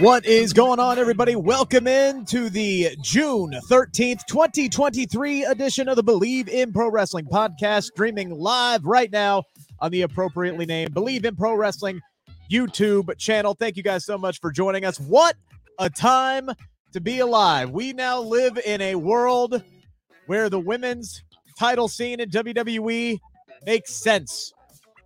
What 0.00 0.26
is 0.26 0.52
going 0.52 0.78
on, 0.78 0.96
everybody? 0.96 1.34
Welcome 1.34 1.88
in 1.88 2.24
to 2.26 2.48
the 2.50 2.96
June 3.02 3.50
13th, 3.68 4.24
2023 4.28 5.42
edition 5.42 5.88
of 5.88 5.96
the 5.96 6.04
Bleav 6.04 6.46
in 6.48 6.72
Pro 6.72 6.88
Wrestling 6.88 7.24
podcast, 7.24 7.86
streaming 7.86 8.30
live 8.30 8.84
right 8.84 9.10
now 9.10 9.42
on 9.80 9.90
the 9.90 10.02
appropriately 10.02 10.66
named 10.66 10.94
Bleav 10.94 11.24
in 11.24 11.34
Pro 11.34 11.56
Wrestling 11.56 12.00
YouTube 12.48 13.18
channel. 13.18 13.54
Thank 13.54 13.76
you 13.76 13.82
guys 13.82 14.04
so 14.04 14.16
much 14.16 14.38
for 14.38 14.52
joining 14.52 14.84
us. 14.84 15.00
What 15.00 15.34
a 15.80 15.90
time 15.90 16.48
to 16.92 17.00
be 17.00 17.18
alive. 17.18 17.70
We 17.70 17.92
now 17.92 18.20
live 18.20 18.56
in 18.64 18.80
a 18.80 18.94
world 18.94 19.64
where 20.26 20.48
the 20.48 20.60
women's 20.60 21.24
title 21.58 21.88
scene 21.88 22.20
in 22.20 22.30
WWE 22.30 23.18
makes 23.66 23.96
sense 23.96 24.52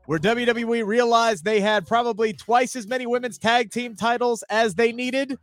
where 0.06 0.18
WWE 0.18 0.84
realized 0.84 1.44
they 1.44 1.60
had 1.60 1.86
probably 1.86 2.32
twice 2.32 2.76
as 2.76 2.86
many 2.86 3.06
women's 3.06 3.38
tag 3.38 3.70
team 3.70 3.94
titles 3.94 4.42
as 4.50 4.74
they 4.74 4.92
needed. 4.92 5.38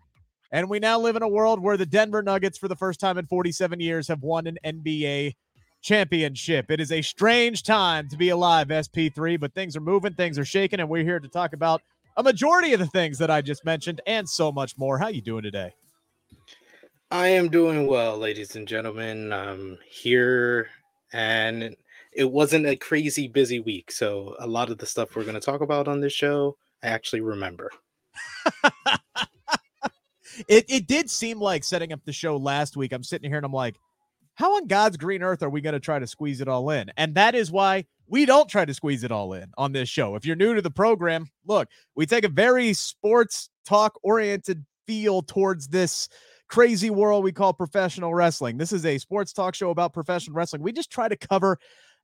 And 0.52 0.70
we 0.70 0.80
now 0.80 1.00
live 1.00 1.16
in 1.16 1.22
a 1.22 1.28
world 1.28 1.62
where 1.62 1.78
the 1.78 1.86
Denver 1.86 2.24
Nuggets, 2.24 2.58
for 2.58 2.68
the 2.68 2.76
first 2.76 3.00
time 3.00 3.18
in 3.18 3.28
47 3.28 3.80
years, 3.80 4.08
have 4.08 4.24
won 4.24 4.48
an 4.48 4.58
NBA 4.66 5.36
championship. 5.82 6.72
It 6.72 6.80
is 6.80 6.92
a 6.92 7.02
strange 7.02 7.64
time 7.64 8.10
to 8.10 8.18
be 8.18 8.30
alive, 8.30 8.68
SP3, 8.68 9.40
but 9.40 9.54
things 9.54 9.76
are 9.78 9.82
moving, 9.82 10.14
things 10.14 10.38
are 10.38 10.46
shaking, 10.46 10.80
and 10.80 10.90
we're 10.90 11.04
here 11.04 11.20
to 11.20 11.28
talk 11.28 11.54
about 11.54 11.82
a 12.18 12.24
majority 12.24 12.74
of 12.74 12.80
the 12.80 12.88
things 12.88 13.18
that 13.20 13.32
I 13.32 13.42
just 13.42 13.64
mentioned 13.64 14.02
and 14.06 14.28
so 14.28 14.52
much 14.52 14.78
more. 14.78 14.98
How 14.98 15.08
you 15.08 15.22
doing 15.22 15.44
today? 15.44 15.74
I 17.12 17.30
am 17.30 17.50
doing 17.50 17.88
well, 17.88 18.18
ladies 18.18 18.56
and 18.56 18.68
gentlemen. 18.68 19.32
I'm 19.32 19.78
here 19.90 20.70
and 21.14 21.76
it 22.12 22.32
wasn't 22.32 22.66
a 22.66 22.76
crazy 22.76 23.28
busy 23.28 23.60
week. 23.60 23.92
So 23.92 24.36
a 24.40 24.48
lot 24.48 24.70
of 24.70 24.78
the 24.78 24.86
stuff 24.86 25.16
we're 25.16 25.24
going 25.24 25.36
to 25.36 25.40
talk 25.40 25.62
about 25.62 25.88
on 25.88 26.00
this 26.00 26.14
show, 26.14 26.58
I 26.84 26.88
actually 26.88 27.22
remember. 27.22 27.72
it 30.48 30.66
it 30.68 30.88
did 30.88 31.10
seem 31.10 31.40
like 31.40 31.64
setting 31.64 31.94
up 31.94 32.02
the 32.06 32.14
show 32.14 32.38
last 32.38 32.78
week. 32.78 32.94
I'm 32.94 33.04
sitting 33.04 33.30
here 33.30 33.38
and 33.38 33.46
I'm 33.46 33.54
like, 33.54 33.78
how 34.36 34.56
on 34.56 34.68
God's 34.68 34.98
green 34.98 35.22
earth 35.22 35.44
are 35.44 35.50
we 35.50 35.62
going 35.62 35.74
to 35.74 35.80
try 35.80 36.00
to 36.00 36.08
squeeze 36.08 36.42
it 36.42 36.48
all 36.48 36.70
in? 36.70 36.92
And 36.98 37.16
that 37.16 37.36
is 37.36 37.52
why 37.52 37.86
we 38.08 38.26
don't 38.26 38.50
try 38.50 38.66
to 38.66 38.74
squeeze 38.74 39.04
it 39.04 39.12
all 39.12 39.34
in 39.34 39.52
on 39.58 39.72
this 39.72 39.90
show. 39.90 40.16
If 40.16 40.26
you're 40.26 40.36
new 40.36 40.56
to 40.56 40.62
the 40.62 40.72
program, 40.72 41.30
look, 41.46 41.68
we 41.96 42.06
take 42.06 42.24
a 42.24 42.30
very 42.30 42.74
sports 42.74 43.50
talk 43.66 44.00
oriented 44.02 44.66
feel 44.88 45.22
towards 45.22 45.68
this 45.68 46.10
crazy 46.48 46.90
world 46.90 47.24
we 47.24 47.32
call 47.32 47.54
professional 47.54 48.14
wrestling. 48.14 48.58
This 48.58 48.74
is 48.74 48.86
a 48.86 48.98
sports 48.98 49.34
talk 49.34 49.54
show 49.54 49.70
about 49.70 49.94
professional 49.94 50.36
wrestling. 50.36 50.64
We 50.64 50.72
just 50.72 50.92
try 50.92 51.08
to 51.08 51.16
cover 51.16 51.60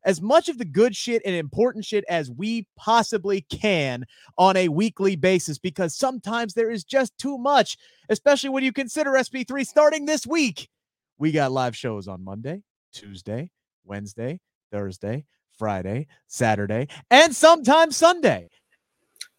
as 0.06 0.22
much 0.22 0.48
of 0.48 0.58
the 0.58 0.66
good 0.66 0.96
shit 0.96 1.22
and 1.26 1.36
important 1.36 1.84
shit 1.84 2.06
as 2.08 2.32
we 2.32 2.68
possibly 2.78 3.42
can 3.42 4.06
on 4.38 4.56
a 4.56 4.70
weekly 4.70 5.16
basis 5.16 5.58
because 5.58 5.96
sometimes 5.96 6.54
there 6.54 6.70
is 6.72 6.84
just 6.84 7.18
too 7.18 7.38
much, 7.38 7.78
especially 8.10 8.50
when 8.50 8.64
you 8.64 8.72
consider 8.72 9.12
SP3 9.12 9.66
starting 9.66 10.06
this 10.06 10.26
week. 10.26 10.70
We 11.18 11.32
got 11.32 11.52
live 11.52 11.76
shows 11.76 12.08
on 12.08 12.24
Monday, 12.24 12.62
Tuesday, 12.94 13.50
Wednesday, 13.84 14.40
Thursday, 14.72 15.26
Friday, 15.58 16.08
Saturday, 16.28 16.88
and 17.10 17.36
sometimes 17.36 17.98
Sunday. 17.98 18.50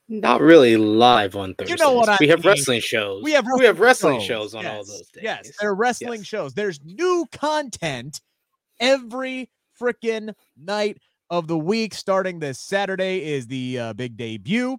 Not 0.09 0.41
really 0.41 0.77
live 0.77 1.35
on 1.35 1.55
Thursday. 1.55 1.73
You 1.75 1.79
know 1.79 1.93
what 1.93 2.09
I 2.09 2.17
We 2.21 2.29
have 2.29 2.45
mean. 2.45 2.53
wrestling 2.53 2.81
shows. 2.81 3.23
We 3.25 3.33
have 3.33 3.45
we 3.59 3.65
have 3.65 3.81
wrestling 3.81 4.21
shows, 4.21 4.27
shows 4.27 4.55
on 4.55 4.63
yes, 4.63 4.73
all 4.73 4.85
those 4.85 5.09
days. 5.09 5.25
Yes, 5.25 5.51
they're 5.61 5.75
wrestling 5.75 6.21
Yes. 6.21 6.27
shows. 6.27 6.55
There's 6.55 6.81
new 6.85 7.27
content 7.33 8.21
every 8.79 9.51
freaking 9.81 10.33
night 10.57 10.99
of 11.31 11.47
the 11.49 11.59
week. 11.59 11.95
Starting 11.95 12.39
this 12.39 12.59
Saturday 12.59 13.25
is 13.25 13.47
the 13.47 13.79
uh, 13.79 13.93
big 13.93 14.17
debut 14.17 14.77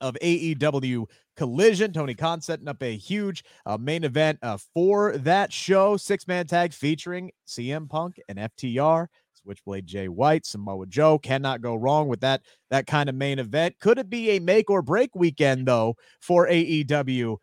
of 0.00 0.16
AEW 0.22 1.06
Collision. 1.36 1.92
Tony 1.92 2.14
Khan 2.14 2.40
setting 2.40 2.68
up 2.68 2.82
a 2.82 2.96
huge 2.96 3.44
uh, 3.64 3.76
main 3.76 4.04
event 4.04 4.38
uh, 4.42 4.58
for 4.74 5.16
that 5.18 5.52
show. 5.52 5.96
Six 5.96 6.26
man 6.26 6.46
tag 6.46 6.72
featuring 6.72 7.30
CM 7.46 7.88
Punk 7.88 8.20
and 8.28 8.38
FTR. 8.38 9.06
Switchblade 9.46 9.86
Jay 9.86 10.08
White, 10.08 10.44
Samoa 10.44 10.86
Joe 10.86 11.18
cannot 11.18 11.60
go 11.60 11.76
wrong 11.76 12.08
with 12.08 12.20
that 12.20 12.42
that 12.70 12.86
kind 12.86 13.08
of 13.08 13.14
main 13.14 13.38
event. 13.38 13.76
Could 13.80 13.98
it 13.98 14.10
be 14.10 14.30
a 14.30 14.40
make 14.40 14.68
or 14.70 14.82
break 14.82 15.14
weekend 15.14 15.66
though 15.66 15.94
for 16.20 16.48
AEW? 16.48 17.36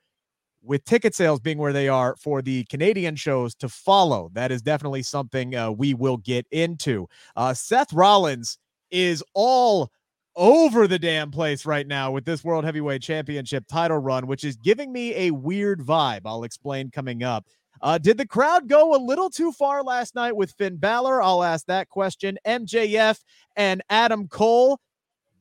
With 0.64 0.86
ticket 0.86 1.14
sales 1.14 1.40
being 1.40 1.58
where 1.58 1.74
they 1.74 1.90
are 1.90 2.16
for 2.18 2.42
the 2.42 2.64
Canadian 2.66 3.16
shows 3.16 3.54
to 3.56 3.70
follow. 3.70 4.30
That 4.34 4.52
is 4.52 4.62
definitely 4.62 5.04
something 5.04 5.56
uh, 5.56 5.72
we 5.72 5.94
will 5.94 6.18
get 6.18 6.48
into. 6.52 7.08
Uh, 7.36 7.54
Seth 7.54 7.92
Rollins 7.94 8.58
is 8.90 9.24
all 9.34 9.92
over 10.36 10.88
the 10.88 10.98
damn 10.98 11.30
place 11.30 11.66
right 11.66 11.86
now 11.86 12.12
with 12.12 12.26
this 12.26 12.44
World 12.44 12.66
Heavyweight 12.66 13.02
Championship 13.02 13.66
title 13.68 13.98
run, 13.98 14.26
which 14.26 14.44
is 14.44 14.56
giving 14.56 14.92
me 14.92 15.14
a 15.16 15.32
weird 15.32 15.82
vibe. 15.82 16.22
I'll 16.26 16.44
explain 16.44 16.90
coming 16.90 17.24
up. 17.24 17.46
Uh, 17.82 17.98
did 17.98 18.18
the 18.18 18.26
crowd 18.26 18.70
go 18.70 18.96
a 18.96 18.98
little 18.98 19.30
too 19.30 19.52
far 19.52 19.84
last 19.84 20.16
night 20.16 20.36
with 20.36 20.54
Finn 20.54 20.78
Balor? 20.78 21.22
I'll 21.22 21.44
ask 21.44 21.66
that 21.66 21.90
question. 21.90 22.38
MJF 22.48 23.20
and 23.58 23.84
Adam 23.90 24.28
Cole, 24.28 24.80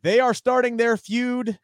they 0.03 0.19
are 0.19 0.35
starting 0.35 0.77
their 0.77 0.97
feud 0.97 1.59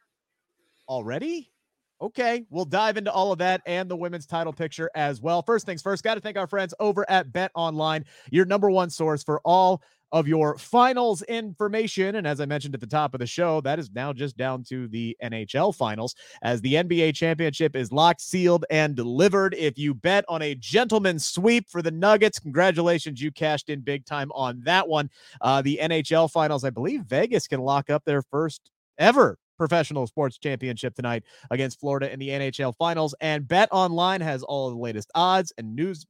already. 0.87 1.51
Okay, 2.01 2.45
we'll 2.49 2.63
dive 2.63 2.95
into 2.95 3.11
all 3.11 3.33
of 3.33 3.39
that 3.39 3.61
and 3.65 3.91
the 3.91 3.95
women's 3.95 4.25
title 4.25 4.53
picture 4.53 4.89
as 4.95 5.19
well. 5.21 5.41
First 5.41 5.65
things 5.65 5.81
first, 5.81 6.01
got 6.01 6.15
to 6.15 6.21
thank 6.21 6.37
our 6.37 6.47
friends 6.47 6.73
over 6.79 7.09
at 7.09 7.33
Bet 7.33 7.51
Online, 7.55 8.05
your 8.31 8.45
number 8.45 8.71
one 8.71 8.89
source 8.89 9.21
for 9.21 9.41
all 9.43 9.81
of 10.11 10.27
your 10.27 10.57
finals 10.57 11.21
information. 11.23 12.15
And 12.15 12.25
as 12.25 12.39
I 12.39 12.45
mentioned 12.45 12.73
at 12.73 12.79
the 12.79 12.87
top 12.87 13.13
of 13.13 13.19
the 13.19 13.27
show, 13.27 13.59
that 13.61 13.79
is 13.79 13.91
now 13.91 14.13
just 14.13 14.37
down 14.37 14.63
to 14.69 14.87
the 14.87 15.15
NHL 15.21 15.75
finals 15.75 16.15
as 16.41 16.61
the 16.61 16.75
NBA 16.75 17.15
championship 17.15 17.75
is 17.75 17.91
locked, 17.91 18.21
sealed, 18.21 18.65
and 18.69 18.95
delivered. 18.95 19.53
If 19.55 19.77
you 19.77 19.93
bet 19.93 20.25
on 20.29 20.41
a 20.41 20.55
gentleman's 20.55 21.25
sweep 21.25 21.69
for 21.69 21.81
the 21.81 21.91
Nuggets, 21.91 22.39
congratulations, 22.39 23.21
you 23.21 23.31
cashed 23.31 23.69
in 23.69 23.81
big 23.81 24.05
time 24.05 24.31
on 24.33 24.61
that 24.63 24.87
one. 24.87 25.09
Uh, 25.41 25.61
the 25.61 25.79
NHL 25.81 26.31
finals, 26.31 26.63
I 26.63 26.69
believe 26.69 27.01
Vegas 27.01 27.45
can 27.45 27.59
lock 27.59 27.89
up 27.89 28.05
their 28.05 28.21
first 28.21 28.71
ever 28.97 29.37
professional 29.59 30.07
sports 30.07 30.39
championship 30.39 30.95
tonight 30.95 31.23
against 31.51 31.79
Florida 31.79 32.11
in 32.11 32.17
the 32.17 32.29
NHL 32.29 32.73
finals. 32.77 33.13
And 33.21 33.47
Bet 33.47 33.69
Online 33.71 34.21
has 34.21 34.41
all 34.41 34.71
the 34.71 34.77
latest 34.77 35.11
odds 35.13 35.53
and 35.59 35.75
news 35.75 36.05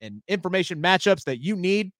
and 0.00 0.22
information 0.28 0.80
matchups 0.80 1.24
that 1.24 1.42
you 1.42 1.56
need 1.56 1.90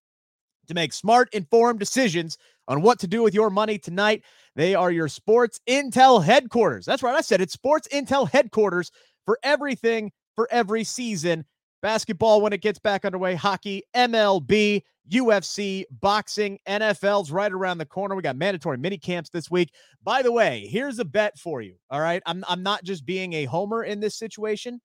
to 0.69 0.75
make 0.75 0.93
smart, 0.93 1.29
informed 1.33 1.81
decisions 1.81 2.39
on 2.69 2.83
what 2.83 3.01
to 3.01 3.09
do 3.09 3.23
with 3.23 3.35
your 3.35 3.51
money 3.51 3.79
tonight. 3.79 4.23
They 4.55 4.75
are 4.75 4.91
your 4.91 5.09
sports 5.09 5.59
intel 5.69 6.23
headquarters. 6.23 6.87
That's 6.87 7.03
right. 7.03 7.17
I 7.17 7.21
said 7.21 7.41
it's 7.41 7.53
sports 7.53 7.89
intel 7.93 8.31
headquarters 8.31 8.91
for 9.25 9.39
everything 9.43 10.13
for 10.37 10.49
every 10.51 10.85
season. 10.85 11.45
Basketball 11.83 12.41
when 12.41 12.53
it 12.53 12.63
gets 12.63 12.79
back 12.79 13.05
underway, 13.05 13.35
hockey, 13.35 13.83
MLB, 13.95 14.83
UFC, 15.11 15.85
boxing, 15.91 16.59
NFL's 16.67 17.31
right 17.31 17.53
around 17.53 17.79
the 17.79 17.87
corner. 17.87 18.15
We 18.15 18.23
got 18.23 18.37
mandatory 18.37 18.79
mini 18.79 18.99
camps 18.99 19.31
this 19.31 19.51
week. 19.51 19.73
By 20.03 20.23
the 20.23 20.33
way, 20.33 20.67
here's 20.71 20.99
a 20.99 21.05
bet 21.05 21.39
for 21.39 21.61
you. 21.61 21.75
All 21.91 22.01
right. 22.01 22.23
I'm, 22.25 22.45
I'm 22.49 22.63
not 22.63 22.85
just 22.85 23.05
being 23.05 23.33
a 23.35 23.45
homer 23.45 23.83
in 23.83 24.01
this 24.01 24.17
situation. 24.17 24.81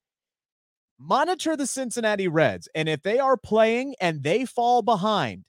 Monitor 1.00 1.56
the 1.56 1.68
Cincinnati 1.68 2.28
Reds. 2.28 2.68
And 2.74 2.90
if 2.90 3.04
they 3.04 3.20
are 3.20 3.38
playing 3.38 3.96
and 4.02 4.24
they 4.24 4.46
fall 4.46 4.82
behind, 4.82 5.46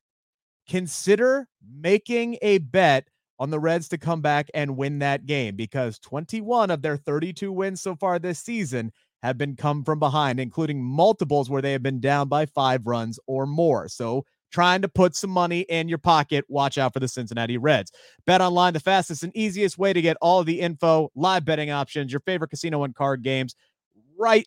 consider 0.68 1.48
making 1.66 2.36
a 2.42 2.58
bet 2.58 3.08
on 3.38 3.50
the 3.50 3.60
Reds 3.60 3.88
to 3.88 3.98
come 3.98 4.20
back 4.20 4.50
and 4.52 4.76
win 4.76 4.98
that 4.98 5.24
game 5.24 5.56
because 5.56 5.98
21 6.00 6.70
of 6.70 6.82
their 6.82 6.96
32 6.96 7.50
wins 7.52 7.80
so 7.80 7.94
far 7.94 8.18
this 8.18 8.40
season 8.40 8.92
have 9.22 9.38
been 9.38 9.56
come 9.56 9.84
from 9.84 9.98
behind, 9.98 10.38
including 10.40 10.82
multiples 10.82 11.50
where 11.50 11.62
they 11.62 11.72
have 11.72 11.82
been 11.82 12.00
down 12.00 12.28
by 12.28 12.46
five 12.46 12.86
runs 12.86 13.18
or 13.26 13.46
more. 13.46 13.88
So 13.88 14.24
trying 14.50 14.82
to 14.82 14.88
put 14.88 15.14
some 15.14 15.30
money 15.30 15.60
in 15.62 15.88
your 15.88 15.98
pocket, 15.98 16.44
watch 16.48 16.78
out 16.78 16.92
for 16.92 17.00
the 17.00 17.08
Cincinnati 17.08 17.58
Reds. 17.58 17.92
Bet 18.26 18.40
online, 18.40 18.72
the 18.72 18.80
fastest 18.80 19.22
and 19.22 19.36
easiest 19.36 19.78
way 19.78 19.92
to 19.92 20.00
get 20.00 20.16
all 20.20 20.44
the 20.44 20.60
info, 20.60 21.10
live 21.14 21.44
betting 21.44 21.70
options, 21.70 22.12
your 22.12 22.20
favorite 22.20 22.48
casino 22.48 22.84
and 22.84 22.94
card 22.94 23.22
games 23.22 23.54
right 24.16 24.46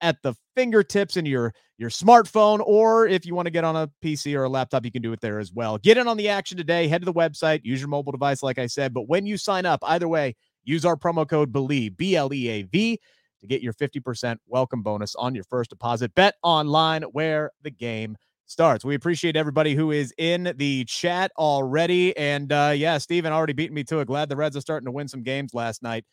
at 0.00 0.22
the 0.22 0.34
fingertips 0.56 1.16
in 1.16 1.26
your 1.26 1.52
your 1.76 1.90
smartphone 1.90 2.60
or 2.64 3.06
if 3.06 3.24
you 3.24 3.34
want 3.34 3.46
to 3.46 3.50
get 3.50 3.64
on 3.64 3.76
a 3.76 3.90
PC 4.02 4.36
or 4.36 4.44
a 4.44 4.48
laptop 4.48 4.84
you 4.84 4.90
can 4.90 5.02
do 5.02 5.12
it 5.12 5.20
there 5.20 5.38
as 5.38 5.52
well. 5.52 5.78
Get 5.78 5.96
in 5.96 6.08
on 6.08 6.16
the 6.16 6.28
action 6.28 6.56
today, 6.56 6.88
head 6.88 7.02
to 7.02 7.04
the 7.04 7.12
website, 7.12 7.60
use 7.64 7.80
your 7.80 7.88
mobile 7.88 8.12
device 8.12 8.42
like 8.42 8.58
I 8.58 8.66
said, 8.66 8.94
but 8.94 9.08
when 9.08 9.26
you 9.26 9.36
sign 9.36 9.66
up 9.66 9.80
either 9.82 10.08
way, 10.08 10.36
use 10.64 10.84
our 10.84 10.96
promo 10.96 11.28
code 11.28 11.52
Bleav 11.52 11.96
B 11.96 12.16
L 12.16 12.32
E 12.32 12.48
A 12.48 12.62
V 12.62 13.00
to 13.40 13.46
get 13.46 13.62
your 13.62 13.72
50% 13.72 14.36
welcome 14.46 14.82
bonus 14.82 15.14
on 15.14 15.34
your 15.34 15.44
first 15.44 15.70
deposit. 15.70 16.14
Bet 16.14 16.34
online 16.42 17.02
where 17.02 17.52
the 17.62 17.70
game 17.70 18.16
starts. 18.46 18.84
We 18.84 18.94
appreciate 18.94 19.36
everybody 19.36 19.74
who 19.74 19.90
is 19.90 20.12
in 20.18 20.54
the 20.56 20.84
chat 20.86 21.30
already. 21.38 22.16
And 22.16 22.50
uh, 22.52 22.72
yeah, 22.74 22.98
Steven 22.98 23.32
already 23.32 23.52
beaten 23.52 23.74
me 23.74 23.84
to 23.84 24.00
it. 24.00 24.06
Glad 24.06 24.28
the 24.28 24.36
Reds 24.36 24.56
are 24.56 24.60
starting 24.60 24.86
to 24.86 24.92
win 24.92 25.08
some 25.08 25.22
games 25.22 25.54
last 25.54 25.82
night. 25.82 26.04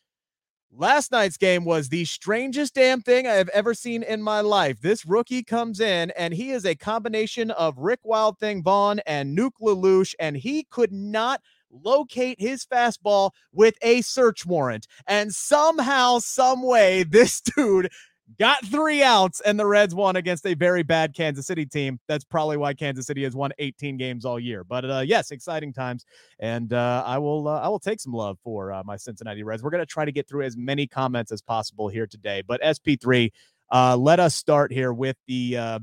Last 0.72 1.12
night's 1.12 1.36
game 1.36 1.64
was 1.64 1.88
the 1.88 2.04
strangest 2.04 2.74
damn 2.74 3.00
thing 3.00 3.26
I 3.26 3.34
have 3.34 3.48
ever 3.50 3.72
seen 3.72 4.02
in 4.02 4.20
my 4.20 4.40
life. 4.40 4.80
This 4.80 5.06
rookie 5.06 5.42
comes 5.42 5.80
in 5.80 6.10
and 6.10 6.34
he 6.34 6.50
is 6.50 6.66
a 6.66 6.74
combination 6.74 7.50
of 7.52 7.78
Rick 7.78 8.00
Wild 8.02 8.38
Thing 8.38 8.62
Vaughn 8.62 9.00
and 9.06 9.36
Nuke 9.36 9.52
LaLoosh, 9.62 10.14
and 10.18 10.36
he 10.36 10.64
could 10.64 10.92
not 10.92 11.40
locate 11.70 12.40
his 12.40 12.64
fastball 12.64 13.30
with 13.52 13.76
a 13.82 14.02
search 14.02 14.46
warrant. 14.46 14.86
And 15.06 15.32
somehow, 15.32 16.18
some 16.18 16.62
way, 16.62 17.02
this 17.08 17.40
dude 17.40 17.90
got 18.38 18.64
three 18.66 19.02
outs, 19.02 19.40
and 19.40 19.58
the 19.58 19.66
Reds 19.66 19.94
won 19.94 20.16
against 20.16 20.46
a 20.46 20.54
very 20.54 20.82
bad 20.82 21.14
Kansas 21.14 21.46
City 21.46 21.64
team. 21.64 22.00
That's 22.08 22.24
probably 22.24 22.56
why 22.56 22.74
Kansas 22.74 23.06
City 23.06 23.22
has 23.24 23.36
won 23.36 23.52
18 23.58 23.96
games 23.96 24.24
all 24.24 24.38
year. 24.38 24.64
But 24.64 24.90
uh, 24.90 25.02
yes, 25.06 25.30
exciting 25.30 25.72
times, 25.72 26.04
and 26.38 26.72
uh, 26.72 27.04
I 27.06 27.18
will 27.18 27.48
uh, 27.48 27.60
I 27.60 27.68
will 27.68 27.78
take 27.78 28.00
some 28.00 28.12
love 28.12 28.38
for 28.42 28.72
uh, 28.72 28.82
my 28.84 28.96
Cincinnati 28.96 29.42
Reds. 29.42 29.62
We're 29.62 29.70
going 29.70 29.82
to 29.82 29.86
try 29.86 30.04
to 30.04 30.12
get 30.12 30.28
through 30.28 30.44
as 30.44 30.56
many 30.56 30.86
comments 30.86 31.32
as 31.32 31.42
possible 31.42 31.88
here 31.88 32.06
today. 32.06 32.42
But 32.46 32.60
SP3, 32.62 33.30
uh, 33.72 33.96
let 33.96 34.20
us 34.20 34.34
start 34.34 34.72
here 34.72 34.92
with 34.92 35.16
the 35.26 35.56
uh, 35.56 35.78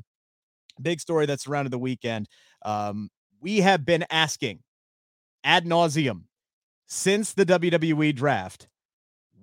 big 0.81 1.00
story 1.00 1.25
that 1.27 1.39
surrounded 1.41 1.71
the 1.71 1.80
weekend. 1.80 2.27
Um, 2.63 3.09
we 3.39 3.57
have 3.57 3.85
been 3.85 4.06
asking 4.09 4.59
ad 5.44 5.66
nauseum 5.66 6.24
since 6.88 7.34
the 7.34 7.45
WWE 7.45 8.16
draft 8.16 8.68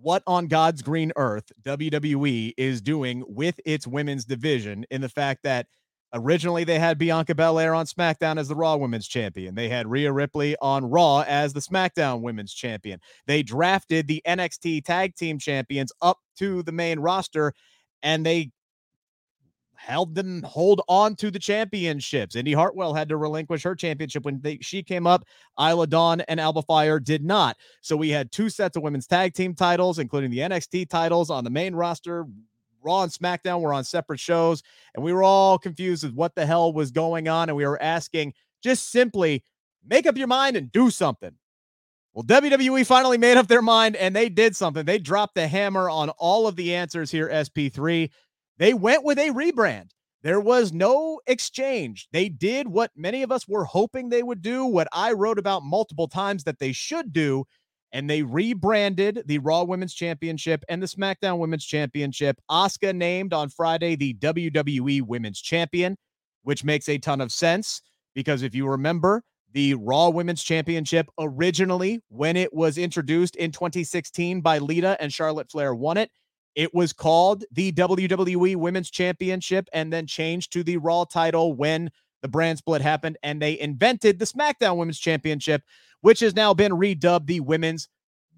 what 0.00 0.22
on 0.26 0.46
God's 0.46 0.82
green 0.82 1.12
earth 1.16 1.52
WWE 1.62 2.54
is 2.56 2.80
doing 2.80 3.22
with 3.28 3.60
its 3.64 3.86
women's 3.86 4.24
division 4.24 4.84
in 4.90 5.00
the 5.00 5.08
fact 5.08 5.42
that 5.42 5.66
originally 6.14 6.64
they 6.64 6.78
had 6.78 6.98
Bianca 6.98 7.34
Belair 7.34 7.74
on 7.74 7.86
SmackDown 7.86 8.38
as 8.38 8.48
the 8.48 8.56
Raw 8.56 8.76
Women's 8.76 9.06
Champion. 9.06 9.54
They 9.54 9.68
had 9.68 9.86
Rhea 9.86 10.12
Ripley 10.12 10.56
on 10.60 10.84
Raw 10.86 11.20
as 11.26 11.52
the 11.52 11.60
SmackDown 11.60 12.22
Women's 12.22 12.52
Champion. 12.52 13.00
They 13.26 13.42
drafted 13.42 14.08
the 14.08 14.22
NXT 14.26 14.84
Tag 14.84 15.14
Team 15.14 15.38
Champions 15.38 15.92
up 16.00 16.18
to 16.38 16.62
the 16.62 16.72
main 16.72 16.98
roster 16.98 17.52
and 18.02 18.24
they 18.24 18.50
held 19.80 20.14
them 20.14 20.42
hold 20.42 20.82
on 20.88 21.16
to 21.16 21.30
the 21.30 21.38
championships. 21.38 22.36
Indi 22.36 22.52
Hartwell 22.52 22.92
had 22.92 23.08
to 23.08 23.16
relinquish 23.16 23.62
her 23.62 23.74
championship 23.74 24.24
when 24.24 24.40
they, 24.40 24.58
she 24.60 24.82
came 24.82 25.06
up. 25.06 25.24
Isla 25.58 25.86
Dawn 25.86 26.20
and 26.22 26.38
Alba 26.38 26.62
Fyre 26.62 27.00
did 27.00 27.24
not. 27.24 27.56
So 27.80 27.96
we 27.96 28.10
had 28.10 28.30
two 28.30 28.50
sets 28.50 28.76
of 28.76 28.82
women's 28.82 29.06
tag 29.06 29.32
team 29.32 29.54
titles, 29.54 29.98
including 29.98 30.30
the 30.30 30.38
NXT 30.38 30.90
titles 30.90 31.30
on 31.30 31.44
the 31.44 31.50
main 31.50 31.74
roster. 31.74 32.26
Raw 32.82 33.02
and 33.02 33.12
SmackDown 33.12 33.60
were 33.60 33.72
on 33.72 33.84
separate 33.84 34.20
shows, 34.20 34.62
and 34.94 35.04
we 35.04 35.12
were 35.12 35.22
all 35.22 35.58
confused 35.58 36.04
with 36.04 36.14
what 36.14 36.34
the 36.34 36.46
hell 36.46 36.72
was 36.72 36.90
going 36.90 37.28
on. 37.28 37.48
And 37.48 37.56
we 37.56 37.66
were 37.66 37.80
asking 37.82 38.34
just 38.62 38.90
simply 38.90 39.42
make 39.86 40.06
up 40.06 40.16
your 40.16 40.26
mind 40.26 40.56
and 40.56 40.70
do 40.70 40.90
something. 40.90 41.32
Well, 42.12 42.24
WWE 42.24 42.84
finally 42.86 43.18
made 43.18 43.36
up 43.36 43.46
their 43.46 43.62
mind 43.62 43.94
and 43.94 44.14
they 44.16 44.28
did 44.28 44.56
something. 44.56 44.84
They 44.84 44.98
dropped 44.98 45.36
the 45.36 45.46
hammer 45.46 45.88
on 45.88 46.10
all 46.10 46.48
of 46.48 46.56
the 46.56 46.74
answers 46.74 47.10
here, 47.10 47.28
SP3. 47.28 48.10
They 48.60 48.74
went 48.74 49.04
with 49.04 49.18
a 49.18 49.30
rebrand. 49.30 49.92
There 50.22 50.38
was 50.38 50.70
no 50.70 51.18
exchange. 51.26 52.08
They 52.12 52.28
did 52.28 52.68
what 52.68 52.90
many 52.94 53.22
of 53.22 53.32
us 53.32 53.48
were 53.48 53.64
hoping 53.64 54.10
they 54.10 54.22
would 54.22 54.42
do, 54.42 54.66
what 54.66 54.86
I 54.92 55.12
wrote 55.12 55.38
about 55.38 55.62
multiple 55.62 56.08
times 56.08 56.44
that 56.44 56.58
they 56.58 56.72
should 56.72 57.10
do, 57.10 57.46
and 57.90 58.08
they 58.08 58.20
rebranded 58.20 59.22
the 59.24 59.38
Raw 59.38 59.62
Women's 59.62 59.94
Championship 59.94 60.62
and 60.68 60.82
the 60.82 60.86
SmackDown 60.86 61.38
Women's 61.38 61.64
Championship. 61.64 62.38
Asuka 62.50 62.94
named 62.94 63.32
on 63.32 63.48
Friday 63.48 63.96
the 63.96 64.12
WWE 64.12 65.00
Women's 65.06 65.40
Champion, 65.40 65.96
which 66.42 66.62
makes 66.62 66.86
a 66.90 66.98
ton 66.98 67.22
of 67.22 67.32
sense 67.32 67.80
because 68.14 68.42
if 68.42 68.54
you 68.54 68.68
remember, 68.68 69.22
the 69.52 69.72
Raw 69.72 70.10
Women's 70.10 70.42
Championship 70.42 71.08
originally, 71.18 72.02
when 72.10 72.36
it 72.36 72.52
was 72.52 72.76
introduced 72.76 73.36
in 73.36 73.52
2016 73.52 74.42
by 74.42 74.58
Lita 74.58 74.98
and 75.00 75.10
Charlotte 75.10 75.50
Flair, 75.50 75.74
won 75.74 75.96
it. 75.96 76.10
It 76.54 76.74
was 76.74 76.92
called 76.92 77.44
the 77.52 77.72
WWE 77.72 78.56
Women's 78.56 78.90
Championship 78.90 79.68
and 79.72 79.92
then 79.92 80.06
changed 80.06 80.52
to 80.52 80.62
the 80.62 80.76
Raw 80.76 81.04
title 81.04 81.54
when 81.54 81.90
the 82.22 82.28
brand 82.28 82.58
split 82.58 82.82
happened. 82.82 83.18
And 83.22 83.40
they 83.40 83.58
invented 83.58 84.18
the 84.18 84.24
SmackDown 84.24 84.76
Women's 84.76 84.98
Championship, 84.98 85.62
which 86.00 86.20
has 86.20 86.34
now 86.34 86.54
been 86.54 86.72
redubbed 86.72 87.26
the 87.26 87.40
Women's 87.40 87.88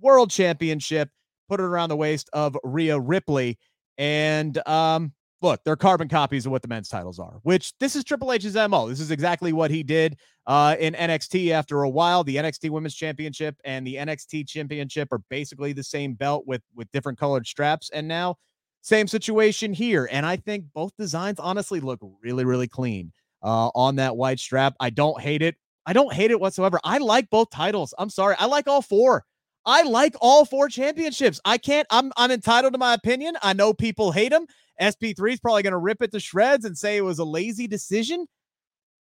World 0.00 0.31
Championship, 0.31 1.09
put 1.49 1.61
it 1.61 1.64
around 1.64 1.88
the 1.88 1.97
waist 1.97 2.29
of 2.32 2.56
Rhea 2.64 2.99
Ripley. 2.99 3.59
And 3.99 4.56
um, 4.67 5.12
look, 5.42 5.60
they're 5.64 5.76
carbon 5.76 6.08
copies 6.08 6.46
of 6.46 6.52
what 6.52 6.62
the 6.62 6.68
men's 6.68 6.88
titles 6.88 7.18
are, 7.18 7.40
which 7.42 7.76
this 7.78 7.96
is 7.96 8.04
Triple 8.04 8.32
H's 8.32 8.54
MO. 8.54 8.88
This 8.88 9.00
is 9.00 9.10
exactly 9.10 9.52
what 9.52 9.70
he 9.70 9.82
did 9.82 10.16
uh, 10.46 10.76
in 10.78 10.94
NXT 10.94 11.50
after 11.50 11.82
a 11.82 11.90
while. 11.90 12.24
The 12.24 12.36
NXT 12.36 12.70
Women's 12.70 12.94
Championship 12.94 13.56
and 13.64 13.86
the 13.86 13.96
NXT 13.96 14.48
Championship 14.48 15.08
are 15.12 15.20
basically 15.28 15.72
the 15.72 15.84
same 15.84 16.14
belt 16.14 16.46
with 16.46 16.62
with 16.74 16.90
different 16.92 17.18
colored 17.18 17.46
straps. 17.46 17.90
And 17.90 18.08
now, 18.08 18.36
same 18.80 19.06
situation 19.06 19.72
here. 19.72 20.08
And 20.10 20.24
I 20.24 20.36
think 20.36 20.66
both 20.74 20.92
designs 20.98 21.38
honestly 21.38 21.80
look 21.80 22.00
really, 22.22 22.44
really 22.44 22.68
clean 22.68 23.12
uh, 23.42 23.70
on 23.74 23.96
that 23.96 24.16
white 24.16 24.40
strap. 24.40 24.74
I 24.80 24.90
don't 24.90 25.20
hate 25.20 25.42
it. 25.42 25.56
I 25.84 25.92
don't 25.92 26.12
hate 26.12 26.30
it 26.30 26.40
whatsoever. 26.40 26.78
I 26.84 26.98
like 26.98 27.28
both 27.30 27.50
titles. 27.50 27.92
I'm 27.98 28.10
sorry. 28.10 28.36
I 28.38 28.46
like 28.46 28.68
all 28.68 28.82
four. 28.82 29.24
I 29.64 29.82
like 29.82 30.14
all 30.20 30.44
four 30.44 30.68
championships. 30.68 31.40
I 31.44 31.58
can't, 31.58 31.86
I'm 31.90 32.12
I'm 32.16 32.30
entitled 32.30 32.72
to 32.72 32.78
my 32.78 32.94
opinion. 32.94 33.36
I 33.42 33.52
know 33.52 33.72
people 33.72 34.10
hate 34.10 34.30
them. 34.30 34.46
SP3 34.80 35.32
is 35.32 35.40
probably 35.40 35.62
going 35.62 35.72
to 35.72 35.78
rip 35.78 36.02
it 36.02 36.12
to 36.12 36.20
shreds 36.20 36.64
and 36.64 36.76
say 36.76 36.96
it 36.96 37.02
was 37.02 37.19
a 37.19 37.24
lazy 37.24 37.66
decision. 37.66 38.26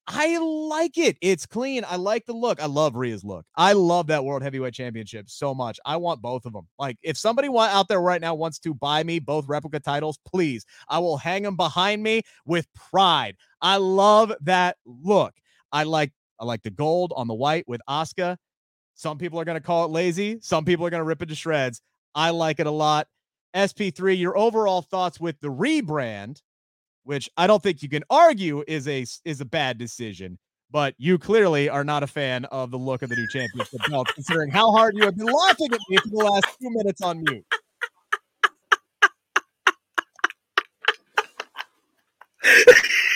I 0.08 0.36
like 0.38 0.98
it. 0.98 1.16
It's 1.20 1.46
clean. 1.46 1.84
I 1.88 1.94
like 1.96 2.26
the 2.26 2.32
look. 2.32 2.60
I 2.60 2.66
love 2.66 2.94
Rhea's 2.94 3.22
look. 3.22 3.46
I 3.56 3.72
love 3.72 4.08
that 4.08 4.24
World 4.24 4.42
Heavyweight 4.42 4.74
Championship 4.74 5.30
so 5.30 5.54
much. 5.54 5.78
I 5.86 5.96
want 5.96 6.20
both 6.20 6.44
of 6.44 6.52
them. 6.52 6.66
Like, 6.76 6.96
if 7.02 7.16
somebody 7.16 7.48
out 7.56 7.86
there 7.86 8.00
right 8.00 8.20
now 8.20 8.34
wants 8.34 8.58
to 8.60 8.74
buy 8.74 9.04
me 9.04 9.20
both 9.20 9.46
replica 9.46 9.78
titles, 9.78 10.18
please, 10.26 10.64
I 10.88 10.98
will 10.98 11.16
hang 11.16 11.44
them 11.44 11.56
behind 11.56 12.02
me 12.02 12.22
with 12.44 12.66
pride. 12.74 13.36
I 13.60 13.76
love 13.76 14.32
that 14.40 14.76
look. 14.84 15.34
I 15.70 15.84
like 15.84 16.12
I 16.40 16.44
like 16.44 16.62
the 16.64 16.70
gold 16.70 17.12
on 17.14 17.28
the 17.28 17.34
white 17.34 17.64
with 17.68 17.80
Asuka. 17.88 18.36
Some 18.94 19.18
people 19.18 19.38
are 19.38 19.44
going 19.44 19.56
to 19.56 19.64
call 19.64 19.84
it 19.84 19.92
lazy. 19.92 20.38
Some 20.40 20.64
people 20.64 20.84
are 20.84 20.90
going 20.90 21.00
to 21.00 21.04
rip 21.04 21.22
it 21.22 21.26
to 21.26 21.34
shreds. 21.36 21.80
I 22.14 22.30
like 22.30 22.58
it 22.58 22.66
a 22.66 22.70
lot. 22.72 23.06
SP3, 23.54 24.18
your 24.18 24.36
overall 24.36 24.82
thoughts 24.82 25.20
with 25.20 25.40
the 25.40 25.48
rebrand, 25.48 26.42
which 27.04 27.28
I 27.36 27.46
don't 27.46 27.62
think 27.62 27.82
you 27.82 27.88
can 27.88 28.04
argue 28.10 28.64
is 28.66 28.88
a 28.88 29.04
is 29.24 29.40
a 29.40 29.44
bad 29.44 29.78
decision, 29.78 30.38
but 30.70 30.94
you 30.98 31.18
clearly 31.18 31.68
are 31.68 31.84
not 31.84 32.02
a 32.02 32.06
fan 32.06 32.44
of 32.46 32.70
the 32.70 32.78
look 32.78 33.02
of 33.02 33.10
the 33.10 33.16
new 33.16 33.28
championship 33.28 33.80
belt, 33.88 34.08
considering 34.14 34.50
how 34.50 34.70
hard 34.72 34.96
you 34.96 35.04
have 35.04 35.16
been 35.16 35.26
laughing 35.26 35.72
at 35.72 35.80
me 35.88 35.96
for 35.98 36.08
the 36.08 36.16
last 36.16 36.46
few 36.58 36.70
minutes 36.70 37.02
on 37.02 37.22
mute. 37.24 37.44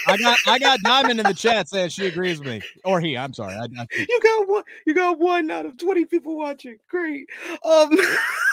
I 0.09 0.17
got 0.17 0.39
I 0.47 0.59
got 0.59 0.81
Diamond 0.81 1.19
in 1.21 1.27
the 1.27 1.35
chat 1.35 1.69
saying 1.69 1.89
she 1.89 2.07
agrees 2.07 2.39
with 2.39 2.49
me, 2.49 2.63
or 2.85 3.01
he. 3.01 3.17
I'm 3.17 3.33
sorry. 3.33 3.55
I, 3.55 3.65
I 3.65 3.87
you 3.97 4.21
got 4.23 4.49
one. 4.49 4.63
You 4.87 4.95
got 4.95 5.19
one 5.19 5.51
out 5.51 5.67
of 5.67 5.77
twenty 5.79 6.05
people 6.05 6.37
watching. 6.37 6.79
Great. 6.89 7.27
Um. 7.65 7.91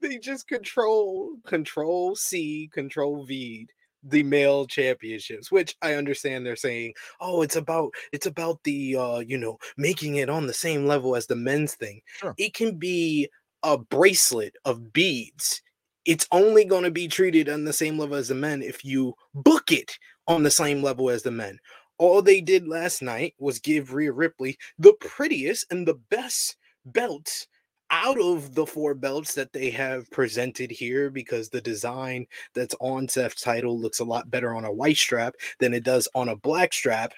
they 0.00 0.18
just 0.18 0.48
control 0.48 1.36
control 1.46 2.16
C, 2.16 2.70
control 2.72 3.24
V 3.24 3.66
the 4.08 4.22
male 4.22 4.66
championships 4.66 5.50
which 5.50 5.74
i 5.82 5.94
understand 5.94 6.46
they're 6.46 6.54
saying 6.54 6.92
oh 7.20 7.42
it's 7.42 7.56
about 7.56 7.90
it's 8.12 8.26
about 8.26 8.62
the 8.62 8.94
uh 8.94 9.18
you 9.18 9.36
know 9.36 9.58
making 9.76 10.16
it 10.16 10.30
on 10.30 10.46
the 10.46 10.52
same 10.52 10.86
level 10.86 11.16
as 11.16 11.26
the 11.26 11.34
men's 11.34 11.74
thing. 11.74 12.00
Sure. 12.18 12.34
it 12.38 12.54
can 12.54 12.76
be 12.76 13.28
a 13.62 13.76
bracelet 13.76 14.54
of 14.64 14.92
beads. 14.92 15.60
It's 16.04 16.28
only 16.30 16.64
going 16.64 16.84
to 16.84 16.90
be 16.90 17.08
treated 17.08 17.48
on 17.48 17.64
the 17.64 17.72
same 17.72 17.98
level 17.98 18.16
as 18.16 18.28
the 18.28 18.34
men 18.34 18.62
if 18.62 18.84
you 18.84 19.14
book 19.34 19.72
it 19.72 19.98
on 20.28 20.44
the 20.44 20.50
same 20.50 20.82
level 20.82 21.10
as 21.10 21.24
the 21.24 21.32
men. 21.32 21.58
All 21.98 22.22
they 22.22 22.40
did 22.40 22.68
last 22.68 23.02
night 23.02 23.34
was 23.38 23.58
give 23.58 23.92
Rhea 23.92 24.12
Ripley 24.12 24.56
the 24.78 24.92
prettiest 25.00 25.66
and 25.70 25.86
the 25.86 25.98
best 26.10 26.56
belts 26.84 27.48
out 27.90 28.20
of 28.20 28.54
the 28.54 28.66
four 28.66 28.94
belts 28.94 29.34
that 29.34 29.52
they 29.52 29.70
have 29.70 30.10
presented 30.10 30.70
here 30.70 31.10
because 31.10 31.48
the 31.48 31.60
design 31.60 32.26
that's 32.54 32.74
on 32.80 33.08
Seth's 33.08 33.40
title 33.40 33.78
looks 33.78 34.00
a 34.00 34.04
lot 34.04 34.30
better 34.30 34.54
on 34.54 34.64
a 34.64 34.72
white 34.72 34.96
strap 34.96 35.34
than 35.60 35.74
it 35.74 35.84
does 35.84 36.08
on 36.14 36.28
a 36.28 36.36
black 36.36 36.72
strap. 36.72 37.12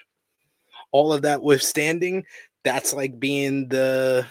All 0.91 1.13
of 1.13 1.21
that 1.23 1.41
withstanding, 1.41 2.25
that's 2.63 2.93
like 2.93 3.19
being 3.19 3.67
the 3.69 4.25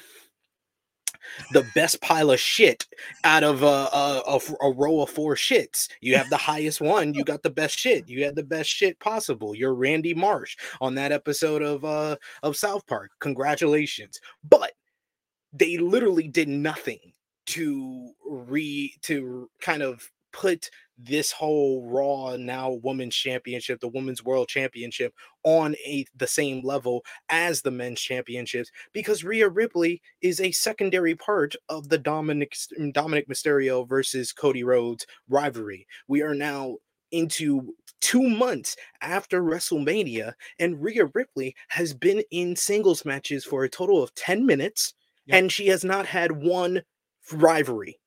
the 1.52 1.66
best 1.74 2.00
pile 2.00 2.30
of 2.30 2.40
shit 2.40 2.86
out 3.24 3.44
of 3.44 3.62
a, 3.62 3.66
a, 3.66 4.22
a, 4.26 4.40
a, 4.62 4.72
row 4.72 5.02
of 5.02 5.10
four 5.10 5.34
shits. 5.34 5.88
You 6.00 6.16
have 6.16 6.30
the 6.30 6.36
highest 6.36 6.80
one. 6.80 7.14
You 7.14 7.24
got 7.24 7.42
the 7.42 7.50
best 7.50 7.78
shit. 7.78 8.08
You 8.08 8.24
had 8.24 8.34
the 8.34 8.42
best 8.42 8.70
shit 8.70 8.98
possible. 8.98 9.54
You're 9.54 9.74
Randy 9.74 10.14
Marsh 10.14 10.56
on 10.80 10.94
that 10.94 11.12
episode 11.12 11.62
of 11.62 11.84
uh 11.84 12.16
of 12.42 12.56
South 12.56 12.86
Park. 12.86 13.10
Congratulations. 13.20 14.20
But 14.48 14.72
they 15.58 15.78
literally 15.78 16.28
did 16.28 16.48
nothing 16.48 16.98
to 17.46 18.12
re 18.26 18.94
to 19.02 19.48
kind 19.60 19.82
of 19.82 20.10
put 20.32 20.70
this 20.98 21.32
whole 21.32 21.88
Raw 21.88 22.36
now 22.36 22.78
Women's 22.82 23.16
Championship, 23.16 23.80
the 23.80 23.88
Women's 23.88 24.22
World 24.22 24.48
Championship, 24.48 25.14
on 25.44 25.74
a 25.86 26.04
the 26.16 26.26
same 26.26 26.60
level 26.62 27.04
as 27.28 27.62
the 27.62 27.70
Men's 27.70 28.00
Championships 28.00 28.70
because 28.92 29.24
Rhea 29.24 29.48
Ripley 29.48 30.02
is 30.20 30.40
a 30.40 30.52
secondary 30.52 31.14
part 31.14 31.54
of 31.68 31.88
the 31.88 31.98
Dominik 31.98 32.52
Dominik 32.92 33.28
Mysterio 33.28 33.88
versus 33.88 34.32
Cody 34.32 34.64
Rhodes 34.64 35.06
rivalry. 35.28 35.86
We 36.08 36.22
are 36.22 36.34
now 36.34 36.76
into 37.10 37.74
two 38.00 38.28
months 38.28 38.76
after 39.00 39.42
WrestleMania, 39.42 40.34
and 40.58 40.82
Rhea 40.82 41.06
Ripley 41.14 41.54
has 41.68 41.94
been 41.94 42.22
in 42.30 42.54
singles 42.54 43.04
matches 43.04 43.44
for 43.44 43.64
a 43.64 43.68
total 43.68 44.02
of 44.02 44.14
10 44.14 44.44
minutes, 44.44 44.94
yep. 45.28 45.38
and 45.38 45.52
she 45.52 45.68
has 45.68 45.84
not 45.84 46.06
had 46.06 46.32
one 46.32 46.82
rivalry. 47.32 47.98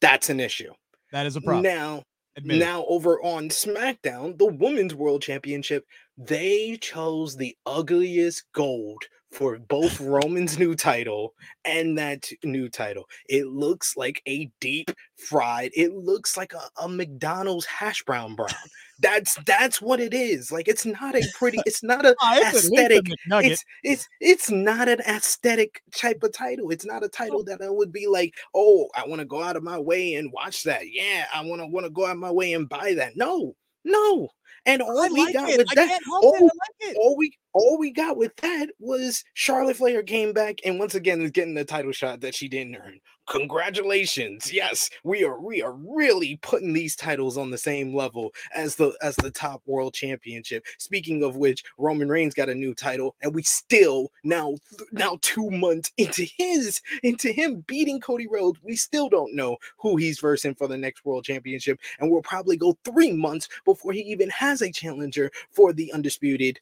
That's 0.00 0.30
an 0.30 0.40
issue. 0.40 0.72
That 1.12 1.26
is 1.26 1.36
a 1.36 1.40
problem. 1.40 1.62
Now, 1.62 2.02
Admit 2.36 2.58
now 2.58 2.82
it. 2.82 2.86
over 2.88 3.20
on 3.22 3.48
SmackDown, 3.48 4.38
the 4.38 4.46
Women's 4.46 4.94
World 4.94 5.22
Championship, 5.22 5.86
they 6.18 6.76
chose 6.80 7.36
the 7.36 7.56
ugliest 7.64 8.44
gold 8.52 9.04
for 9.32 9.58
both 9.58 10.00
Roman's 10.02 10.58
new 10.58 10.74
title 10.74 11.34
and 11.64 11.96
that 11.96 12.28
new 12.44 12.68
title. 12.68 13.04
It 13.28 13.46
looks 13.46 13.96
like 13.96 14.20
a 14.28 14.50
deep 14.60 14.90
fried. 15.16 15.70
It 15.74 15.94
looks 15.94 16.36
like 16.36 16.52
a, 16.52 16.68
a 16.82 16.88
McDonald's 16.88 17.66
hash 17.66 18.02
brown 18.04 18.34
brown. 18.34 18.50
That's 18.98 19.38
that's 19.44 19.82
what 19.82 20.00
it 20.00 20.14
is. 20.14 20.50
Like 20.50 20.68
it's 20.68 20.86
not 20.86 21.14
a 21.14 21.22
pretty. 21.34 21.58
It's 21.66 21.82
not 21.82 22.06
a 22.06 22.16
oh, 22.20 22.40
aesthetic. 22.40 23.06
It's 23.26 23.64
it's 23.82 24.08
it's 24.20 24.50
not 24.50 24.88
an 24.88 25.00
aesthetic 25.00 25.82
type 25.94 26.22
of 26.22 26.32
title. 26.32 26.70
It's 26.70 26.86
not 26.86 27.04
a 27.04 27.08
title 27.08 27.44
that 27.44 27.60
I 27.60 27.68
would 27.68 27.92
be 27.92 28.06
like, 28.06 28.34
oh, 28.54 28.88
I 28.94 29.06
want 29.06 29.20
to 29.20 29.26
go 29.26 29.42
out 29.42 29.56
of 29.56 29.62
my 29.62 29.78
way 29.78 30.14
and 30.14 30.32
watch 30.32 30.62
that. 30.62 30.82
Yeah, 30.90 31.26
I 31.34 31.42
want 31.42 31.60
to 31.60 31.66
want 31.66 31.84
to 31.84 31.90
go 31.90 32.06
out 32.06 32.12
of 32.12 32.18
my 32.18 32.30
way 32.30 32.54
and 32.54 32.68
buy 32.68 32.94
that. 32.94 33.16
No, 33.16 33.54
no. 33.84 34.28
And 34.64 34.82
all 34.82 34.98
I 34.98 35.08
we 35.08 35.24
like 35.24 35.34
got 35.34 35.48
it. 35.48 35.58
with 35.58 35.68
that, 35.74 36.00
all, 36.10 36.34
oh, 36.36 36.50
like 36.82 36.96
all, 36.96 37.16
we 37.16 37.32
all 37.56 37.78
we 37.78 37.90
got 37.90 38.18
with 38.18 38.36
that 38.36 38.68
was 38.78 39.24
Charlotte 39.32 39.76
Flair 39.78 40.02
came 40.02 40.34
back 40.34 40.58
and 40.64 40.78
once 40.78 40.94
again 40.94 41.22
is 41.22 41.30
getting 41.30 41.54
the 41.54 41.64
title 41.64 41.92
shot 41.92 42.20
that 42.20 42.34
she 42.34 42.48
didn't 42.48 42.76
earn. 42.76 43.00
Congratulations. 43.28 44.52
Yes, 44.52 44.88
we 45.02 45.24
are 45.24 45.40
we 45.40 45.60
are 45.60 45.72
really 45.72 46.38
putting 46.42 46.72
these 46.72 46.94
titles 46.94 47.36
on 47.36 47.50
the 47.50 47.58
same 47.58 47.92
level 47.92 48.32
as 48.54 48.76
the 48.76 48.96
as 49.02 49.16
the 49.16 49.32
top 49.32 49.62
world 49.66 49.94
championship. 49.94 50.64
Speaking 50.78 51.24
of 51.24 51.34
which, 51.34 51.64
Roman 51.76 52.08
Reigns 52.08 52.34
got 52.34 52.48
a 52.48 52.54
new 52.54 52.72
title 52.72 53.16
and 53.22 53.34
we 53.34 53.42
still 53.42 54.12
now 54.22 54.54
now 54.92 55.18
2 55.22 55.50
months 55.50 55.90
into 55.96 56.24
his 56.38 56.80
into 57.02 57.32
him 57.32 57.64
beating 57.66 58.00
Cody 58.00 58.28
Rhodes, 58.28 58.60
we 58.62 58.76
still 58.76 59.08
don't 59.08 59.34
know 59.34 59.56
who 59.78 59.96
he's 59.96 60.20
versing 60.20 60.54
for 60.54 60.68
the 60.68 60.78
next 60.78 61.04
world 61.04 61.24
championship 61.24 61.80
and 61.98 62.08
we'll 62.08 62.22
probably 62.22 62.56
go 62.56 62.78
3 62.84 63.12
months 63.14 63.48
before 63.64 63.92
he 63.92 64.02
even 64.02 64.30
has 64.30 64.62
a 64.62 64.70
challenger 64.70 65.32
for 65.50 65.72
the 65.72 65.92
undisputed 65.92 66.60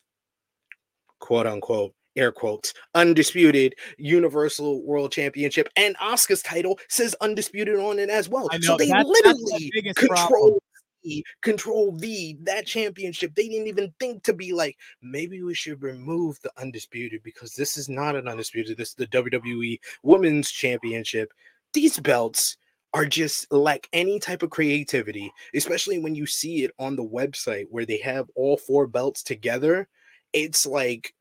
quote 1.25 1.47
unquote 1.47 1.95
air 2.17 2.31
quotes, 2.31 2.75
undisputed 2.95 3.75
Universal 3.97 4.85
World 4.85 5.11
Championship, 5.11 5.69
and 5.75 5.97
Asuka's 5.97 6.43
title 6.43 6.79
says 6.89 7.17
undisputed 7.23 7.77
on 7.77 7.99
it 7.99 8.11
as 8.11 8.29
well. 8.29 8.47
Know, 8.53 8.59
so 8.61 8.77
they 8.77 8.89
that's, 8.89 9.09
literally 9.09 9.73
that's 9.85 9.99
control 9.99 10.61
the, 11.03 11.25
control 11.43 11.97
the 11.97 12.37
that 12.43 12.67
championship. 12.67 13.35
They 13.35 13.49
didn't 13.49 13.69
even 13.69 13.93
think 13.99 14.23
to 14.25 14.35
be 14.35 14.53
like, 14.53 14.77
maybe 15.01 15.43
we 15.43 15.55
should 15.55 15.83
remove 15.83 16.39
the 16.43 16.53
undisputed 16.59 17.23
because 17.23 17.55
this 17.55 17.79
is 17.79 17.89
not 17.89 18.17
an 18.17 18.29
undisputed. 18.29 18.77
This 18.77 18.91
is 18.91 18.95
the 18.95 19.07
WWE 19.07 19.79
Women's 20.03 20.51
Championship. 20.51 21.33
These 21.73 21.99
belts 22.01 22.59
are 22.93 23.07
just 23.07 23.51
like 23.51 23.89
any 23.93 24.21
type 24.21 24.43
of 24.43 24.51
creativity, 24.51 25.33
especially 25.55 25.99
when 25.99 26.15
you 26.15 26.27
see 26.27 26.65
it 26.65 26.71
on 26.79 26.97
the 26.97 27.05
website 27.05 27.65
where 27.71 27.87
they 27.87 27.99
have 27.99 28.31
all 28.37 28.57
four 28.57 28.87
belts 28.87 29.23
together. 29.23 29.89
It's 30.35 30.67
like 30.67 31.15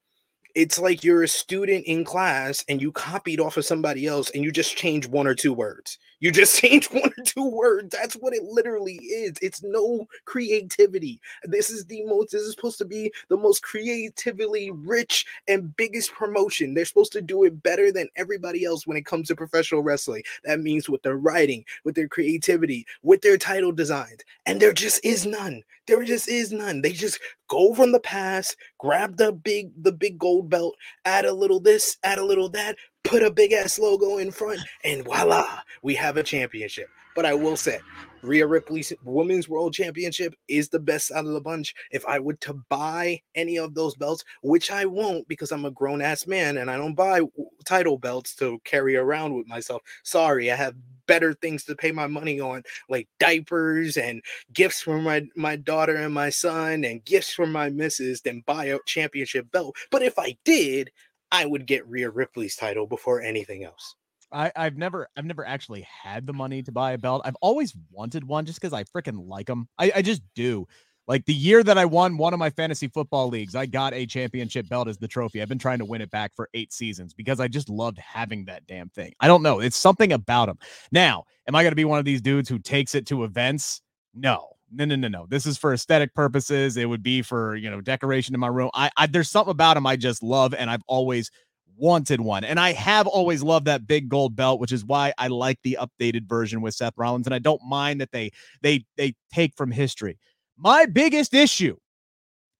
it's 0.55 0.77
like 0.77 1.03
you're 1.03 1.23
a 1.23 1.27
student 1.27 1.85
in 1.85 2.03
class 2.05 2.63
and 2.69 2.79
you 2.79 2.91
copied 2.91 3.39
off 3.39 3.57
of 3.57 3.65
somebody 3.65 4.05
else 4.05 4.29
and 4.31 4.43
you 4.43 4.51
just 4.51 4.77
change 4.77 5.07
one 5.07 5.25
or 5.25 5.33
two 5.33 5.51
words. 5.51 5.97
You 6.19 6.31
just 6.31 6.57
change 6.59 6.91
one 6.91 7.11
or 7.17 7.23
two 7.23 7.49
words. 7.49 7.95
That's 7.99 8.15
what 8.15 8.35
it 8.35 8.43
literally 8.43 8.95
is. 8.95 9.33
It's 9.41 9.63
no 9.63 10.05
creativity. 10.25 11.19
This 11.43 11.71
is 11.71 11.85
the 11.85 12.03
most, 12.05 12.31
this 12.31 12.43
is 12.43 12.53
supposed 12.53 12.77
to 12.79 12.85
be 12.85 13.11
the 13.29 13.37
most 13.37 13.63
creatively 13.63 14.69
rich 14.71 15.25
and 15.47 15.75
biggest 15.75 16.13
promotion. 16.13 16.75
They're 16.75 16.85
supposed 16.85 17.13
to 17.13 17.21
do 17.21 17.43
it 17.45 17.63
better 17.63 17.91
than 17.91 18.09
everybody 18.15 18.63
else 18.63 18.85
when 18.85 18.97
it 18.97 19.07
comes 19.07 19.29
to 19.29 19.35
professional 19.35 19.81
wrestling. 19.81 20.21
That 20.43 20.59
means 20.59 20.87
with 20.87 21.01
their 21.01 21.17
writing, 21.17 21.65
with 21.83 21.95
their 21.95 22.07
creativity, 22.07 22.85
with 23.01 23.21
their 23.21 23.37
title 23.37 23.71
designs. 23.71 24.19
And 24.45 24.61
there 24.61 24.73
just 24.73 25.03
is 25.03 25.25
none. 25.25 25.63
There 25.87 26.03
just 26.03 26.29
is 26.29 26.51
none. 26.51 26.81
They 26.81 26.93
just 26.93 27.19
go 27.49 27.73
from 27.73 27.91
the 27.91 27.99
past, 27.99 28.55
grab 28.79 29.17
the 29.17 29.31
big 29.33 29.71
the 29.81 29.91
big 29.91 30.17
gold 30.17 30.49
belt, 30.49 30.75
add 31.05 31.25
a 31.25 31.33
little 31.33 31.59
this, 31.59 31.97
add 32.03 32.19
a 32.19 32.25
little 32.25 32.49
that, 32.49 32.77
put 33.03 33.23
a 33.23 33.31
big 33.31 33.53
ass 33.53 33.79
logo 33.79 34.17
in 34.17 34.31
front, 34.31 34.61
and 34.83 35.03
voila, 35.03 35.59
we 35.81 35.95
have 35.95 36.17
a 36.17 36.23
championship. 36.23 36.89
But 37.15 37.25
I 37.25 37.33
will 37.33 37.55
say, 37.55 37.79
Rhea 38.23 38.47
Ripley's 38.47 38.93
Women's 39.03 39.49
World 39.49 39.73
Championship 39.73 40.33
is 40.47 40.69
the 40.69 40.79
best 40.79 41.11
out 41.11 41.25
of 41.25 41.33
the 41.33 41.41
bunch. 41.41 41.75
If 41.91 42.05
I 42.07 42.19
were 42.19 42.35
to 42.35 42.53
buy 42.69 43.21
any 43.35 43.57
of 43.59 43.75
those 43.75 43.95
belts, 43.95 44.23
which 44.41 44.71
I 44.71 44.85
won't 44.85 45.27
because 45.27 45.51
I'm 45.51 45.65
a 45.65 45.71
grown 45.71 46.01
ass 46.01 46.25
man 46.25 46.57
and 46.57 46.71
I 46.71 46.77
don't 46.77 46.95
buy 46.95 47.21
title 47.65 47.97
belts 47.97 48.35
to 48.37 48.59
carry 48.63 48.95
around 48.95 49.35
with 49.35 49.47
myself. 49.47 49.81
Sorry, 50.03 50.51
I 50.51 50.55
have 50.55 50.75
better 51.05 51.33
things 51.33 51.65
to 51.65 51.75
pay 51.75 51.91
my 51.91 52.07
money 52.07 52.39
on, 52.39 52.63
like 52.89 53.07
diapers 53.19 53.97
and 53.97 54.23
gifts 54.53 54.81
for 54.81 54.99
my 54.99 55.23
my 55.35 55.55
daughter 55.55 55.95
and 55.95 56.13
my 56.13 56.29
son, 56.29 56.83
and 56.85 57.03
gifts 57.05 57.33
for 57.33 57.45
my 57.45 57.69
missus, 57.69 58.21
than 58.21 58.43
buy 58.47 58.65
a 58.65 58.79
championship 58.87 59.51
belt. 59.51 59.75
But 59.91 60.01
if 60.01 60.17
I 60.17 60.37
did, 60.45 60.91
I 61.33 61.45
would 61.45 61.65
get 61.65 61.87
Rhea 61.89 62.09
Ripley's 62.09 62.55
title 62.55 62.85
before 62.85 63.19
anything 63.19 63.63
else. 63.63 63.95
I, 64.31 64.51
I've 64.55 64.77
never 64.77 65.07
I've 65.17 65.25
never 65.25 65.45
actually 65.45 65.81
had 65.81 66.25
the 66.25 66.33
money 66.33 66.63
to 66.63 66.71
buy 66.71 66.93
a 66.93 66.97
belt. 66.97 67.23
I've 67.25 67.35
always 67.41 67.75
wanted 67.91 68.23
one 68.23 68.45
just 68.45 68.61
because 68.61 68.73
I 68.73 68.83
freaking 68.83 69.27
like 69.27 69.47
them. 69.47 69.67
I, 69.77 69.91
I 69.95 70.01
just 70.01 70.21
do. 70.35 70.67
Like 71.07 71.25
the 71.25 71.33
year 71.33 71.63
that 71.63 71.77
I 71.77 71.83
won 71.83 72.17
one 72.17 72.33
of 72.33 72.39
my 72.39 72.49
fantasy 72.49 72.87
football 72.87 73.27
leagues, 73.27 73.55
I 73.55 73.65
got 73.65 73.93
a 73.93 74.05
championship 74.05 74.69
belt 74.69 74.87
as 74.87 74.97
the 74.97 75.07
trophy. 75.07 75.41
I've 75.41 75.49
been 75.49 75.59
trying 75.59 75.79
to 75.79 75.85
win 75.85 76.01
it 76.01 76.09
back 76.11 76.31
for 76.33 76.49
eight 76.53 76.71
seasons 76.71 77.13
because 77.13 77.41
I 77.41 77.49
just 77.49 77.67
loved 77.67 77.97
having 77.97 78.45
that 78.45 78.65
damn 78.67 78.89
thing. 78.89 79.13
I 79.19 79.27
don't 79.27 79.43
know. 79.43 79.59
It's 79.59 79.75
something 79.75 80.13
about 80.13 80.45
them. 80.45 80.59
Now, 80.93 81.25
am 81.47 81.55
I 81.55 81.63
going 81.63 81.73
to 81.73 81.75
be 81.75 81.83
one 81.83 81.99
of 81.99 82.05
these 82.05 82.21
dudes 82.21 82.47
who 82.47 82.57
takes 82.57 82.95
it 82.95 83.05
to 83.07 83.25
events? 83.25 83.81
No. 84.13 84.47
No, 84.75 84.85
no, 84.85 84.95
no, 84.95 85.07
no. 85.07 85.27
This 85.29 85.45
is 85.45 85.57
for 85.57 85.73
aesthetic 85.73 86.13
purposes. 86.15 86.77
It 86.77 86.89
would 86.89 87.03
be 87.03 87.21
for, 87.21 87.55
you 87.55 87.69
know, 87.69 87.79
decoration 87.81 88.33
in 88.33 88.39
my 88.39 88.47
room. 88.47 88.71
I, 88.73 88.89
I 88.97 89.05
there's 89.07 89.29
something 89.29 89.51
about 89.51 89.75
them 89.75 89.85
I 89.85 89.95
just 89.95 90.23
love 90.23 90.53
and 90.53 90.69
I've 90.69 90.81
always 90.87 91.29
wanted 91.77 92.21
one. 92.21 92.43
And 92.43 92.59
I 92.59 92.73
have 92.73 93.07
always 93.07 93.43
loved 93.43 93.67
that 93.67 93.87
big 93.87 94.09
gold 94.09 94.35
belt, 94.35 94.59
which 94.59 94.71
is 94.71 94.83
why 94.85 95.13
I 95.17 95.27
like 95.27 95.59
the 95.63 95.77
updated 95.79 96.27
version 96.27 96.61
with 96.61 96.73
Seth 96.73 96.93
Rollins 96.97 97.27
and 97.27 97.33
I 97.33 97.39
don't 97.39 97.61
mind 97.63 98.01
that 98.01 98.11
they 98.11 98.31
they 98.61 98.85
they 98.97 99.13
take 99.31 99.55
from 99.55 99.71
history. 99.71 100.17
My 100.57 100.85
biggest 100.85 101.33
issue, 101.33 101.77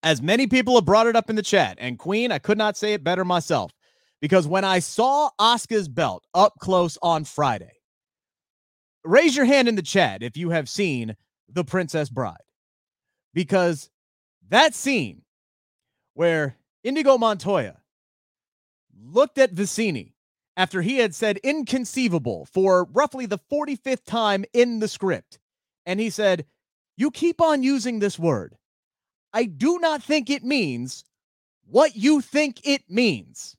as 0.04 0.22
many 0.22 0.48
people 0.48 0.76
have 0.76 0.86
brought 0.86 1.08
it 1.08 1.16
up 1.16 1.30
in 1.30 1.36
the 1.36 1.42
chat, 1.42 1.78
and 1.80 1.98
Queen, 1.98 2.32
I 2.32 2.40
could 2.40 2.58
not 2.58 2.78
say 2.78 2.94
it 2.94 3.04
better 3.04 3.26
myself, 3.26 3.72
because 4.22 4.48
when 4.48 4.66
I 4.66 4.80
saw 4.80 5.30
Asuka's 5.40 5.88
belt 5.88 6.26
up 6.34 6.54
close 6.60 6.98
on 7.02 7.24
Friday, 7.24 7.72
raise 9.04 9.36
your 9.36 9.46
hand 9.46 9.68
in 9.68 9.76
the 9.76 9.82
chat 9.82 10.24
if 10.24 10.36
you 10.38 10.50
have 10.50 10.68
seen 10.68 11.16
The 11.54 11.64
Princess 11.64 12.10
Bride, 12.10 12.44
because 13.34 13.90
that 14.50 14.74
scene 14.74 15.22
where 16.14 16.58
Indigo 16.84 17.18
Montoya 17.18 17.78
looked 19.02 19.38
at 19.38 19.54
Vizzini 19.54 20.14
after 20.56 20.82
he 20.82 20.98
had 20.98 21.16
said 21.16 21.38
inconceivable 21.38 22.46
for 22.46 22.86
roughly 22.86 23.26
the 23.26 23.40
45th 23.52 24.06
time 24.06 24.46
in 24.54 24.80
the 24.80 24.88
script. 24.88 25.40
And 25.86 26.00
he 26.00 26.10
said, 26.10 26.46
you 26.96 27.12
keep 27.12 27.42
on 27.42 27.64
using 27.64 28.00
this 28.00 28.20
word. 28.20 28.56
I 29.34 29.46
do 29.46 29.80
not 29.80 30.04
think 30.04 30.30
it 30.30 30.44
means 30.44 31.04
what 31.66 31.96
you 31.96 32.22
think 32.22 32.62
it 32.68 32.84
means. 32.90 33.58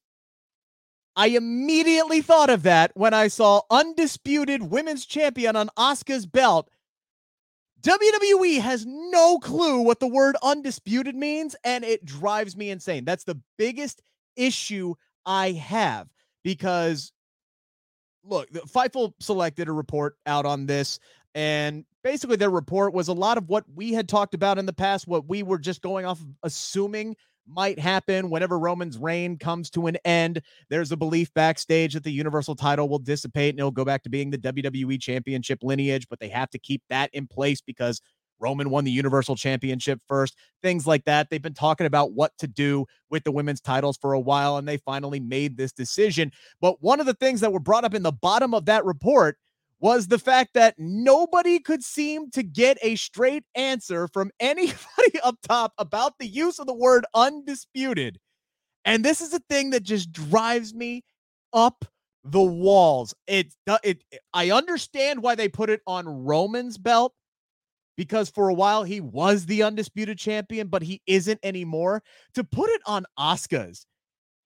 I 1.17 1.29
immediately 1.29 2.23
thought 2.23 2.51
of 2.51 2.63
that 2.65 2.93
when 2.95 3.15
I 3.15 3.29
saw 3.29 3.63
undisputed 3.71 4.63
women's 4.63 5.07
champion 5.07 5.57
on 5.57 5.71
Asuka's 5.77 6.27
belt. 6.27 6.71
WWE 7.85 8.61
has 8.61 8.87
no 8.87 9.39
clue 9.39 9.83
what 9.83 10.01
the 10.01 10.07
word 10.07 10.37
undisputed 10.43 11.15
means, 11.15 11.55
and 11.65 11.85
it 11.85 12.05
drives 12.05 12.57
me 12.57 12.71
insane. 12.71 13.05
That's 13.05 13.25
the 13.25 13.39
biggest 13.59 14.01
issue 14.37 14.95
I 15.27 15.53
have 15.53 16.09
because 16.43 17.13
look, 18.25 18.51
Fightful 18.51 19.13
selected 19.21 19.69
a 19.69 19.73
report 19.73 20.17
out 20.27 20.47
on 20.47 20.65
this. 20.65 20.99
And 21.35 21.85
basically, 22.03 22.37
their 22.37 22.51
report 22.51 22.95
was 22.95 23.09
a 23.09 23.13
lot 23.13 23.37
of 23.37 23.49
what 23.49 23.65
we 23.75 23.93
had 23.93 24.09
talked 24.09 24.35
about 24.35 24.59
in 24.59 24.67
the 24.67 24.73
past, 24.73 25.07
what 25.07 25.29
we 25.29 25.43
were 25.43 25.59
just 25.59 25.83
going 25.83 26.07
off 26.07 26.21
of 26.21 26.27
assuming 26.43 27.17
might 27.47 27.79
happen 27.79 28.31
whenever 28.31 28.59
Roman's 28.59 28.99
reign 28.99 29.39
comes 29.39 29.71
to 29.71 29.87
an 29.87 29.97
end. 30.05 30.43
There's 30.71 30.93
a 30.93 30.97
belief 30.97 31.33
backstage 31.35 31.95
that 31.95 32.05
the 32.05 32.13
Universal 32.13 32.57
title 32.57 32.89
will 32.89 32.99
dissipate 32.99 33.51
and 33.51 33.59
it'll 33.59 33.71
go 33.71 33.85
back 33.85 34.03
to 34.05 34.11
being 34.11 34.31
the 34.31 34.39
WWE 34.39 35.01
Championship 35.01 35.61
lineage, 35.63 36.09
but 36.09 36.21
they 36.21 36.29
have 36.29 36.51
to 36.51 36.59
keep 36.59 36.83
that 36.89 37.11
in 37.13 37.27
place 37.27 37.61
because 37.61 38.01
Roman 38.41 38.71
won 38.71 38.85
the 38.85 38.91
Universal 38.91 39.37
Championship 39.37 40.01
first, 40.07 40.37
things 40.63 40.87
like 40.87 41.05
that. 41.05 41.31
They've 41.31 41.41
been 41.41 41.55
talking 41.55 41.87
about 41.87 42.13
what 42.13 42.37
to 42.39 42.47
do 42.47 42.87
with 43.11 43.25
the 43.25 43.33
women's 43.33 43.61
titles 43.61 43.97
for 43.97 44.13
a 44.13 44.21
while, 44.21 44.57
and 44.57 44.67
they 44.67 44.77
finally 44.77 45.21
made 45.21 45.57
this 45.57 45.73
decision. 45.73 46.33
But 46.61 46.83
one 46.83 47.01
of 47.01 47.07
the 47.07 47.15
things 47.15 47.41
that 47.41 47.53
were 47.53 47.61
brought 47.61 47.85
up 47.85 47.95
in 47.95 48.03
the 48.03 48.13
bottom 48.13 48.55
of 48.55 48.67
that 48.67 48.85
report 48.85 49.39
was 49.85 50.09
the 50.09 50.19
fact 50.19 50.55
that 50.55 50.75
nobody 50.79 51.59
could 51.59 51.85
seem 51.85 52.31
to 52.31 52.43
get 52.43 52.79
a 52.81 52.97
straight 52.97 53.45
answer 53.55 54.09
from 54.09 54.31
anybody 54.41 54.73
up 55.23 55.37
top 55.47 55.75
about 55.77 56.15
the 56.19 56.27
use 56.27 56.59
of 56.59 56.67
the 56.67 56.73
word 56.73 57.05
undisputed. 57.13 58.19
And 58.87 59.05
this 59.05 59.21
is 59.21 59.35
a 59.35 59.43
thing 59.51 59.69
that 59.71 59.83
just 59.83 60.11
drives 60.11 60.73
me 60.73 61.05
up 61.53 61.85
the 62.25 62.41
walls. 62.41 63.15
It, 63.27 63.53
it, 63.83 64.03
I 64.33 64.53
understand 64.53 65.23
why 65.23 65.35
they 65.35 65.51
put 65.51 65.69
it 65.69 65.83
on 65.87 66.09
Roman's 66.09 66.79
belt 66.79 67.13
because 67.99 68.31
for 68.31 68.49
a 68.49 68.55
while 68.55 68.85
he 68.85 69.03
was 69.03 69.45
the 69.45 69.65
undisputed 69.65 70.17
champion, 70.17 70.69
but 70.69 70.81
he 70.81 71.03
isn't 71.07 71.41
anymore. 71.43 72.03
To 72.37 72.43
put 72.43 72.71
it 72.71 72.81
on 72.87 73.05
Asuka's 73.19 73.85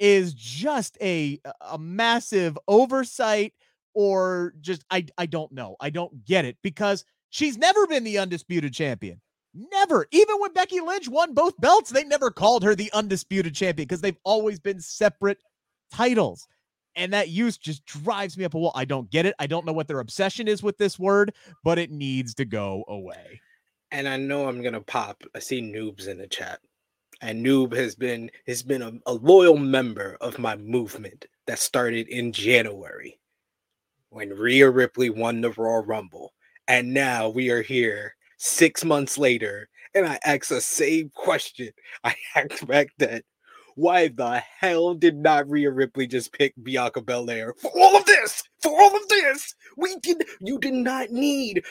is 0.00 0.34
just 0.34 0.98
a 1.00 1.38
a 1.60 1.78
massive 1.78 2.58
oversight 2.66 3.52
or 3.94 4.54
just 4.60 4.84
I 4.90 5.06
I 5.16 5.26
don't 5.26 5.52
know. 5.52 5.76
I 5.80 5.90
don't 5.90 6.24
get 6.24 6.44
it 6.44 6.56
because 6.62 7.04
she's 7.30 7.58
never 7.58 7.86
been 7.86 8.04
the 8.04 8.18
undisputed 8.18 8.72
champion. 8.72 9.20
Never. 9.54 10.06
Even 10.12 10.36
when 10.38 10.52
Becky 10.52 10.80
Lynch 10.80 11.08
won 11.08 11.34
both 11.34 11.58
belts, 11.60 11.90
they 11.90 12.04
never 12.04 12.30
called 12.30 12.62
her 12.62 12.74
the 12.74 12.92
undisputed 12.92 13.54
champion 13.54 13.86
because 13.88 14.00
they've 14.00 14.18
always 14.24 14.60
been 14.60 14.80
separate 14.80 15.38
titles. 15.90 16.46
And 16.96 17.12
that 17.12 17.28
use 17.28 17.56
just 17.56 17.84
drives 17.86 18.36
me 18.36 18.44
up 18.44 18.54
a 18.54 18.58
wall. 18.58 18.72
I 18.74 18.84
don't 18.84 19.10
get 19.10 19.26
it. 19.26 19.34
I 19.38 19.46
don't 19.46 19.64
know 19.64 19.72
what 19.72 19.88
their 19.88 20.00
obsession 20.00 20.48
is 20.48 20.62
with 20.62 20.78
this 20.78 20.98
word, 20.98 21.34
but 21.64 21.78
it 21.78 21.90
needs 21.90 22.34
to 22.34 22.44
go 22.44 22.84
away. 22.88 23.40
And 23.90 24.08
I 24.08 24.16
know 24.16 24.48
I'm 24.48 24.62
gonna 24.62 24.80
pop. 24.80 25.22
I 25.34 25.38
see 25.38 25.62
noobs 25.62 26.08
in 26.08 26.18
the 26.18 26.26
chat. 26.26 26.60
And 27.20 27.44
Noob 27.44 27.74
has 27.74 27.96
been 27.96 28.30
has 28.46 28.62
been 28.62 28.82
a, 28.82 28.92
a 29.06 29.12
loyal 29.12 29.56
member 29.56 30.16
of 30.20 30.38
my 30.38 30.56
movement 30.56 31.26
that 31.46 31.58
started 31.58 32.06
in 32.08 32.32
January 32.32 33.18
when 34.10 34.30
Rhea 34.30 34.70
Ripley 34.70 35.10
won 35.10 35.40
the 35.40 35.50
Royal 35.50 35.84
Rumble. 35.84 36.32
And 36.66 36.92
now 36.92 37.28
we 37.28 37.50
are 37.50 37.62
here 37.62 38.14
six 38.36 38.84
months 38.84 39.18
later, 39.18 39.68
and 39.94 40.06
I 40.06 40.18
ask 40.24 40.48
the 40.48 40.60
same 40.60 41.10
question 41.14 41.70
I 42.04 42.14
asked 42.34 42.66
back 42.66 42.88
then 42.98 43.22
why 43.74 44.08
the 44.08 44.42
hell 44.58 44.94
did 44.94 45.16
not 45.16 45.48
Rhea 45.48 45.70
Ripley 45.70 46.08
just 46.08 46.32
pick 46.32 46.52
Bianca 46.60 47.00
Belair 47.00 47.54
for 47.54 47.70
all 47.76 47.96
of 47.96 48.06
this? 48.06 48.42
For 48.60 48.70
all 48.70 48.96
of 48.96 49.08
this, 49.08 49.54
we 49.76 49.96
did. 49.96 50.24
You 50.40 50.58
did 50.58 50.74
not 50.74 51.10
need 51.10 51.64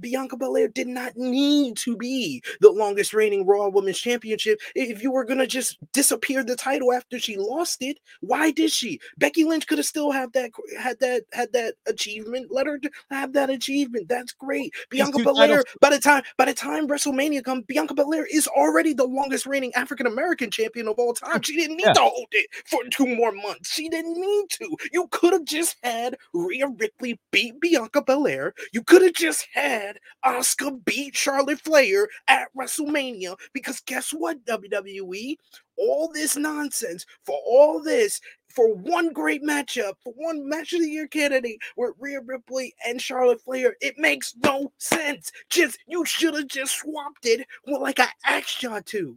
Bianca 0.00 0.36
Belair. 0.36 0.68
Did 0.68 0.88
not 0.88 1.16
need 1.16 1.76
to 1.78 1.96
be 1.96 2.42
the 2.60 2.70
longest 2.70 3.14
reigning 3.14 3.46
Raw 3.46 3.68
Women's 3.68 3.98
Championship. 3.98 4.60
If 4.74 5.02
you 5.02 5.10
were 5.10 5.24
gonna 5.24 5.46
just 5.46 5.78
disappear 5.92 6.44
the 6.44 6.56
title 6.56 6.92
after 6.92 7.18
she 7.18 7.36
lost 7.36 7.78
it, 7.80 7.98
why 8.20 8.50
did 8.50 8.70
she? 8.70 9.00
Becky 9.16 9.44
Lynch 9.44 9.66
could 9.66 9.78
have 9.78 9.86
still 9.86 10.10
have 10.10 10.32
that 10.32 10.50
had 10.78 10.98
that 11.00 11.24
had 11.32 11.52
that 11.54 11.74
achievement. 11.86 12.48
Let 12.50 12.66
her 12.66 12.78
have 13.10 13.32
that 13.32 13.48
achievement. 13.48 14.08
That's 14.08 14.32
great. 14.32 14.74
Bianca 14.90 15.22
Belair. 15.22 15.48
Titles. 15.48 15.76
By 15.80 15.90
the 15.90 15.98
time 15.98 16.22
by 16.36 16.44
the 16.44 16.54
time 16.54 16.86
WrestleMania 16.86 17.42
comes, 17.42 17.64
Bianca 17.66 17.94
Belair 17.94 18.26
is 18.26 18.46
already 18.48 18.92
the 18.92 19.06
longest 19.06 19.46
reigning 19.46 19.72
African 19.74 20.06
American 20.06 20.50
champion 20.50 20.88
of 20.88 20.96
all 20.98 21.14
time. 21.14 21.40
She 21.42 21.56
didn't 21.56 21.78
need 21.78 21.86
yeah. 21.86 21.94
to 21.94 22.00
hold 22.00 22.28
it 22.32 22.46
for 22.66 22.80
two 22.90 23.06
more 23.06 23.32
months. 23.32 23.72
She 23.72 23.88
didn't 23.88 24.20
need 24.20 24.50
to. 24.50 24.76
You 24.92 25.08
could 25.10 25.32
have 25.32 25.44
just 25.44 25.76
had 25.82 26.16
Rhea 26.44 26.68
Ripley 26.68 27.18
beat 27.30 27.60
Bianca 27.60 28.02
Belair. 28.02 28.54
You 28.72 28.82
could 28.82 29.02
have 29.02 29.14
just 29.14 29.46
had 29.52 29.98
Asuka 30.24 30.84
beat 30.84 31.16
Charlotte 31.16 31.60
Flair 31.60 32.08
at 32.28 32.48
WrestleMania. 32.56 33.36
Because 33.52 33.80
guess 33.80 34.10
what, 34.10 34.44
WWE? 34.44 35.36
All 35.76 36.10
this 36.12 36.36
nonsense 36.36 37.04
for 37.24 37.38
all 37.46 37.82
this 37.82 38.20
for 38.54 38.74
one 38.74 39.12
great 39.12 39.42
matchup, 39.42 39.94
for 40.02 40.12
one 40.16 40.48
match 40.48 40.72
of 40.72 40.80
the 40.80 40.88
year 40.88 41.08
candidate 41.08 41.58
with 41.76 41.94
Rhea 41.98 42.20
Ripley 42.20 42.72
and 42.86 43.00
Charlotte 43.00 43.42
Flair. 43.42 43.74
It 43.80 43.98
makes 43.98 44.34
no 44.42 44.72
sense. 44.78 45.32
Just 45.50 45.78
you 45.86 46.04
should 46.04 46.34
have 46.34 46.46
just 46.46 46.78
swapped 46.78 47.26
it 47.26 47.46
like 47.66 47.98
I 47.98 48.08
asked 48.24 48.62
y'all 48.62 48.82
to. 48.82 49.16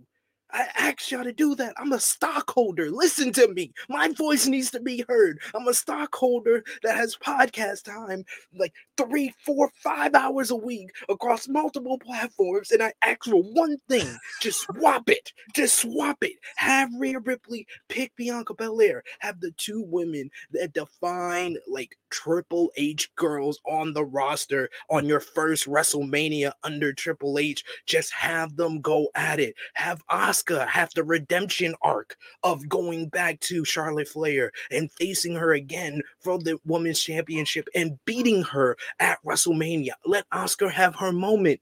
I 0.51 0.67
asked 0.77 1.12
y'all 1.12 1.23
to 1.23 1.33
do 1.33 1.55
that. 1.55 1.73
I'm 1.77 1.91
a 1.91 1.99
stockholder. 1.99 2.89
Listen 2.89 3.31
to 3.33 3.47
me. 3.53 3.73
My 3.89 4.10
voice 4.10 4.47
needs 4.47 4.71
to 4.71 4.79
be 4.79 5.03
heard. 5.07 5.39
I'm 5.53 5.67
a 5.67 5.73
stockholder 5.73 6.63
that 6.83 6.95
has 6.95 7.17
podcast 7.17 7.83
time 7.83 8.23
like 8.57 8.73
three, 8.97 9.33
four, 9.45 9.71
five 9.83 10.15
hours 10.15 10.51
a 10.51 10.55
week 10.55 10.89
across 11.10 11.47
multiple 11.47 11.99
platforms. 11.99 12.71
And 12.71 12.81
I 12.81 12.93
ask 13.03 13.25
for 13.25 13.41
one 13.41 13.77
thing 13.89 14.17
just 14.41 14.62
swap 14.62 15.10
it. 15.10 15.33
Just 15.53 15.81
swap 15.81 16.17
it. 16.21 16.33
Have 16.55 16.89
Rhea 16.97 17.19
Ripley 17.19 17.67
pick 17.89 18.15
Bianca 18.15 18.53
Belair. 18.53 19.03
Have 19.19 19.41
the 19.41 19.51
two 19.57 19.81
women 19.81 20.29
that 20.51 20.73
define 20.73 21.57
like 21.67 21.97
Triple 22.10 22.72
H 22.76 23.13
girls 23.15 23.60
on 23.65 23.93
the 23.93 24.06
roster 24.06 24.70
on 24.89 25.06
your 25.06 25.20
first 25.20 25.67
WrestleMania 25.67 26.52
under 26.63 26.93
Triple 26.93 27.38
H. 27.38 27.63
Just 27.86 28.13
have 28.13 28.56
them 28.56 28.82
go 28.82 29.10
at 29.15 29.39
it. 29.39 29.56
Have 29.76 30.06
Asuka 30.08 30.67
have 30.67 30.91
the 30.96 31.04
redemption 31.04 31.76
arc 31.82 32.17
of 32.43 32.67
going 32.70 33.10
back 33.10 33.39
to 33.41 33.65
Charlotte 33.65 34.08
Flair 34.08 34.52
and 34.72 34.91
facing 34.91 35.36
her 35.36 35.54
again 35.54 36.02
for 36.20 36.39
the 36.39 36.60
Women's 36.65 37.00
Championship 37.00 37.67
and 37.76 37.98
beating 38.06 38.43
her 38.43 38.78
at 39.00 39.20
WrestleMania. 39.26 39.91
Let 40.06 40.30
Asuka 40.30 40.72
have 40.72 40.96
her 40.96 41.12
moment. 41.12 41.62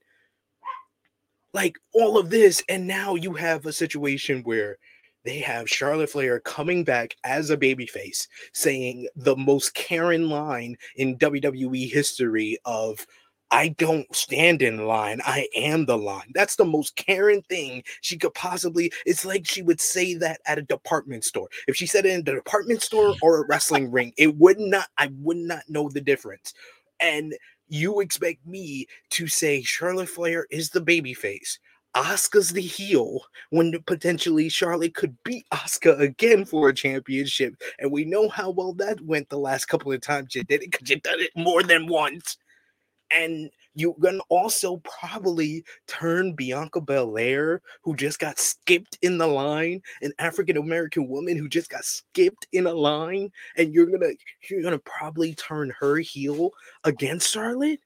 Like 1.54 1.78
all 1.94 2.18
of 2.18 2.28
this, 2.28 2.62
and 2.68 2.86
now 2.86 3.14
you 3.14 3.32
have 3.32 3.64
a 3.64 3.72
situation 3.72 4.42
where 4.42 4.76
they 5.26 5.38
have 5.38 5.68
Charlotte 5.68 6.10
Flair 6.10 6.40
coming 6.40 6.84
back 6.84 7.16
as 7.24 7.50
a 7.50 7.56
babyface, 7.56 8.28
saying 8.52 9.08
the 9.16 9.36
most 9.36 9.74
Karen 9.74 10.30
line 10.30 10.76
in 10.96 11.18
WWE 11.18 11.90
history 11.90 12.58
of 12.64 13.06
I 13.50 13.68
don't 13.68 14.12
stand 14.14 14.62
in 14.62 14.86
line. 14.86 15.20
I 15.24 15.48
am 15.54 15.86
the 15.86 15.98
line. 15.98 16.32
That's 16.34 16.56
the 16.56 16.64
most 16.64 16.96
Karen 16.96 17.42
thing 17.42 17.84
she 18.00 18.16
could 18.16 18.34
possibly. 18.34 18.92
It's 19.04 19.24
like 19.24 19.46
she 19.46 19.62
would 19.62 19.80
say 19.80 20.14
that 20.14 20.40
at 20.46 20.58
a 20.58 20.62
department 20.62 21.24
store. 21.24 21.48
If 21.68 21.76
she 21.76 21.86
said 21.86 22.06
it 22.06 22.12
in 22.12 22.24
the 22.24 22.34
department 22.34 22.82
store 22.82 23.14
or 23.22 23.42
a 23.42 23.46
wrestling 23.46 23.90
ring, 23.90 24.12
it 24.16 24.36
would 24.36 24.58
not. 24.58 24.88
I 24.98 25.10
would 25.20 25.36
not 25.36 25.62
know 25.68 25.88
the 25.88 26.00
difference. 26.00 26.54
And 27.00 27.34
you 27.68 28.00
expect 28.00 28.46
me 28.46 28.86
to 29.10 29.26
say 29.26 29.62
Charlotte 29.62 30.08
Flair 30.08 30.46
is 30.50 30.70
the 30.70 30.80
babyface 30.80 31.58
Asuka's 31.96 32.50
the 32.50 32.60
heel 32.60 33.22
when 33.48 33.72
potentially 33.86 34.50
Charlotte 34.50 34.94
could 34.94 35.16
beat 35.24 35.46
Asuka 35.50 35.98
again 35.98 36.44
for 36.44 36.68
a 36.68 36.74
championship. 36.74 37.54
And 37.78 37.90
we 37.90 38.04
know 38.04 38.28
how 38.28 38.50
well 38.50 38.74
that 38.74 39.00
went 39.00 39.30
the 39.30 39.38
last 39.38 39.64
couple 39.64 39.90
of 39.92 40.02
times 40.02 40.34
you 40.34 40.44
did 40.44 40.62
it 40.62 40.72
because 40.72 40.90
you 40.90 41.00
did 41.00 41.20
it 41.20 41.30
more 41.34 41.62
than 41.62 41.86
once. 41.86 42.36
And 43.10 43.50
you're 43.74 43.96
gonna 43.98 44.20
also 44.28 44.78
probably 44.78 45.64
turn 45.86 46.34
Bianca 46.34 46.82
Belair, 46.82 47.62
who 47.82 47.96
just 47.96 48.18
got 48.18 48.38
skipped 48.38 48.98
in 49.00 49.16
the 49.16 49.26
line, 49.26 49.80
an 50.02 50.12
African 50.18 50.58
American 50.58 51.08
woman 51.08 51.38
who 51.38 51.48
just 51.48 51.70
got 51.70 51.84
skipped 51.84 52.46
in 52.52 52.66
a 52.66 52.74
line, 52.74 53.30
and 53.56 53.72
you're 53.72 53.86
gonna 53.86 54.12
you're 54.50 54.62
gonna 54.62 54.78
probably 54.80 55.34
turn 55.34 55.72
her 55.78 55.96
heel 55.96 56.50
against 56.84 57.32
Charlotte. 57.32 57.80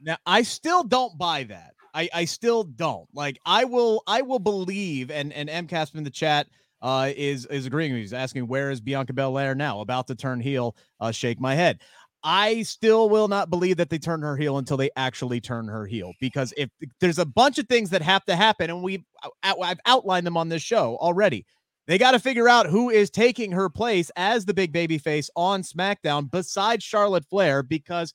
Now, 0.00 0.16
I 0.26 0.42
still 0.42 0.82
don't 0.82 1.16
buy 1.18 1.44
that. 1.44 1.74
I, 1.94 2.08
I 2.12 2.24
still 2.26 2.64
don't. 2.64 3.08
Like, 3.14 3.38
I 3.46 3.64
will 3.64 4.02
I 4.06 4.22
will 4.22 4.38
believe, 4.38 5.10
and 5.10 5.32
and 5.32 5.48
MCASP 5.48 5.94
in 5.94 6.04
the 6.04 6.10
chat 6.10 6.46
uh, 6.82 7.10
is 7.16 7.46
is 7.46 7.66
agreeing 7.66 7.92
with 7.92 7.96
me. 7.96 8.02
He's 8.02 8.12
asking 8.12 8.46
where 8.46 8.70
is 8.70 8.80
Bianca 8.80 9.14
Belair 9.14 9.54
now? 9.54 9.80
About 9.80 10.06
to 10.08 10.14
turn 10.14 10.40
heel. 10.40 10.76
Uh, 11.00 11.10
shake 11.10 11.40
my 11.40 11.54
head. 11.54 11.80
I 12.22 12.62
still 12.62 13.08
will 13.08 13.28
not 13.28 13.50
believe 13.50 13.76
that 13.76 13.88
they 13.88 13.98
turn 13.98 14.20
her 14.22 14.36
heel 14.36 14.58
until 14.58 14.76
they 14.76 14.90
actually 14.96 15.40
turn 15.40 15.68
her 15.68 15.86
heel 15.86 16.12
because 16.20 16.52
if 16.56 16.68
there's 17.00 17.20
a 17.20 17.24
bunch 17.24 17.58
of 17.58 17.68
things 17.68 17.90
that 17.90 18.02
have 18.02 18.24
to 18.24 18.36
happen, 18.36 18.68
and 18.68 18.82
we've 18.82 19.04
I've 19.42 19.80
outlined 19.86 20.26
them 20.26 20.36
on 20.36 20.48
this 20.48 20.62
show 20.62 20.96
already. 20.96 21.46
They 21.86 21.98
got 21.98 22.12
to 22.12 22.18
figure 22.18 22.48
out 22.48 22.66
who 22.66 22.90
is 22.90 23.10
taking 23.10 23.52
her 23.52 23.70
place 23.70 24.10
as 24.16 24.44
the 24.44 24.54
big 24.54 24.72
baby 24.72 24.98
face 24.98 25.30
on 25.36 25.62
SmackDown 25.62 26.28
besides 26.28 26.82
Charlotte 26.82 27.24
Flair 27.24 27.62
because 27.62 28.12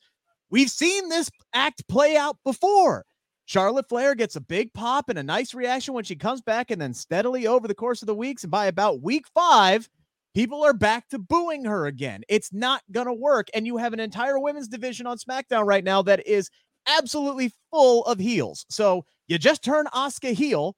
We've 0.52 0.70
seen 0.70 1.10
this 1.10 1.32
act 1.54 1.88
play 1.88 2.16
out 2.18 2.38
before. 2.44 3.06
Charlotte 3.46 3.90
Flair 3.90 4.16
gets 4.16 4.36
a 4.36 4.42
big 4.42 4.74
pop 4.74 5.10
and 5.10 5.18
a 5.18 5.24
nice 5.24 5.54
reaction 5.54 5.94
when 5.94 6.04
she 6.04 6.16
comes 6.16 6.42
back, 6.42 6.72
and 6.72 6.82
then 6.82 6.94
steadily 6.94 7.48
over 7.48 7.68
the 7.68 7.74
course 7.74 8.02
of 8.02 8.06
the 8.06 8.16
weeks, 8.16 8.44
and 8.44 8.52
by 8.52 8.68
about 8.68 9.02
week 9.02 9.26
five, 9.34 9.90
people 10.34 10.64
are 10.64 10.74
back 10.74 11.10
to 11.10 11.20
booing 11.20 11.66
her 11.66 11.88
again. 11.88 12.22
It's 12.30 12.54
not 12.54 12.84
going 12.92 13.08
to 13.08 13.14
work. 13.14 13.48
And 13.54 13.66
you 13.66 13.78
have 13.78 13.92
an 13.94 14.00
entire 14.00 14.40
women's 14.40 14.68
division 14.70 15.08
on 15.08 15.18
SmackDown 15.18 15.66
right 15.66 15.84
now 15.84 16.02
that 16.04 16.26
is 16.26 16.50
absolutely 16.88 17.52
full 17.70 18.06
of 18.06 18.20
heels. 18.20 18.66
So 18.70 19.04
you 19.28 19.38
just 19.38 19.64
turn 19.64 19.88
Asuka 19.88 20.34
heel. 20.34 20.76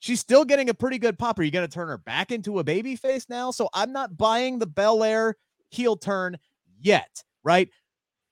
she's 0.00 0.20
still 0.20 0.44
getting 0.44 0.68
a 0.68 0.74
pretty 0.74 0.98
good 0.98 1.18
pop. 1.18 1.38
Are 1.38 1.42
you 1.42 1.50
going 1.50 1.66
to 1.66 1.72
turn 1.72 1.88
her 1.88 1.98
back 1.98 2.30
into 2.30 2.58
a 2.58 2.64
baby 2.64 2.96
face 2.96 3.26
now? 3.28 3.50
So 3.50 3.68
I'm 3.74 3.92
not 3.92 4.16
buying 4.16 4.58
the 4.58 4.66
Belair 4.66 5.36
heel 5.70 5.96
turn 5.96 6.36
yet, 6.80 7.22
right? 7.44 7.68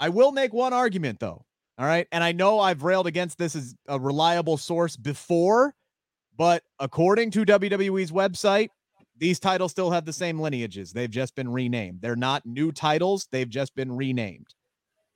I 0.00 0.08
will 0.08 0.32
make 0.32 0.52
one 0.52 0.72
argument 0.72 1.20
though. 1.20 1.44
All 1.78 1.86
right. 1.86 2.06
And 2.12 2.22
I 2.22 2.32
know 2.32 2.60
I've 2.60 2.84
railed 2.84 3.06
against 3.06 3.38
this 3.38 3.56
as 3.56 3.74
a 3.88 3.98
reliable 3.98 4.56
source 4.56 4.96
before, 4.96 5.74
but 6.36 6.62
according 6.78 7.32
to 7.32 7.44
WWE's 7.44 8.12
website, 8.12 8.68
these 9.16 9.40
titles 9.40 9.72
still 9.72 9.90
have 9.90 10.04
the 10.04 10.12
same 10.12 10.40
lineages. 10.40 10.92
They've 10.92 11.10
just 11.10 11.34
been 11.34 11.50
renamed. 11.50 12.00
They're 12.00 12.16
not 12.16 12.46
new 12.46 12.72
titles, 12.72 13.28
they've 13.30 13.48
just 13.48 13.74
been 13.74 13.92
renamed. 13.92 14.54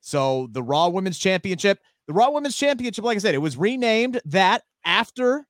So 0.01 0.47
the 0.51 0.63
Raw 0.63 0.87
Women's 0.89 1.17
Championship, 1.17 1.79
the 2.07 2.13
Raw 2.13 2.29
Women's 2.29 2.55
Championship, 2.55 3.03
like 3.03 3.17
I 3.17 3.19
said, 3.19 3.35
it 3.35 3.39
was 3.39 3.57
renamed 3.57 4.21
that 4.25 4.63
after 4.85 5.45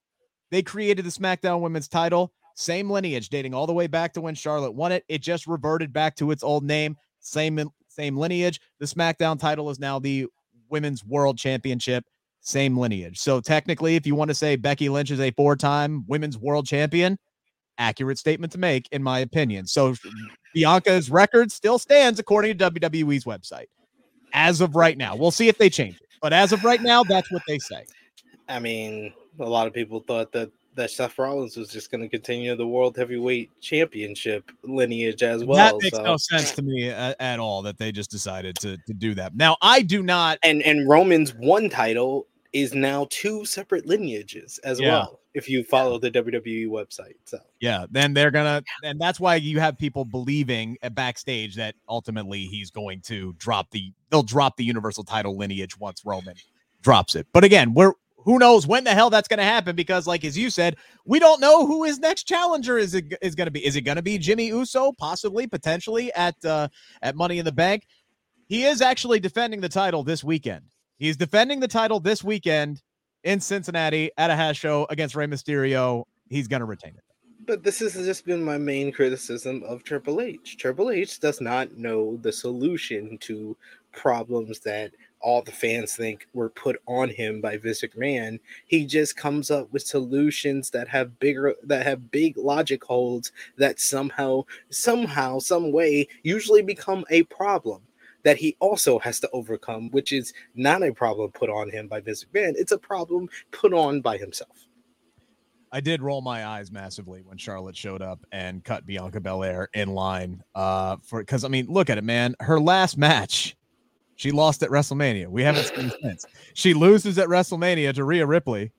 they 0.51 0.63
created 0.63 1.05
the 1.05 1.11
SmackDown 1.11 1.61
Women's 1.61 1.87
title. 1.87 2.33
Same 2.55 2.89
lineage 2.89 3.29
dating 3.29 3.53
all 3.53 3.67
the 3.67 3.73
way 3.73 3.87
back 3.87 4.13
to 4.13 4.21
when 4.21 4.35
Charlotte 4.35 4.73
won 4.73 4.91
it. 4.91 5.05
It 5.07 5.21
just 5.21 5.47
reverted 5.47 5.93
back 5.93 6.15
to 6.17 6.31
its 6.31 6.43
old 6.43 6.63
name. 6.63 6.97
Same 7.19 7.59
same 7.99 8.15
lineage. 8.15 8.61
The 8.79 8.85
SmackDown 8.85 9.37
title 9.37 9.69
is 9.69 9.77
now 9.77 9.99
the 9.99 10.27
Women's 10.69 11.03
World 11.03 11.37
Championship. 11.37 12.05
Same 12.39 12.77
lineage. 12.77 13.19
So 13.19 13.41
technically, 13.41 13.97
if 13.97 14.07
you 14.07 14.15
want 14.15 14.29
to 14.29 14.35
say 14.35 14.55
Becky 14.55 14.87
Lynch 14.87 15.11
is 15.11 15.19
a 15.19 15.31
four-time 15.31 16.05
Women's 16.07 16.37
World 16.37 16.65
Champion, 16.65 17.17
accurate 17.77 18.17
statement 18.17 18.53
to 18.53 18.57
make, 18.57 18.87
in 18.93 19.03
my 19.03 19.19
opinion. 19.19 19.67
So 19.67 19.95
Bianca's 20.55 21.11
record 21.11 21.51
still 21.51 21.77
stands 21.77 22.19
according 22.19 22.57
to 22.57 22.71
WWE's 22.71 23.25
website 23.25 23.65
as 24.33 24.61
of 24.61 24.75
right 24.75 24.97
now. 24.97 25.17
We'll 25.17 25.31
see 25.31 25.49
if 25.49 25.57
they 25.57 25.69
change 25.69 25.95
it, 25.95 26.07
but 26.21 26.31
as 26.31 26.53
of 26.53 26.63
right 26.63 26.81
now, 26.81 27.03
that's 27.03 27.29
what 27.31 27.41
they 27.47 27.59
say. 27.59 27.85
I 28.47 28.59
mean, 28.59 29.13
a 29.39 29.49
lot 29.49 29.67
of 29.67 29.73
people 29.73 29.99
thought 30.07 30.31
that 30.31 30.51
that 30.79 30.91
Seth 30.91 31.19
Rollins 31.19 31.57
was 31.57 31.67
just 31.69 31.91
going 31.91 32.01
to 32.01 32.07
continue 32.07 32.55
the 32.55 32.67
World 32.67 32.95
Heavyweight 32.97 33.51
Championship 33.61 34.49
lineage 34.63 35.21
as 35.21 35.43
well. 35.43 35.57
That 35.57 35.75
makes 35.81 35.97
so. 35.97 36.03
no 36.03 36.17
sense 36.17 36.51
to 36.53 36.61
me 36.61 36.89
at, 36.89 37.15
at, 37.19 37.39
all 37.39 37.61
that 37.63 37.77
they 37.77 37.91
just 37.91 38.09
decided 38.09 38.55
to, 38.57 38.77
to 38.77 38.93
do 38.93 39.13
that. 39.15 39.35
Now, 39.35 39.57
I 39.61 39.81
do 39.81 40.01
not. 40.01 40.39
And 40.41 40.63
and 40.63 40.87
Roman's 40.87 41.33
one 41.35 41.69
title 41.69 42.27
is 42.53 42.73
now 42.73 43.07
two 43.09 43.45
separate 43.45 43.85
lineages 43.85 44.57
as 44.63 44.79
yeah. 44.79 44.89
well 44.89 45.19
if 45.33 45.47
you 45.47 45.63
follow 45.63 45.99
the 45.99 46.09
WWE 46.09 46.67
website. 46.67 47.15
So 47.25 47.39
yeah, 47.59 47.85
then 47.91 48.13
they're 48.13 48.31
gonna, 48.31 48.63
and 48.83 48.99
that's 48.99 49.19
why 49.19 49.35
you 49.35 49.59
have 49.59 49.77
people 49.77 50.05
believing 50.05 50.77
at 50.81 50.95
backstage 50.95 51.55
that 51.55 51.75
ultimately 51.87 52.45
he's 52.45 52.71
going 52.71 53.01
to 53.01 53.33
drop 53.37 53.69
the, 53.71 53.93
they'll 54.09 54.23
drop 54.23 54.57
the 54.57 54.63
Universal 54.63 55.03
title 55.03 55.37
lineage 55.37 55.77
once 55.77 56.03
Roman 56.05 56.35
drops 56.81 57.15
it. 57.15 57.27
But 57.31 57.43
again, 57.43 57.73
we're 57.73 57.93
who 58.29 58.37
knows 58.37 58.67
when 58.67 58.83
the 58.83 58.91
hell 58.91 59.09
that's 59.09 59.27
going 59.27 59.39
to 59.39 59.43
happen 59.43 59.75
because 59.75 60.05
like 60.05 60.23
as 60.23 60.37
you 60.37 60.51
said 60.51 60.75
we 61.03 61.17
don't 61.17 61.41
know 61.41 61.65
who 61.65 61.83
his 61.83 61.97
next 61.97 62.25
challenger 62.25 62.77
is 62.77 62.93
is 63.23 63.33
going 63.33 63.47
to 63.47 63.51
be. 63.51 63.65
Is 63.65 63.75
it 63.75 63.81
going 63.81 63.95
to 63.95 64.03
be 64.03 64.19
jimmy 64.19 64.45
uso? 64.45 64.91
Possibly 64.91 65.47
potentially 65.47 66.13
at 66.13 66.35
uh 66.45 66.67
at 67.01 67.15
money 67.15 67.39
in 67.39 67.45
the 67.45 67.51
bank. 67.51 67.87
He 68.47 68.65
is 68.65 68.83
actually 68.83 69.19
defending 69.19 69.61
the 69.61 69.69
title 69.69 70.03
this 70.03 70.23
weekend. 70.23 70.65
He's 70.99 71.17
defending 71.17 71.59
the 71.59 71.67
title 71.67 71.99
this 71.99 72.23
weekend 72.23 72.83
in 73.23 73.39
cincinnati 73.39 74.11
at 74.15 74.29
a 74.29 74.35
hash 74.35 74.59
show 74.59 74.85
against 74.91 75.15
Rey 75.15 75.25
mysterio. 75.25 76.03
He's 76.29 76.47
going 76.47 76.59
to 76.59 76.67
retain 76.67 76.93
it. 76.95 77.03
But 77.47 77.63
this 77.63 77.79
has 77.79 77.93
just 77.93 78.25
been 78.25 78.43
my 78.43 78.59
main 78.59 78.91
criticism 78.91 79.63
of 79.63 79.83
Triple 79.83 80.21
H. 80.21 80.55
Triple 80.57 80.91
H 80.91 81.19
does 81.19 81.41
not 81.41 81.75
know 81.77 82.17
the 82.21 82.31
solution 82.31 83.17
to 83.21 83.57
problems 83.99 84.61
that 84.61 84.91
all 85.19 85.41
the 85.41 85.51
fans 85.51 85.93
think 85.93 86.25
were 86.33 86.49
put 86.49 86.81
on 86.87 87.09
him 87.09 87.41
by 87.41 87.57
Vince 87.57 87.81
McMahon. 87.81 88.39
He 88.65 88.85
just 88.85 89.17
comes 89.17 89.51
up 89.51 89.71
with 89.73 89.81
solutions 89.81 90.69
that 90.69 90.87
have 90.87 91.19
bigger 91.19 91.53
that 91.63 91.85
have 91.85 92.09
big 92.09 92.37
logic 92.37 92.81
holds 92.83 93.33
that 93.57 93.79
somehow, 93.79 94.43
somehow, 94.69 95.39
some 95.39 95.73
way 95.73 96.07
usually 96.23 96.61
become 96.61 97.03
a 97.09 97.23
problem 97.23 97.81
that 98.23 98.37
he 98.37 98.55
also 98.59 98.99
has 98.99 99.19
to 99.19 99.29
overcome, 99.31 99.89
which 99.91 100.13
is 100.13 100.33
not 100.55 100.81
a 100.81 100.93
problem 100.93 101.31
put 101.31 101.49
on 101.49 101.69
him 101.69 101.89
by 101.89 101.99
Vince 101.99 102.25
McMahon. 102.25 102.53
It's 102.55 102.71
a 102.71 102.77
problem 102.77 103.27
put 103.51 103.73
on 103.73 103.99
by 103.99 104.17
himself. 104.17 104.65
I 105.71 105.81
did 105.81 106.01
roll 106.01 106.21
my 106.21 106.47
eyes 106.47 106.71
massively 106.71 107.21
when 107.23 107.37
Charlotte 107.37 107.77
showed 107.77 108.01
up 108.01 108.25
and 108.31 108.63
cut 108.63 108.85
Bianca 108.85 109.19
Belair 109.19 109.69
in 109.73 109.89
line. 109.89 110.41
Uh, 110.55 110.97
for 111.03 111.21
because 111.21 111.43
I 111.43 111.49
mean, 111.49 111.67
look 111.67 111.89
at 111.89 111.97
it, 111.97 112.03
man. 112.03 112.35
Her 112.39 112.59
last 112.59 112.97
match 112.97 113.55
she 114.19 114.31
lost 114.31 114.63
at 114.63 114.69
WrestleMania. 114.69 115.29
We 115.29 115.43
haven't 115.43 115.67
seen 115.67 115.93
since. 116.03 116.25
She 116.53 116.73
loses 116.73 117.17
at 117.17 117.29
WrestleMania 117.29 117.93
to 117.93 118.03
Rhea 118.03 118.25
Ripley. 118.25 118.73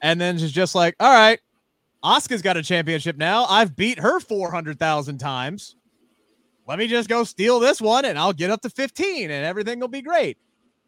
And 0.00 0.18
then 0.18 0.38
she's 0.38 0.52
just 0.52 0.74
like, 0.74 0.96
all 0.98 1.12
right, 1.12 1.38
Asuka's 2.02 2.40
got 2.40 2.56
a 2.56 2.62
championship 2.62 3.18
now. 3.18 3.44
I've 3.44 3.76
beat 3.76 3.98
her 3.98 4.20
400,000 4.20 5.18
times. 5.18 5.76
Let 6.66 6.78
me 6.78 6.86
just 6.86 7.10
go 7.10 7.24
steal 7.24 7.60
this 7.60 7.78
one 7.78 8.06
and 8.06 8.18
I'll 8.18 8.32
get 8.32 8.48
up 8.48 8.62
to 8.62 8.70
15 8.70 9.30
and 9.30 9.44
everything 9.44 9.80
will 9.80 9.88
be 9.88 10.00
great. 10.00 10.38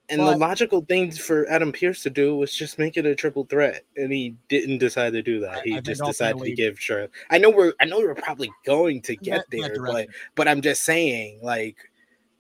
And 0.09 0.23
but, 0.23 0.33
the 0.33 0.39
logical 0.39 0.81
thing 0.81 1.13
for 1.13 1.47
Adam 1.51 1.71
Pearce 1.71 2.03
to 2.05 2.11
do 2.11 2.37
was 2.37 2.55
just 2.55 2.79
make 2.79 2.97
it 2.97 3.05
a 3.07 3.15
triple 3.15 3.45
threat, 3.45 3.85
and 3.97 4.13
he 4.13 4.35
didn't 4.49 4.79
decide 4.79 5.13
to 5.13 5.23
do 5.23 5.39
that. 5.39 5.65
He 5.65 5.81
just 5.83 6.03
decided 6.03 6.43
to 6.43 6.53
give 6.53 6.81
Charlotte. 6.81 7.13
I 7.31 7.39
know 7.39 7.49
we're, 7.49 7.75
I 7.81 7.85
know 7.85 7.99
we're 7.99 8.17
probably 8.17 8.51
going 8.67 9.03
to 9.03 9.15
get 9.15 9.45
there, 9.53 9.81
but 9.81 10.09
but 10.35 10.49
I'm 10.49 10.63
just 10.63 10.83
saying, 10.83 11.39
like, 11.45 11.90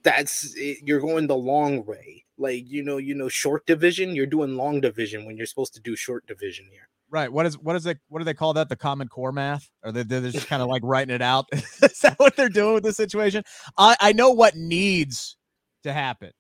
that's 0.02 0.54
it, 0.56 0.78
you're 0.84 1.00
going 1.00 1.26
the 1.26 1.36
long 1.36 1.84
way. 1.84 2.24
Like 2.38 2.70
you 2.70 2.82
know, 2.82 2.96
you 2.96 3.14
know, 3.14 3.28
short 3.28 3.66
division. 3.66 4.14
You're 4.14 4.26
doing 4.26 4.56
long 4.56 4.80
division 4.80 5.26
when 5.26 5.36
you're 5.36 5.46
supposed 5.46 5.74
to 5.74 5.80
do 5.80 5.94
short 5.96 6.26
division 6.26 6.66
here. 6.70 6.88
Right. 7.10 7.30
What 7.32 7.44
is 7.44 7.58
what 7.58 7.76
is 7.76 7.86
it? 7.86 7.98
What 8.08 8.20
do 8.20 8.24
they 8.24 8.34
call 8.34 8.54
that? 8.54 8.68
The 8.68 8.76
common 8.76 9.08
core 9.08 9.32
math? 9.32 9.68
Or 9.82 9.92
they, 9.92 10.04
they're 10.04 10.30
just 10.30 10.46
kind 10.46 10.62
of 10.62 10.68
like 10.74 10.82
writing 10.84 11.14
it 11.14 11.22
out? 11.22 11.46
is 11.52 12.00
that 12.02 12.18
what 12.18 12.36
they're 12.36 12.48
doing 12.48 12.74
with 12.74 12.84
the 12.84 12.92
situation? 12.92 13.42
I 13.76 13.96
I 14.00 14.12
know 14.12 14.30
what 14.30 14.56
needs 14.56 15.36
to 15.82 15.92
happen. 15.92 16.30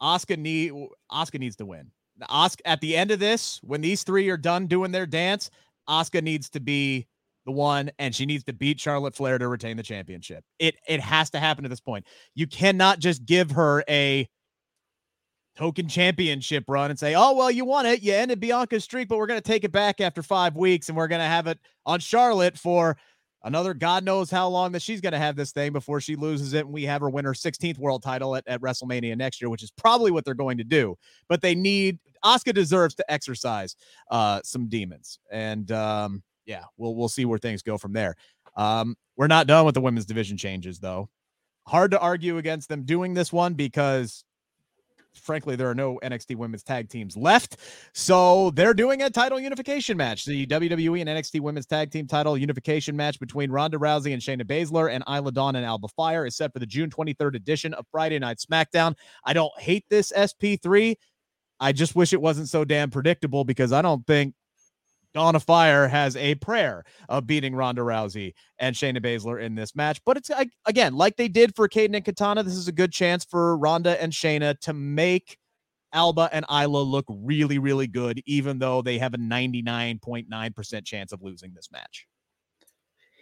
Asuka 0.00 0.38
need 0.38 0.72
Asuka 1.10 1.38
needs 1.38 1.56
to 1.56 1.66
win. 1.66 1.90
Asuka 2.22 2.60
at 2.64 2.80
the 2.80 2.96
end 2.96 3.10
of 3.10 3.20
this, 3.20 3.60
when 3.62 3.82
these 3.82 4.02
three 4.02 4.28
are 4.30 4.36
done 4.36 4.66
doing 4.66 4.90
their 4.90 5.06
dance, 5.06 5.50
Asuka 5.88 6.22
needs 6.22 6.48
to 6.50 6.60
be 6.60 7.06
the 7.44 7.52
one, 7.52 7.90
and 7.98 8.14
she 8.14 8.26
needs 8.26 8.44
to 8.44 8.52
beat 8.52 8.80
Charlotte 8.80 9.14
Flair 9.14 9.38
to 9.38 9.48
retain 9.48 9.76
the 9.76 9.82
championship. 9.82 10.44
It 10.58 10.76
it 10.88 11.00
has 11.00 11.30
to 11.30 11.38
happen 11.38 11.64
at 11.64 11.70
this 11.70 11.80
point. 11.80 12.06
You 12.34 12.46
cannot 12.46 12.98
just 12.98 13.24
give 13.24 13.50
her 13.52 13.84
a 13.88 14.28
token 15.56 15.88
championship 15.88 16.64
run 16.68 16.90
and 16.90 16.98
say, 16.98 17.14
"Oh 17.14 17.34
well, 17.34 17.50
you 17.50 17.64
won 17.64 17.86
it. 17.86 18.02
You 18.02 18.14
ended 18.14 18.40
Bianca's 18.40 18.84
streak, 18.84 19.08
but 19.08 19.18
we're 19.18 19.26
going 19.26 19.40
to 19.40 19.46
take 19.46 19.64
it 19.64 19.72
back 19.72 20.00
after 20.00 20.22
five 20.22 20.56
weeks, 20.56 20.88
and 20.88 20.96
we're 20.96 21.08
going 21.08 21.20
to 21.20 21.26
have 21.26 21.46
it 21.46 21.58
on 21.86 22.00
Charlotte 22.00 22.58
for." 22.58 22.96
Another 23.44 23.74
God 23.74 24.04
knows 24.04 24.30
how 24.30 24.48
long 24.48 24.70
that 24.70 24.82
she's 24.82 25.00
going 25.00 25.14
to 25.14 25.18
have 25.18 25.34
this 25.34 25.50
thing 25.50 25.72
before 25.72 26.00
she 26.00 26.14
loses 26.14 26.52
it. 26.52 26.64
And 26.64 26.72
we 26.72 26.84
have 26.84 27.00
her 27.00 27.10
win 27.10 27.24
her 27.24 27.32
16th 27.32 27.76
world 27.76 28.00
title 28.00 28.36
at, 28.36 28.46
at 28.46 28.60
WrestleMania 28.60 29.16
next 29.16 29.40
year, 29.40 29.50
which 29.50 29.64
is 29.64 29.72
probably 29.72 30.12
what 30.12 30.24
they're 30.24 30.34
going 30.34 30.58
to 30.58 30.64
do. 30.64 30.96
But 31.28 31.42
they 31.42 31.56
need 31.56 31.98
Asuka 32.24 32.54
deserves 32.54 32.94
to 32.96 33.12
exercise 33.12 33.74
uh, 34.12 34.40
some 34.44 34.68
demons. 34.68 35.18
And 35.32 35.72
um, 35.72 36.22
yeah, 36.46 36.64
we'll 36.76 36.94
we'll 36.94 37.08
see 37.08 37.24
where 37.24 37.38
things 37.38 37.62
go 37.62 37.78
from 37.78 37.92
there. 37.92 38.14
Um, 38.56 38.96
we're 39.16 39.26
not 39.26 39.46
done 39.46 39.64
with 39.64 39.74
the 39.74 39.80
women's 39.80 40.06
division 40.06 40.36
changes 40.36 40.78
though. 40.78 41.08
Hard 41.66 41.92
to 41.92 42.00
argue 42.00 42.38
against 42.38 42.68
them 42.68 42.84
doing 42.84 43.14
this 43.14 43.32
one 43.32 43.54
because 43.54 44.24
frankly, 45.14 45.56
there 45.56 45.68
are 45.68 45.74
no 45.74 45.98
NXT 46.02 46.36
women's 46.36 46.62
tag 46.62 46.88
teams 46.88 47.16
left. 47.16 47.58
So 47.92 48.50
they're 48.50 48.74
doing 48.74 49.02
a 49.02 49.10
title 49.10 49.38
unification 49.38 49.96
match. 49.96 50.24
The 50.24 50.46
WWE 50.46 51.00
and 51.00 51.08
NXT 51.08 51.40
women's 51.40 51.66
tag 51.66 51.90
team 51.90 52.06
title 52.06 52.36
unification 52.36 52.96
match 52.96 53.20
between 53.20 53.50
Ronda 53.50 53.78
Rousey 53.78 54.12
and 54.12 54.22
Shayna 54.22 54.44
Baszler 54.44 54.92
and 54.92 55.04
Isla 55.08 55.32
Dawn 55.32 55.56
and 55.56 55.64
Alba 55.64 55.88
Fyre 55.88 56.26
is 56.26 56.36
set 56.36 56.52
for 56.52 56.58
the 56.58 56.66
June 56.66 56.90
23rd 56.90 57.34
edition 57.34 57.74
of 57.74 57.86
Friday 57.90 58.18
Night 58.18 58.38
SmackDown. 58.38 58.94
I 59.24 59.32
don't 59.32 59.52
hate 59.58 59.84
this 59.90 60.12
SP3. 60.12 60.96
I 61.60 61.72
just 61.72 61.94
wish 61.94 62.12
it 62.12 62.20
wasn't 62.20 62.48
so 62.48 62.64
damn 62.64 62.90
predictable 62.90 63.44
because 63.44 63.72
I 63.72 63.82
don't 63.82 64.06
think 64.06 64.34
Dawn 65.14 65.36
of 65.36 65.42
Fyre 65.42 65.88
has 65.88 66.16
a 66.16 66.34
prayer 66.36 66.84
of 67.08 67.26
beating 67.26 67.54
Ronda 67.54 67.82
Rousey 67.82 68.32
and 68.58 68.74
Shayna 68.74 69.04
Baszler 69.04 69.42
in 69.42 69.54
this 69.54 69.74
match. 69.74 70.00
But 70.04 70.16
it's 70.16 70.30
again, 70.66 70.94
like 70.94 71.16
they 71.16 71.28
did 71.28 71.54
for 71.54 71.68
Kayden 71.68 71.96
and 71.96 72.04
Katana, 72.04 72.42
this 72.42 72.56
is 72.56 72.68
a 72.68 72.72
good 72.72 72.92
chance 72.92 73.24
for 73.24 73.56
Ronda 73.58 74.00
and 74.02 74.12
Shayna 74.12 74.58
to 74.60 74.72
make 74.72 75.38
Alba 75.92 76.30
and 76.32 76.46
Isla 76.50 76.78
look 76.82 77.04
really, 77.08 77.58
really 77.58 77.86
good, 77.86 78.22
even 78.24 78.58
though 78.58 78.80
they 78.80 78.98
have 78.98 79.12
a 79.12 79.18
99.9% 79.18 80.84
chance 80.84 81.12
of 81.12 81.22
losing 81.22 81.52
this 81.52 81.70
match. 81.70 82.06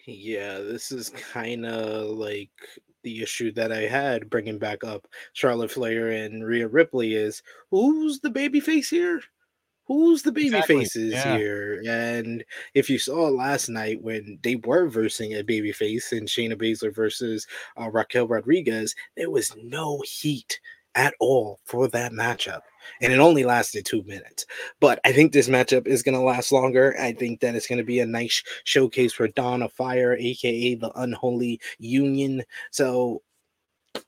Yeah, 0.07 0.59
this 0.59 0.93
is 0.93 1.11
kind 1.11 1.67
of 1.67 2.11
like 2.11 2.51
the 3.03 3.23
issue 3.23 3.53
that 3.53 3.73
I 3.73 3.83
had 3.83 4.31
bringing 4.31 4.59
back 4.59 4.85
up 4.85 5.07
Charlotte 5.33 5.71
Flair 5.71 6.11
and 6.11 6.45
Rhea 6.45 6.69
Ripley 6.69 7.15
is 7.15 7.43
who's 7.71 8.21
the 8.21 8.31
baby 8.31 8.61
face 8.61 8.89
here? 8.89 9.21
Who's 9.91 10.23
the 10.23 10.31
baby 10.31 10.47
exactly. 10.47 10.77
faces 10.77 11.13
yeah. 11.15 11.37
here? 11.37 11.83
And 11.85 12.45
if 12.75 12.89
you 12.89 12.97
saw 12.97 13.23
last 13.27 13.69
night 13.69 14.01
when 14.01 14.39
they 14.45 14.55
were 14.55 14.87
versing 14.87 15.35
a 15.35 15.43
baby 15.43 15.73
face 15.73 16.13
and 16.13 16.29
Shayna 16.29 16.55
Baszler 16.55 16.95
versus 16.95 17.45
uh, 17.77 17.91
Raquel 17.91 18.29
Rodriguez, 18.29 18.95
there 19.17 19.31
was 19.31 19.53
no 19.61 20.01
heat 20.07 20.61
at 20.95 21.15
all 21.19 21.59
for 21.65 21.89
that 21.89 22.13
matchup. 22.13 22.61
And 23.01 23.13
it 23.13 23.19
only 23.19 23.43
lasted 23.43 23.85
two 23.85 24.05
minutes. 24.05 24.47
But 24.79 25.01
I 25.05 25.11
think 25.11 25.33
this 25.33 25.49
matchup 25.49 25.89
is 25.89 26.05
going 26.05 26.17
to 26.17 26.25
last 26.25 26.53
longer. 26.53 26.95
I 26.97 27.13
think 27.13 27.41
that 27.41 27.57
it's 27.57 27.67
going 27.67 27.79
to 27.79 27.85
be 27.85 27.99
a 27.99 28.07
nice 28.07 28.45
showcase 28.63 29.13
for 29.13 29.27
Dawn 29.27 29.61
of 29.61 29.73
Fyre, 29.73 30.17
aka 30.17 30.77
the 30.77 30.93
Unholy 30.95 31.61
Union. 31.81 32.45
So 32.71 33.23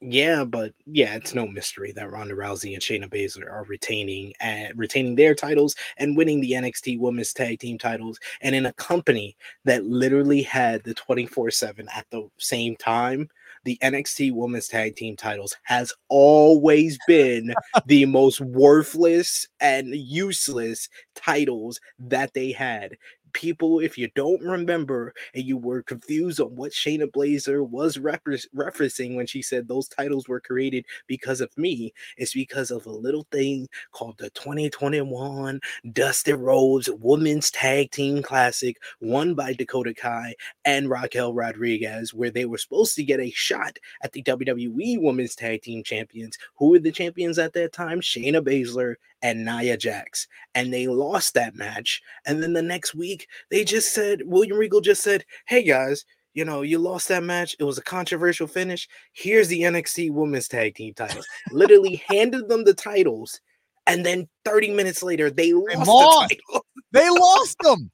yeah, 0.00 0.44
but 0.44 0.72
yeah, 0.86 1.14
it's 1.14 1.34
no 1.34 1.46
mystery 1.46 1.92
that 1.92 2.10
Ronda 2.10 2.34
Rousey 2.34 2.74
and 2.74 2.82
Shayna 2.82 3.08
Baszler 3.08 3.50
are 3.50 3.64
retaining 3.64 4.32
and 4.40 4.76
retaining 4.76 5.14
their 5.14 5.34
titles 5.34 5.74
and 5.96 6.16
winning 6.16 6.40
the 6.40 6.52
NXT 6.52 6.98
Women's 6.98 7.32
Tag 7.32 7.58
Team 7.60 7.78
titles, 7.78 8.18
and 8.40 8.54
in 8.54 8.66
a 8.66 8.72
company 8.74 9.36
that 9.64 9.84
literally 9.84 10.42
had 10.42 10.82
the 10.84 10.94
24/7 10.94 11.88
at 11.94 12.06
the 12.10 12.28
same 12.38 12.76
time. 12.76 13.28
The 13.64 13.78
NXT 13.80 14.32
Women's 14.32 14.66
Tag 14.66 14.96
Team 14.96 15.14
titles 15.14 15.56
has 15.62 15.92
always 16.08 16.98
been 17.06 17.54
the 17.86 18.06
most 18.06 18.40
worthless 18.40 19.46
and 19.60 19.94
useless 19.94 20.88
titles 21.14 21.78
that 22.00 22.34
they 22.34 22.50
had 22.50 22.96
people, 23.32 23.80
if 23.80 23.98
you 23.98 24.08
don't 24.14 24.42
remember 24.42 25.14
and 25.34 25.44
you 25.44 25.56
were 25.56 25.82
confused 25.82 26.40
on 26.40 26.54
what 26.54 26.72
Shayna 26.72 27.10
Baszler 27.10 27.68
was 27.68 27.98
refer- 27.98 28.36
referencing 28.54 29.16
when 29.16 29.26
she 29.26 29.42
said 29.42 29.68
those 29.68 29.88
titles 29.88 30.28
were 30.28 30.40
created 30.40 30.84
because 31.06 31.40
of 31.40 31.56
me, 31.56 31.92
it's 32.16 32.34
because 32.34 32.70
of 32.70 32.86
a 32.86 32.90
little 32.90 33.26
thing 33.32 33.68
called 33.92 34.18
the 34.18 34.30
2021 34.30 35.60
Dusty 35.92 36.32
Rhodes 36.32 36.88
Women's 37.00 37.50
Tag 37.50 37.90
Team 37.90 38.22
Classic, 38.22 38.76
won 39.00 39.34
by 39.34 39.52
Dakota 39.52 39.94
Kai 39.94 40.34
and 40.64 40.88
Raquel 40.88 41.34
Rodriguez, 41.34 42.14
where 42.14 42.30
they 42.30 42.44
were 42.44 42.58
supposed 42.58 42.94
to 42.96 43.04
get 43.04 43.20
a 43.20 43.30
shot 43.30 43.78
at 44.02 44.12
the 44.12 44.22
WWE 44.22 45.00
Women's 45.00 45.34
Tag 45.34 45.62
Team 45.62 45.82
Champions. 45.82 46.38
Who 46.56 46.70
were 46.70 46.78
the 46.78 46.92
champions 46.92 47.38
at 47.38 47.52
that 47.54 47.72
time? 47.72 48.00
Shayna 48.00 48.40
Baszler 48.40 48.96
and 49.22 49.44
Nia 49.44 49.76
Jax. 49.76 50.26
And 50.54 50.72
they 50.72 50.88
lost 50.88 51.34
that 51.34 51.54
match. 51.54 52.02
And 52.26 52.42
then 52.42 52.52
the 52.52 52.62
next 52.62 52.94
week, 52.94 53.28
they 53.50 53.64
just 53.64 53.94
said, 53.94 54.22
William 54.24 54.58
Regal 54.58 54.80
just 54.80 55.02
said, 55.02 55.24
Hey 55.46 55.62
guys, 55.62 56.04
you 56.34 56.44
know, 56.44 56.62
you 56.62 56.78
lost 56.78 57.08
that 57.08 57.22
match. 57.22 57.56
It 57.58 57.64
was 57.64 57.78
a 57.78 57.82
controversial 57.82 58.46
finish. 58.46 58.88
Here's 59.12 59.48
the 59.48 59.62
NXT 59.62 60.12
Women's 60.12 60.48
Tag 60.48 60.74
Team 60.74 60.94
titles. 60.94 61.26
Literally 61.50 62.02
handed 62.08 62.48
them 62.48 62.64
the 62.64 62.74
titles. 62.74 63.40
And 63.86 64.06
then 64.06 64.28
30 64.44 64.72
minutes 64.72 65.02
later, 65.02 65.30
they 65.30 65.52
lost, 65.52 65.70
they 65.72 65.88
lost. 65.88 66.34
the. 66.52 66.62
They 66.92 67.08
lost 67.08 67.56
them. 67.62 67.90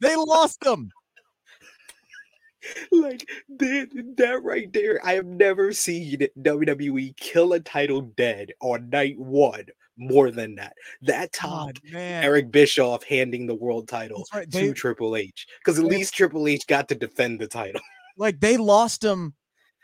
They 0.00 0.16
lost 0.16 0.60
them. 0.60 0.90
like 2.92 3.28
that, 3.58 4.14
that 4.16 4.42
right 4.42 4.72
there, 4.72 5.04
I 5.04 5.12
have 5.12 5.26
never 5.26 5.72
seen 5.72 6.26
WWE 6.38 7.16
kill 7.16 7.52
a 7.52 7.60
title 7.60 8.02
dead 8.02 8.52
on 8.60 8.90
night 8.90 9.18
one 9.18 9.66
more 10.00 10.30
than 10.30 10.56
that. 10.56 10.74
That 11.02 11.30
oh, 11.44 11.48
top 11.48 11.76
Eric 11.92 12.50
Bischoff 12.50 13.04
handing 13.04 13.46
the 13.46 13.54
world 13.54 13.86
title 13.86 14.24
right. 14.34 14.50
they, 14.50 14.68
to 14.68 14.74
Triple 14.74 15.14
H 15.14 15.46
because 15.58 15.78
at 15.78 15.84
least 15.84 16.14
Triple 16.14 16.48
H 16.48 16.66
got 16.66 16.88
to 16.88 16.94
defend 16.94 17.38
the 17.40 17.46
title. 17.46 17.80
Like 18.16 18.40
they 18.40 18.58
lost 18.58 19.02
him. 19.02 19.32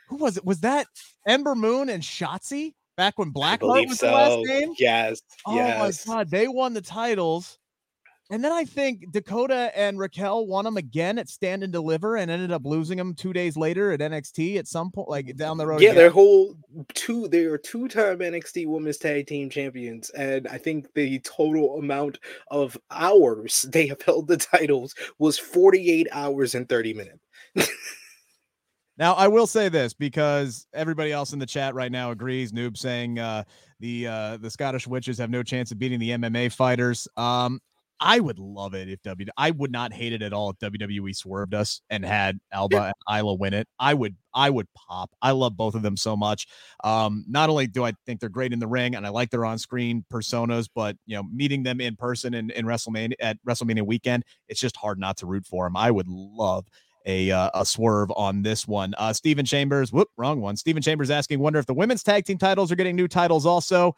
Who 0.08 0.16
was 0.16 0.36
it? 0.36 0.44
Was 0.44 0.60
that 0.60 0.88
Ember 1.26 1.54
Moon 1.54 1.88
and 1.88 2.02
Shotzi 2.02 2.74
back 2.94 3.18
when 3.18 3.32
Blackheart 3.32 3.88
was 3.88 3.98
so. 3.98 4.06
the 4.08 4.12
last 4.12 4.46
name? 4.46 4.74
Yes. 4.78 5.22
Oh 5.46 5.54
yes. 5.54 6.06
my 6.06 6.14
god, 6.16 6.30
they 6.30 6.46
won 6.46 6.74
the 6.74 6.82
titles. 6.82 7.56
And 8.28 8.42
then 8.42 8.50
I 8.50 8.64
think 8.64 9.12
Dakota 9.12 9.70
and 9.76 9.98
Raquel 10.00 10.46
won 10.46 10.64
them 10.64 10.76
again 10.76 11.16
at 11.18 11.28
Stand 11.28 11.62
and 11.62 11.72
Deliver 11.72 12.16
and 12.16 12.28
ended 12.28 12.50
up 12.50 12.62
losing 12.64 12.98
them 12.98 13.14
two 13.14 13.32
days 13.32 13.56
later 13.56 13.92
at 13.92 14.00
NXT 14.00 14.56
at 14.56 14.66
some 14.66 14.90
point, 14.90 15.08
like 15.08 15.36
down 15.36 15.58
the 15.58 15.66
road. 15.66 15.80
Yeah, 15.80 15.92
their 15.94 16.10
whole 16.10 16.56
two, 16.94 17.28
they 17.28 17.44
are 17.44 17.56
two 17.56 17.86
time 17.86 18.18
NXT 18.18 18.66
Women's 18.66 18.98
Tag 18.98 19.28
Team 19.28 19.48
Champions. 19.48 20.10
And 20.10 20.48
I 20.48 20.58
think 20.58 20.92
the 20.94 21.20
total 21.20 21.78
amount 21.78 22.18
of 22.50 22.76
hours 22.90 23.62
they 23.72 23.86
have 23.86 24.02
held 24.02 24.26
the 24.26 24.36
titles 24.36 24.96
was 25.18 25.38
48 25.38 26.08
hours 26.10 26.56
and 26.56 26.68
30 26.68 26.94
minutes. 26.94 27.70
Now, 28.98 29.12
I 29.12 29.28
will 29.28 29.46
say 29.46 29.68
this 29.68 29.92
because 29.92 30.66
everybody 30.72 31.12
else 31.12 31.32
in 31.32 31.38
the 31.38 31.46
chat 31.46 31.74
right 31.74 31.92
now 31.92 32.12
agrees. 32.12 32.52
Noob 32.52 32.78
saying 32.78 33.18
uh, 33.18 33.44
the 33.78 34.06
uh, 34.06 34.36
the 34.38 34.50
Scottish 34.50 34.86
witches 34.86 35.18
have 35.18 35.28
no 35.28 35.42
chance 35.42 35.70
of 35.70 35.78
beating 35.78 35.98
the 35.98 36.10
MMA 36.10 36.50
fighters. 36.52 37.06
Um, 37.16 37.60
I 38.00 38.20
would 38.20 38.38
love 38.38 38.74
it 38.74 38.88
if 38.88 39.00
W. 39.02 39.26
I 39.36 39.50
would 39.50 39.72
not 39.72 39.92
hate 39.92 40.12
it 40.12 40.22
at 40.22 40.32
all 40.32 40.50
if 40.50 40.58
WWE 40.58 41.16
swerved 41.16 41.54
us 41.54 41.80
and 41.88 42.04
had 42.04 42.38
Alba 42.52 42.92
and 43.08 43.18
Isla 43.18 43.34
win 43.34 43.54
it. 43.54 43.68
I 43.78 43.94
would. 43.94 44.16
I 44.34 44.50
would 44.50 44.66
pop. 44.74 45.10
I 45.22 45.30
love 45.30 45.56
both 45.56 45.74
of 45.74 45.80
them 45.80 45.96
so 45.96 46.14
much. 46.14 46.46
Um, 46.84 47.24
not 47.26 47.48
only 47.48 47.66
do 47.66 47.84
I 47.84 47.94
think 48.04 48.20
they're 48.20 48.28
great 48.28 48.52
in 48.52 48.58
the 48.58 48.66
ring 48.66 48.94
and 48.94 49.06
I 49.06 49.08
like 49.08 49.30
their 49.30 49.46
on-screen 49.46 50.04
personas, 50.12 50.68
but 50.74 50.96
you 51.06 51.16
know, 51.16 51.22
meeting 51.32 51.62
them 51.62 51.80
in 51.80 51.96
person 51.96 52.34
in, 52.34 52.50
in 52.50 52.66
WrestleMania 52.66 53.14
at 53.18 53.38
WrestleMania 53.48 53.86
weekend, 53.86 54.24
it's 54.48 54.60
just 54.60 54.76
hard 54.76 54.98
not 54.98 55.16
to 55.18 55.26
root 55.26 55.46
for 55.46 55.64
them. 55.64 55.76
I 55.76 55.90
would 55.90 56.08
love 56.08 56.66
a 57.06 57.30
uh, 57.30 57.50
a 57.54 57.64
swerve 57.64 58.10
on 58.16 58.42
this 58.42 58.68
one. 58.68 58.94
Uh, 58.98 59.12
Stephen 59.12 59.46
Chambers, 59.46 59.92
whoop, 59.92 60.08
wrong 60.16 60.40
one. 60.40 60.56
Stephen 60.56 60.82
Chambers 60.82 61.08
asking, 61.08 61.38
wonder 61.38 61.58
if 61.58 61.66
the 61.66 61.74
women's 61.74 62.02
tag 62.02 62.24
team 62.24 62.36
titles 62.36 62.70
are 62.70 62.76
getting 62.76 62.96
new 62.96 63.08
titles 63.08 63.46
also. 63.46 63.94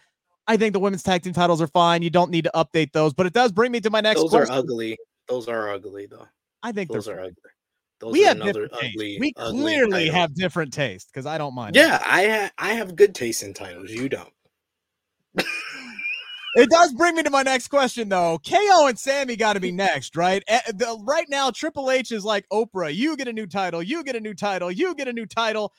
I 0.48 0.56
think 0.56 0.72
the 0.72 0.80
women's 0.80 1.02
tag 1.02 1.22
team 1.22 1.34
titles 1.34 1.60
are 1.60 1.66
fine. 1.66 2.02
You 2.02 2.10
don't 2.10 2.30
need 2.30 2.44
to 2.44 2.50
update 2.54 2.92
those, 2.92 3.12
but 3.12 3.26
it 3.26 3.34
does 3.34 3.52
bring 3.52 3.70
me 3.70 3.80
to 3.80 3.90
my 3.90 4.00
next. 4.00 4.20
Those 4.20 4.30
question. 4.30 4.54
are 4.54 4.58
ugly. 4.58 4.96
Those 5.28 5.46
are 5.46 5.70
ugly, 5.70 6.06
though. 6.06 6.26
I 6.62 6.72
think 6.72 6.90
those 6.90 7.06
are 7.06 7.20
ugly. 7.20 7.34
Those 8.00 8.12
we 8.12 8.22
have 8.22 8.40
different 8.42 8.72
ugly, 8.72 9.18
We 9.20 9.32
ugly 9.36 9.60
clearly 9.60 9.90
titles. 10.06 10.14
have 10.14 10.34
different 10.34 10.72
taste 10.72 11.10
because 11.12 11.26
I 11.26 11.36
don't 11.36 11.54
mind. 11.54 11.76
Yeah, 11.76 12.00
I 12.04 12.26
ha- 12.28 12.50
I 12.56 12.72
have 12.74 12.96
good 12.96 13.14
taste 13.14 13.42
in 13.42 13.52
titles. 13.52 13.90
You 13.90 14.08
don't. 14.08 14.32
it 16.54 16.70
does 16.70 16.94
bring 16.94 17.14
me 17.16 17.22
to 17.24 17.30
my 17.30 17.42
next 17.42 17.68
question, 17.68 18.08
though. 18.08 18.38
KO 18.48 18.86
and 18.86 18.98
Sami 18.98 19.36
got 19.36 19.52
to 19.54 19.60
be 19.60 19.70
next, 19.72 20.16
right? 20.16 20.42
Eh, 20.48 20.60
the, 20.68 20.98
right 21.06 21.26
now, 21.28 21.50
Triple 21.50 21.90
H 21.90 22.10
is 22.12 22.24
like 22.24 22.46
Oprah. 22.52 22.94
You 22.94 23.16
get 23.16 23.28
a 23.28 23.32
new 23.32 23.46
title. 23.46 23.82
You 23.82 24.02
get 24.02 24.16
a 24.16 24.20
new 24.20 24.34
title. 24.34 24.70
You 24.72 24.94
get 24.94 25.08
a 25.08 25.12
new 25.12 25.26
title 25.26 25.72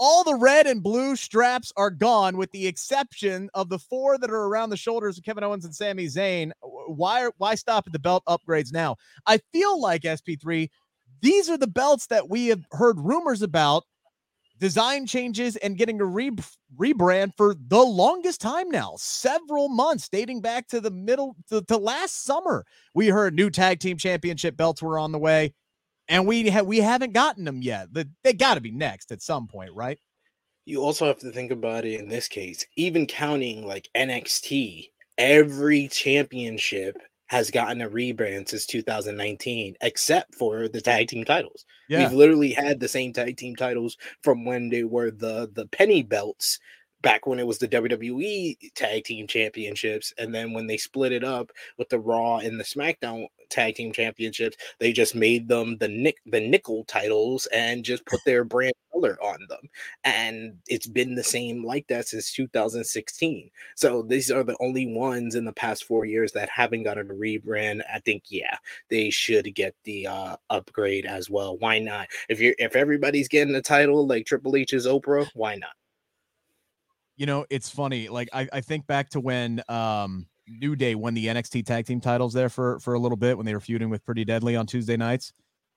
all 0.00 0.24
the 0.24 0.34
red 0.34 0.66
and 0.66 0.82
blue 0.82 1.14
straps 1.14 1.72
are 1.76 1.90
gone 1.90 2.38
with 2.38 2.50
the 2.52 2.66
exception 2.66 3.50
of 3.52 3.68
the 3.68 3.78
four 3.78 4.16
that 4.16 4.30
are 4.30 4.46
around 4.46 4.70
the 4.70 4.76
shoulders 4.76 5.18
of 5.18 5.24
Kevin 5.24 5.44
Owens 5.44 5.66
and 5.66 5.74
Sami 5.74 6.06
Zayn. 6.06 6.50
Uh, 6.62 6.68
why 6.88 7.28
why 7.36 7.54
stop 7.54 7.86
at 7.86 7.92
the 7.92 7.98
belt 7.98 8.24
upgrades 8.26 8.72
now? 8.72 8.96
I 9.26 9.38
feel 9.52 9.80
like 9.80 10.02
SP3 10.02 10.68
these 11.22 11.50
are 11.50 11.58
the 11.58 11.66
belts 11.66 12.06
that 12.06 12.30
we 12.30 12.46
have 12.46 12.64
heard 12.72 12.98
rumors 12.98 13.42
about 13.42 13.84
design 14.58 15.06
changes 15.06 15.56
and 15.56 15.76
getting 15.76 16.00
a 16.00 16.04
re- 16.04 16.30
rebrand 16.78 17.32
for 17.36 17.54
the 17.68 17.82
longest 17.82 18.40
time 18.40 18.70
now 18.70 18.94
several 18.96 19.68
months 19.68 20.08
dating 20.08 20.40
back 20.40 20.66
to 20.68 20.80
the 20.80 20.90
middle 20.90 21.36
to, 21.48 21.62
to 21.62 21.76
last 21.76 22.24
summer 22.24 22.64
we 22.94 23.08
heard 23.08 23.34
new 23.34 23.50
tag 23.50 23.80
team 23.80 23.96
championship 23.96 24.56
belts 24.56 24.82
were 24.82 24.98
on 24.98 25.12
the 25.12 25.18
way 25.18 25.52
and 26.10 26.26
we 26.26 26.50
ha- 26.50 26.62
we 26.62 26.78
haven't 26.78 27.14
gotten 27.14 27.44
them 27.44 27.62
yet. 27.62 27.94
The, 27.94 28.10
they 28.22 28.34
got 28.34 28.54
to 28.54 28.60
be 28.60 28.72
next 28.72 29.10
at 29.12 29.22
some 29.22 29.46
point, 29.46 29.72
right? 29.74 29.98
You 30.66 30.82
also 30.82 31.06
have 31.06 31.18
to 31.20 31.32
think 31.32 31.50
about 31.50 31.86
it 31.86 31.98
in 31.98 32.08
this 32.08 32.28
case, 32.28 32.66
even 32.76 33.06
counting 33.06 33.66
like 33.66 33.88
NXT, 33.96 34.90
every 35.16 35.88
championship 35.88 36.98
has 37.28 37.50
gotten 37.50 37.80
a 37.80 37.88
rebrand 37.88 38.48
since 38.48 38.66
2019, 38.66 39.76
except 39.80 40.34
for 40.34 40.68
the 40.68 40.80
tag 40.80 41.08
team 41.08 41.24
titles. 41.24 41.64
Yeah. 41.88 42.00
We've 42.00 42.18
literally 42.18 42.50
had 42.50 42.80
the 42.80 42.88
same 42.88 43.12
tag 43.12 43.36
team 43.36 43.54
titles 43.56 43.96
from 44.22 44.44
when 44.44 44.68
they 44.68 44.84
were 44.84 45.10
the 45.10 45.48
the 45.54 45.66
penny 45.68 46.02
belts 46.02 46.58
back 47.02 47.26
when 47.26 47.38
it 47.38 47.46
was 47.46 47.58
the 47.58 47.68
WWE 47.68 48.56
Tag 48.74 49.04
Team 49.04 49.26
Championships, 49.26 50.12
and 50.18 50.34
then 50.34 50.52
when 50.52 50.66
they 50.66 50.76
split 50.76 51.12
it 51.12 51.24
up 51.24 51.50
with 51.78 51.88
the 51.88 51.98
Raw 51.98 52.38
and 52.38 52.58
the 52.60 52.64
SmackDown 52.64 53.26
Tag 53.50 53.74
Team 53.74 53.92
Championships, 53.92 54.56
they 54.78 54.92
just 54.92 55.14
made 55.14 55.48
them 55.48 55.76
the 55.78 55.88
nick 55.88 56.18
the 56.26 56.40
nickel 56.40 56.84
titles 56.84 57.46
and 57.52 57.84
just 57.84 58.04
put 58.06 58.20
their 58.24 58.44
brand 58.44 58.74
color 58.92 59.18
on 59.22 59.38
them, 59.48 59.68
and 60.04 60.56
it's 60.68 60.86
been 60.86 61.14
the 61.14 61.22
same 61.22 61.64
like 61.64 61.86
that 61.88 62.08
since 62.08 62.32
2016. 62.32 63.50
So 63.76 64.02
these 64.02 64.30
are 64.30 64.44
the 64.44 64.56
only 64.60 64.86
ones 64.86 65.34
in 65.34 65.44
the 65.44 65.52
past 65.52 65.84
four 65.84 66.04
years 66.04 66.32
that 66.32 66.48
haven't 66.48 66.84
gotten 66.84 67.10
a 67.10 67.14
rebrand. 67.14 67.82
I 67.92 68.00
think 68.00 68.24
yeah, 68.28 68.56
they 68.88 69.10
should 69.10 69.54
get 69.54 69.74
the 69.84 70.06
uh, 70.06 70.36
upgrade 70.50 71.06
as 71.06 71.28
well. 71.28 71.58
Why 71.58 71.78
not? 71.78 72.08
If 72.28 72.40
you're 72.40 72.54
if 72.58 72.76
everybody's 72.76 73.28
getting 73.28 73.54
a 73.54 73.62
title 73.62 74.06
like 74.06 74.26
Triple 74.26 74.56
H's 74.56 74.86
Oprah, 74.86 75.28
why 75.34 75.56
not? 75.56 75.70
you 77.20 77.26
know, 77.26 77.44
it's 77.50 77.68
funny. 77.68 78.08
Like 78.08 78.30
I, 78.32 78.48
I 78.50 78.60
think 78.62 78.86
back 78.86 79.10
to 79.10 79.20
when 79.20 79.62
um 79.68 80.26
New 80.58 80.74
Day 80.76 80.94
won 80.94 81.14
the 81.14 81.26
NXT 81.26 81.64
tag 81.64 81.86
team 81.86 82.00
titles 82.00 82.32
there 82.32 82.48
for 82.48 82.80
for 82.80 82.94
a 82.94 82.98
little 82.98 83.16
bit 83.16 83.36
when 83.36 83.46
they 83.46 83.54
were 83.54 83.60
feuding 83.60 83.90
with 83.90 84.04
Pretty 84.04 84.24
Deadly 84.24 84.56
on 84.56 84.66
Tuesday 84.66 84.96
nights. 84.96 85.32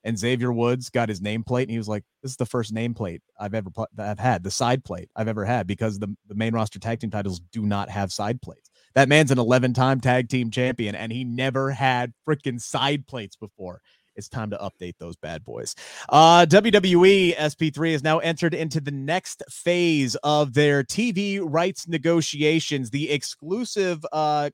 And 0.05 0.19
Xavier 0.19 0.51
Woods 0.51 0.89
got 0.89 1.07
his 1.07 1.21
nameplate, 1.21 1.63
and 1.63 1.71
he 1.71 1.77
was 1.77 1.87
like, 1.87 2.03
"This 2.21 2.31
is 2.31 2.37
the 2.37 2.45
first 2.45 2.73
nameplate 2.73 3.21
I've 3.39 3.53
ever 3.53 3.69
I've 3.97 4.19
had, 4.19 4.43
the 4.43 4.51
side 4.51 4.83
plate 4.83 5.09
I've 5.15 5.29
ever 5.29 5.45
had, 5.45 5.65
because 5.65 5.97
the, 5.99 6.13
the 6.27 6.35
main 6.35 6.53
roster 6.53 6.79
tag 6.79 6.99
team 6.99 7.09
titles 7.09 7.39
do 7.51 7.61
not 7.61 7.89
have 7.89 8.11
side 8.11 8.41
plates. 8.41 8.69
That 8.95 9.09
man's 9.09 9.31
an 9.31 9.39
11 9.39 9.73
time 9.73 10.01
tag 10.01 10.27
team 10.27 10.51
champion, 10.51 10.95
and 10.95 11.11
he 11.11 11.23
never 11.23 11.71
had 11.71 12.13
freaking 12.27 12.59
side 12.59 13.07
plates 13.07 13.35
before. 13.35 13.81
it's 14.15 14.29
time 14.29 14.51
to 14.51 14.57
update 14.57 14.93
those 14.99 15.15
bad 15.15 15.43
boys. 15.43 15.73
Uh, 16.09 16.45
WWE 16.47 17.35
SP3 17.35 17.93
has 17.93 18.03
now 18.03 18.19
entered 18.19 18.53
into 18.53 18.79
the 18.79 18.91
next 18.91 19.41
phase 19.49 20.15
of 20.17 20.53
their 20.53 20.83
TV 20.83 21.39
rights 21.41 21.87
negotiations. 21.87 22.91
The 22.91 23.09
exclusive 23.09 24.05
uh, 24.11 24.51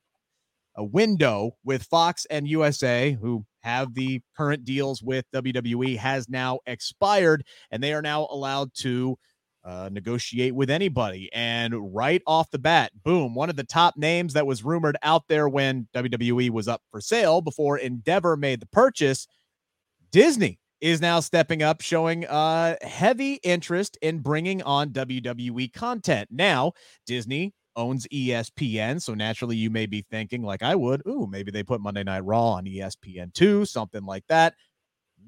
window 0.83 1.51
with 1.63 1.83
Fox 1.83 2.25
and 2.29 2.47
USA, 2.47 3.17
who 3.19 3.45
have 3.61 3.93
the 3.93 4.21
current 4.37 4.65
deals 4.65 5.03
with 5.03 5.25
WWE, 5.33 5.97
has 5.97 6.29
now 6.29 6.59
expired, 6.65 7.43
and 7.71 7.83
they 7.83 7.93
are 7.93 8.01
now 8.01 8.27
allowed 8.29 8.73
to 8.75 9.17
uh, 9.65 9.89
negotiate 9.91 10.55
with 10.55 10.69
anybody. 10.69 11.29
And 11.33 11.93
right 11.93 12.21
off 12.25 12.49
the 12.51 12.59
bat, 12.59 12.91
boom, 13.03 13.35
one 13.35 13.49
of 13.49 13.55
the 13.55 13.63
top 13.63 13.97
names 13.97 14.33
that 14.33 14.47
was 14.47 14.63
rumored 14.63 14.97
out 15.03 15.23
there 15.27 15.49
when 15.49 15.87
WWE 15.93 16.49
was 16.49 16.67
up 16.67 16.81
for 16.91 17.01
sale 17.01 17.41
before 17.41 17.77
Endeavor 17.77 18.37
made 18.37 18.61
the 18.61 18.67
purchase 18.67 19.27
Disney 20.11 20.59
is 20.81 21.01
now 21.01 21.19
stepping 21.19 21.61
up, 21.61 21.81
showing 21.81 22.25
uh, 22.25 22.75
heavy 22.81 23.35
interest 23.43 23.97
in 24.01 24.19
bringing 24.19 24.61
on 24.63 24.89
WWE 24.89 25.71
content. 25.73 26.29
Now, 26.31 26.73
Disney 27.05 27.53
owns 27.79 28.07
ESPN, 28.07 29.01
so 29.01 29.13
naturally 29.13 29.55
you 29.55 29.69
may 29.69 29.85
be 29.85 30.05
thinking, 30.11 30.43
like 30.43 30.61
I 30.61 30.75
would, 30.75 31.01
ooh, 31.07 31.27
maybe 31.29 31.51
they 31.51 31.63
put 31.63 31.81
Monday 31.81 32.03
Night 32.03 32.25
Raw 32.25 32.51
on 32.51 32.65
ESPN2, 32.65 33.67
something 33.67 34.05
like 34.05 34.25
that. 34.27 34.53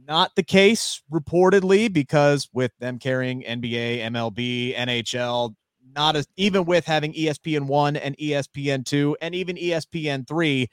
Not 0.08 0.36
the 0.36 0.44
case, 0.44 1.02
reportedly, 1.12 1.92
because 1.92 2.50
with 2.54 2.72
them 2.80 3.00
carrying 3.00 3.44
NBA, 3.44 4.02
MLB, 4.02 4.76
NHL, 4.76 5.56
not 5.96 6.16
as 6.16 6.28
even 6.38 6.66
with 6.66 6.86
having 6.86 7.14
ESPN 7.14 7.68
one 7.68 7.96
and 7.96 8.18
ESPN 8.18 8.86
two 8.86 9.18
and 9.22 9.34
even 9.36 9.56
ESPN 9.56 10.28
three, 10.28 10.68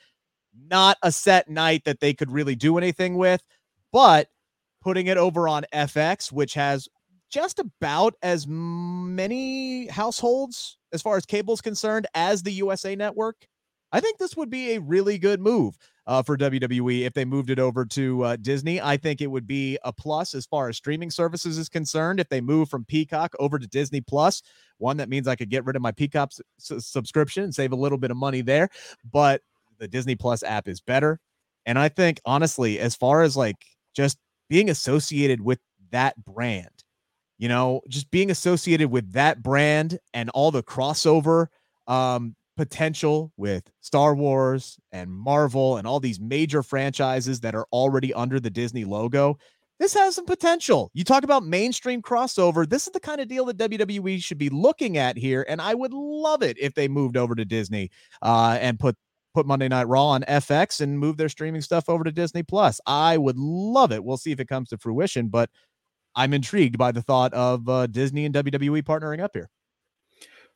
not 0.68 0.96
a 1.02 1.12
set 1.12 1.48
night 1.48 1.84
that 1.84 2.00
they 2.00 2.14
could 2.14 2.30
really 2.30 2.54
do 2.54 2.78
anything 2.78 3.16
with 3.16 3.42
but 3.92 4.28
putting 4.80 5.06
it 5.06 5.16
over 5.16 5.48
on 5.48 5.64
FX, 5.72 6.30
which 6.32 6.54
has 6.54 6.88
just 7.30 7.58
about 7.58 8.14
as 8.22 8.46
many 8.48 9.86
households 9.86 10.78
as 10.92 11.02
far 11.02 11.16
as 11.16 11.26
cable 11.26 11.54
is 11.54 11.60
concerned 11.60 12.06
as 12.14 12.42
the 12.42 12.52
USA 12.52 12.96
network. 12.96 13.46
I 13.92 14.00
think 14.00 14.18
this 14.18 14.36
would 14.36 14.50
be 14.50 14.72
a 14.72 14.80
really 14.80 15.18
good 15.18 15.40
move 15.40 15.76
uh, 16.06 16.22
for 16.22 16.36
WWE 16.36 17.06
if 17.06 17.14
they 17.14 17.24
moved 17.24 17.50
it 17.50 17.58
over 17.58 17.84
to 17.86 18.22
uh, 18.22 18.36
Disney. 18.36 18.80
I 18.80 18.96
think 18.96 19.20
it 19.20 19.30
would 19.30 19.46
be 19.46 19.78
a 19.82 19.92
plus 19.92 20.34
as 20.34 20.46
far 20.46 20.68
as 20.68 20.76
streaming 20.76 21.10
services 21.10 21.56
is 21.56 21.68
concerned 21.68 22.20
if 22.20 22.28
they 22.28 22.40
move 22.40 22.68
from 22.68 22.84
Peacock 22.84 23.34
over 23.38 23.58
to 23.58 23.66
Disney 23.66 24.00
Plus. 24.00 24.42
One 24.76 24.98
that 24.98 25.08
means 25.08 25.26
I 25.26 25.36
could 25.36 25.50
get 25.50 25.64
rid 25.64 25.76
of 25.76 25.82
my 25.82 25.92
Peacock 25.92 26.32
s- 26.58 26.86
subscription 26.86 27.44
and 27.44 27.54
save 27.54 27.72
a 27.72 27.76
little 27.76 27.98
bit 27.98 28.10
of 28.10 28.16
money 28.16 28.42
there. 28.42 28.68
But 29.10 29.42
the 29.78 29.88
Disney 29.88 30.16
Plus 30.16 30.42
app 30.42 30.68
is 30.68 30.80
better. 30.80 31.18
And 31.64 31.78
I 31.78 31.88
think 31.88 32.20
honestly, 32.24 32.78
as 32.78 32.94
far 32.94 33.22
as 33.22 33.36
like 33.36 33.56
just 33.94 34.18
being 34.50 34.68
associated 34.70 35.40
with 35.40 35.60
that 35.92 36.14
brand, 36.24 36.84
you 37.38 37.48
know, 37.48 37.80
just 37.88 38.10
being 38.10 38.30
associated 38.30 38.90
with 38.90 39.12
that 39.12 39.42
brand 39.42 39.98
and 40.12 40.28
all 40.30 40.50
the 40.50 40.62
crossover 40.62 41.46
um, 41.86 42.34
potential 42.56 43.32
with 43.36 43.70
Star 43.80 44.14
Wars 44.14 44.78
and 44.92 45.10
Marvel 45.10 45.76
and 45.76 45.86
all 45.86 46.00
these 46.00 46.20
major 46.20 46.62
franchises 46.62 47.40
that 47.40 47.54
are 47.54 47.66
already 47.72 48.12
under 48.12 48.40
the 48.40 48.50
Disney 48.50 48.84
logo. 48.84 49.38
This 49.78 49.94
has 49.94 50.16
some 50.16 50.26
potential. 50.26 50.90
You 50.92 51.04
talk 51.04 51.22
about 51.22 51.46
mainstream 51.46 52.02
crossover. 52.02 52.68
This 52.68 52.88
is 52.88 52.92
the 52.92 53.00
kind 53.00 53.20
of 53.20 53.28
deal 53.28 53.44
that 53.44 53.58
WWE 53.58 54.20
should 54.20 54.38
be 54.38 54.48
looking 54.48 54.96
at 54.98 55.16
here. 55.16 55.46
And 55.48 55.62
I 55.62 55.74
would 55.74 55.94
love 55.94 56.42
it 56.42 56.58
if 56.58 56.74
they 56.74 56.88
moved 56.88 57.16
over 57.16 57.36
to 57.36 57.44
Disney 57.44 57.90
uh, 58.20 58.58
and 58.60 58.78
put 58.78 58.96
put 59.34 59.46
Monday 59.46 59.68
Night 59.68 59.86
Raw 59.86 60.06
on 60.06 60.22
FX 60.22 60.80
and 60.80 60.98
move 60.98 61.16
their 61.16 61.28
streaming 61.28 61.60
stuff 61.60 61.88
over 61.88 62.02
to 62.02 62.10
Disney 62.10 62.42
Plus. 62.42 62.80
I 62.86 63.16
would 63.16 63.38
love 63.38 63.92
it. 63.92 64.02
We'll 64.02 64.16
see 64.16 64.32
if 64.32 64.40
it 64.40 64.48
comes 64.48 64.70
to 64.70 64.78
fruition, 64.78 65.28
but 65.28 65.48
I'm 66.18 66.34
intrigued 66.34 66.76
by 66.78 66.92
the 66.92 67.00
thought 67.02 67.32
of 67.32 67.68
uh, 67.68 67.86
Disney 67.86 68.24
and 68.26 68.34
WWE 68.34 68.82
partnering 68.82 69.20
up 69.20 69.30
here. 69.34 69.50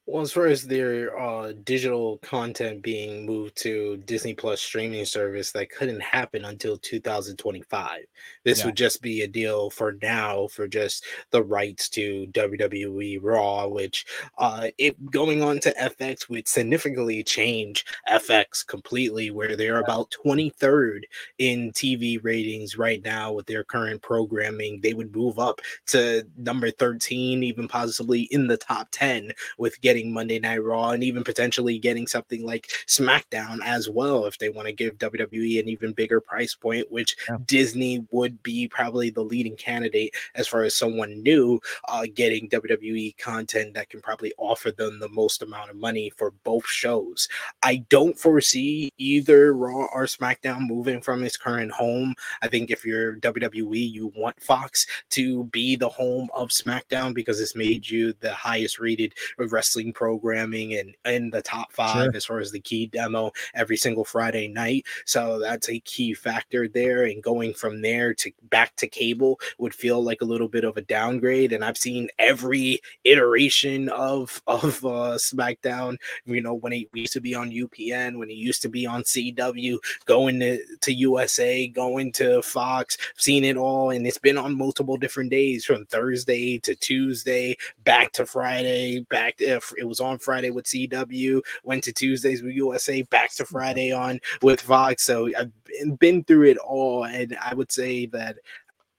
Well, 0.05 0.23
as 0.23 0.33
far 0.33 0.47
as 0.47 0.65
their 0.65 1.17
uh, 1.17 1.53
digital 1.63 2.19
content 2.19 2.83
being 2.83 3.25
moved 3.25 3.57
to 3.59 3.99
Disney 3.99 4.35
Plus 4.35 4.61
streaming 4.61 5.05
service, 5.05 5.53
that 5.53 5.71
couldn't 5.71 6.03
happen 6.03 6.45
until 6.45 6.77
2025. 6.77 8.01
This 8.43 8.59
yeah. 8.59 8.67
would 8.67 8.77
just 8.77 9.01
be 9.01 9.23
a 9.23 9.29
deal 9.29 9.71
for 9.71 9.97
now 10.03 10.49
for 10.49 10.67
just 10.67 11.05
the 11.31 11.45
rights 11.45 11.89
to 11.91 12.27
WWE 12.33 13.21
Raw, 13.23 13.69
which 13.69 14.05
uh, 14.39 14.69
it 14.77 15.09
going 15.13 15.41
on 15.41 15.61
to 15.61 15.75
FX 15.81 16.29
would 16.29 16.49
significantly 16.49 17.23
change 17.23 17.85
FX 18.11 18.67
completely, 18.67 19.31
where 19.31 19.55
they're 19.55 19.81
about 19.81 20.13
23rd 20.25 21.03
in 21.39 21.71
TV 21.71 22.19
ratings 22.25 22.77
right 22.77 23.05
now 23.05 23.31
with 23.31 23.47
their 23.47 23.63
current 23.63 24.03
programming. 24.03 24.81
They 24.81 24.95
would 24.95 25.15
move 25.15 25.39
up 25.39 25.61
to 25.87 26.27
number 26.37 26.73
13, 26.73 27.45
even 27.45 27.69
possibly 27.69 28.23
in 28.33 28.49
the 28.49 28.57
top 28.57 28.89
10 28.91 29.31
with 29.59 29.81
getting 29.81 29.92
getting 29.93 30.11
Monday 30.11 30.39
Night 30.39 30.65
Raw 30.65 30.93
and 30.93 31.05
even 31.05 31.23
potentially 31.23 31.79
getting 31.79 32.07
something 32.07 32.47
like 32.47 32.69
SmackDown 32.87 33.59
as 33.63 33.91
well 33.91 34.25
if 34.25 34.39
they 34.39 34.49
want 34.49 34.67
to 34.67 34.73
give 34.73 34.97
WWE 34.97 35.61
an 35.61 35.69
even 35.69 35.93
bigger 35.93 36.19
price 36.19 36.55
point, 36.55 36.91
which 36.91 37.15
yeah. 37.29 37.37
Disney 37.45 38.07
would 38.11 38.43
be 38.43 38.67
probably 38.69 39.11
the 39.11 39.21
leading 39.21 39.55
candidate 39.55 40.15
as 40.35 40.49
far 40.49 40.63
as 40.63 40.75
someone 40.75 41.23
new 41.23 41.61
uh, 41.89 42.07
getting 42.15 42.49
WWE 42.49 43.19
content 43.19 43.75
that 43.75 43.91
can 43.91 44.01
probably 44.01 44.33
offer 44.39 44.71
them 44.71 44.99
the 44.99 45.11
most 45.11 45.43
amount 45.43 45.69
of 45.69 45.77
money 45.77 46.11
for 46.17 46.31
both 46.43 46.67
shows. 46.67 47.29
I 47.63 47.85
don't 47.91 48.19
foresee 48.19 48.95
either 48.97 49.53
Raw 49.53 49.89
or 49.93 50.05
SmackDown 50.05 50.67
moving 50.67 51.03
from 51.03 51.23
its 51.23 51.37
current 51.37 51.71
home. 51.71 52.15
I 52.41 52.49
think 52.49 52.71
if 52.71 52.83
you're 52.83 53.17
WWE, 53.17 53.93
you 53.93 54.11
want 54.17 54.41
Fox 54.41 54.87
to 55.11 55.45
be 55.45 55.77
the 55.77 55.91
home 55.91 56.31
of 56.33 56.49
SmackDown 56.49 57.13
because 57.13 57.43
it's 57.43 57.55
made 57.55 57.91
you 57.91 58.15
the 58.21 58.33
highest 58.33 58.79
rated 58.79 59.13
wrestling 59.37 59.82
wrestling 59.83 59.93
programming 59.93 60.75
and 60.75 60.95
in 61.05 61.31
the 61.31 61.43
top 61.43 61.73
five 61.73 62.05
sure. 62.05 62.17
as 62.17 62.25
far 62.25 62.39
as 62.39 62.53
the 62.53 62.61
key 62.61 62.87
demo 62.87 63.33
every 63.55 63.77
single 63.77 64.05
Friday 64.05 64.49
night. 64.49 64.85
So 65.07 65.39
that's 65.39 65.69
a 65.69 65.81
key 65.81 66.15
factor 66.15 66.69
there. 66.69 67.05
And 67.05 67.23
going 67.23 67.55
from 67.55 67.83
there 67.83 68.15
to 68.15 68.31
back 68.51 68.75
to 68.77 68.87
cable 68.87 69.41
would 69.59 69.75
feel 69.75 70.03
like 70.03 70.21
a 70.21 70.27
little 70.27 70.49
bit 70.49 70.65
of 70.65 70.77
a 70.77 70.83
downgrade. 70.83 71.53
And 71.53 71.65
I've 71.65 71.77
seen 71.77 72.09
every 72.19 72.81
iteration 73.05 73.89
of 73.89 74.43
of 74.47 74.85
uh, 74.85 75.17
SmackDown. 75.19 75.97
You 76.27 76.41
know, 76.41 76.55
when 76.55 76.73
it 76.73 76.89
used 76.93 77.13
to 77.15 77.21
be 77.21 77.35
on 77.35 77.51
UPN, 77.51 78.19
when 78.19 78.31
it 78.31 78.37
used 78.37 78.63
to 78.63 78.69
be 78.69 78.87
on 78.87 79.03
CW, 79.03 79.79
going 80.07 80.41
to, 80.41 80.59
to 80.81 80.93
USA, 80.93 81.69
going 81.69 82.13
to 82.13 82.43
Fox, 82.43 82.97
seen 83.17 83.45
it 83.45 83.57
all, 83.57 83.91
and 83.91 84.07
it's 84.07 84.19
been 84.19 84.39
on 84.39 84.57
multiple 84.57 84.97
different 84.97 85.31
days 85.31 85.65
from 85.65 85.87
Thursday 85.87 86.59
to 86.59 86.75
Tuesday, 86.75 87.57
back 87.85 88.13
to 88.13 88.27
Friday, 88.27 89.01
back 89.11 89.37
to 89.39 89.61
it 89.79 89.85
was 89.85 90.01
on 90.01 90.19
Friday 90.19 90.51
with 90.51 90.67
CW, 90.67 91.41
went 91.65 91.85
to 91.85 91.93
Tuesdays 91.93 92.43
with 92.43 92.55
USA, 92.55 93.03
back 93.03 93.35
to 93.35 93.45
Friday 93.45 93.93
on 93.93 94.21
with 94.43 94.61
Fox. 94.61 95.05
So 95.05 95.29
I've 95.37 95.99
been 95.99 96.25
through 96.25 96.51
it 96.51 96.59
all, 96.59 97.05
and 97.05 97.37
I 97.41 97.55
would 97.55 97.73
say 97.73 98.07
that 98.07 98.37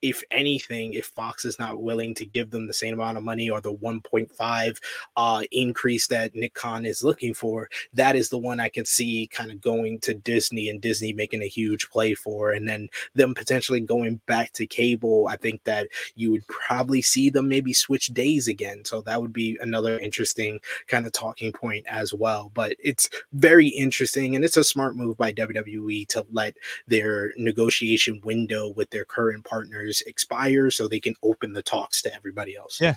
if 0.04 0.22
anything, 0.32 0.94
if 0.94 1.06
Fox 1.06 1.46
is 1.46 1.58
not 1.58 1.82
willing 1.82 2.14
to 2.16 2.26
give 2.26 2.52
them 2.52 2.68
the 2.68 2.74
same 2.74 2.96
amount 2.96 3.18
of 3.18 3.24
money 3.24 3.50
or 3.50 3.62
the 3.62 3.74
1.5 3.74 4.78
uh, 5.16 5.44
increase 5.52 6.08
that 6.08 6.36
Nick 6.36 6.54
Khan 6.54 6.86
is 6.86 7.06
looking 7.06 7.34
for, 7.34 7.70
that 7.94 8.18
is 8.18 8.28
the 8.28 8.38
one 8.38 8.60
I 8.60 8.68
can 8.68 8.84
see 8.84 9.30
kind 9.32 9.50
of 9.50 9.62
going 9.62 10.00
to 10.02 10.14
Disney 10.14 10.68
and 10.68 10.82
Disney 10.82 11.14
making 11.14 11.42
a 11.42 11.48
huge 11.48 11.90
play 11.90 12.16
for, 12.16 12.52
and 12.52 12.68
then 12.68 12.90
them 13.16 13.34
potentially 13.34 13.80
going 13.80 14.20
back 14.28 14.52
to 14.54 14.68
cable. 14.68 15.28
I 15.30 15.38
think 15.38 15.64
that 15.64 15.88
you 16.16 16.32
would 16.32 16.46
probably 16.48 17.02
see 17.02 17.30
them 17.30 17.48
maybe 17.48 17.72
switch 17.72 18.08
days 18.08 18.50
again. 18.50 18.84
So 18.84 19.00
that 19.04 19.22
would 19.22 19.32
be 19.32 19.58
another 19.62 19.98
interesting 20.00 20.60
kind 20.88 21.06
of 21.06 21.14
talking 21.14 21.54
point 21.54 21.86
as 21.88 22.14
well. 22.14 22.52
But 22.54 22.76
it's 22.84 23.10
very 23.32 23.70
interesting, 23.70 24.36
and 24.36 24.44
it's 24.44 24.58
a 24.58 24.66
smart 24.66 24.98
move 24.98 25.16
by 25.16 25.32
WWE 25.32 26.10
to 26.10 26.26
let 26.34 26.58
their 26.88 27.32
negotiation 27.38 28.20
window 28.26 28.74
with 28.76 28.90
their 28.90 29.06
current 29.06 29.46
partners 29.46 29.93
expire 30.02 30.72
so 30.72 30.88
they 30.88 31.00
can 31.00 31.16
open 31.24 31.54
the 31.54 31.64
talks 31.64 32.02
to 32.02 32.14
everybody 32.14 32.56
else. 32.56 32.80
Yeah. 32.82 32.96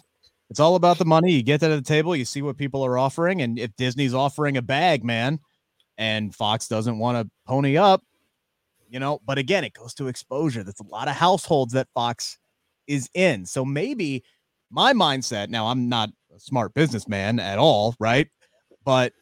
It's 0.49 0.61
all 0.61 0.77
about 0.77 0.99
the 0.99 1.05
money. 1.05 1.33
You 1.33 1.43
get 1.43 1.61
that 1.61 1.71
at 1.71 1.77
the 1.77 1.83
table, 1.83 2.15
you 2.15 2.25
see 2.25 2.43
what 2.43 2.57
people 2.57 2.85
are 2.85 2.99
offering. 2.99 3.43
And 3.43 3.59
if 3.59 3.75
Disney's 3.77 4.15
offering 4.15 4.57
a 4.57 4.63
bag, 4.63 5.05
man, 5.05 5.41
and 5.99 6.35
Fox 6.35 6.69
doesn't 6.69 6.99
want 6.99 7.19
to 7.19 7.31
pony 7.47 7.77
up, 7.77 8.03
you 8.89 9.01
know, 9.01 9.21
but 9.27 9.39
again, 9.39 9.65
it 9.65 9.73
goes 9.73 9.95
to 9.95 10.07
exposure. 10.07 10.63
That's 10.63 10.81
a 10.81 10.87
lot 10.87 11.09
of 11.09 11.15
households 11.15 11.73
that 11.73 11.89
Fox 11.95 12.39
is 12.87 13.11
in. 13.15 13.45
So 13.45 13.65
maybe 13.65 14.23
my 14.71 14.93
mindset 14.93 15.49
now, 15.49 15.67
I'm 15.67 15.89
not 15.89 16.11
a 16.35 16.39
smart 16.39 16.75
businessman 16.75 17.41
at 17.41 17.59
all, 17.59 17.97
right? 17.99 18.29
But 18.85 19.13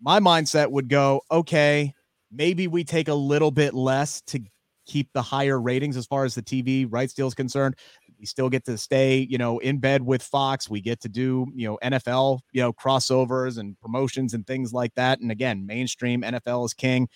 my 0.00 0.20
mindset 0.20 0.70
would 0.70 0.88
go, 0.88 1.20
okay, 1.30 1.92
maybe 2.32 2.68
we 2.68 2.84
take 2.84 3.08
a 3.08 3.14
little 3.14 3.50
bit 3.50 3.74
less 3.74 4.22
to 4.22 4.40
keep 4.86 5.08
the 5.12 5.22
higher 5.22 5.60
ratings 5.60 5.96
as 5.96 6.06
far 6.06 6.24
as 6.24 6.34
the 6.34 6.42
TV 6.42 6.86
rights 6.88 7.14
deal 7.14 7.26
is 7.26 7.34
concerned. 7.34 7.76
We 8.18 8.26
still 8.26 8.48
get 8.48 8.64
to 8.66 8.78
stay, 8.78 9.18
you 9.28 9.38
know, 9.38 9.58
in 9.58 9.78
bed 9.78 10.02
with 10.02 10.22
Fox. 10.22 10.70
We 10.70 10.80
get 10.80 11.00
to 11.00 11.08
do, 11.08 11.46
you 11.54 11.66
know, 11.68 11.78
NFL, 11.82 12.40
you 12.52 12.62
know, 12.62 12.72
crossovers 12.72 13.58
and 13.58 13.78
promotions 13.80 14.34
and 14.34 14.46
things 14.46 14.72
like 14.72 14.94
that. 14.94 15.20
And 15.20 15.30
again, 15.30 15.66
mainstream 15.66 16.22
NFL 16.22 16.64
is 16.66 16.74
king. 16.74 17.08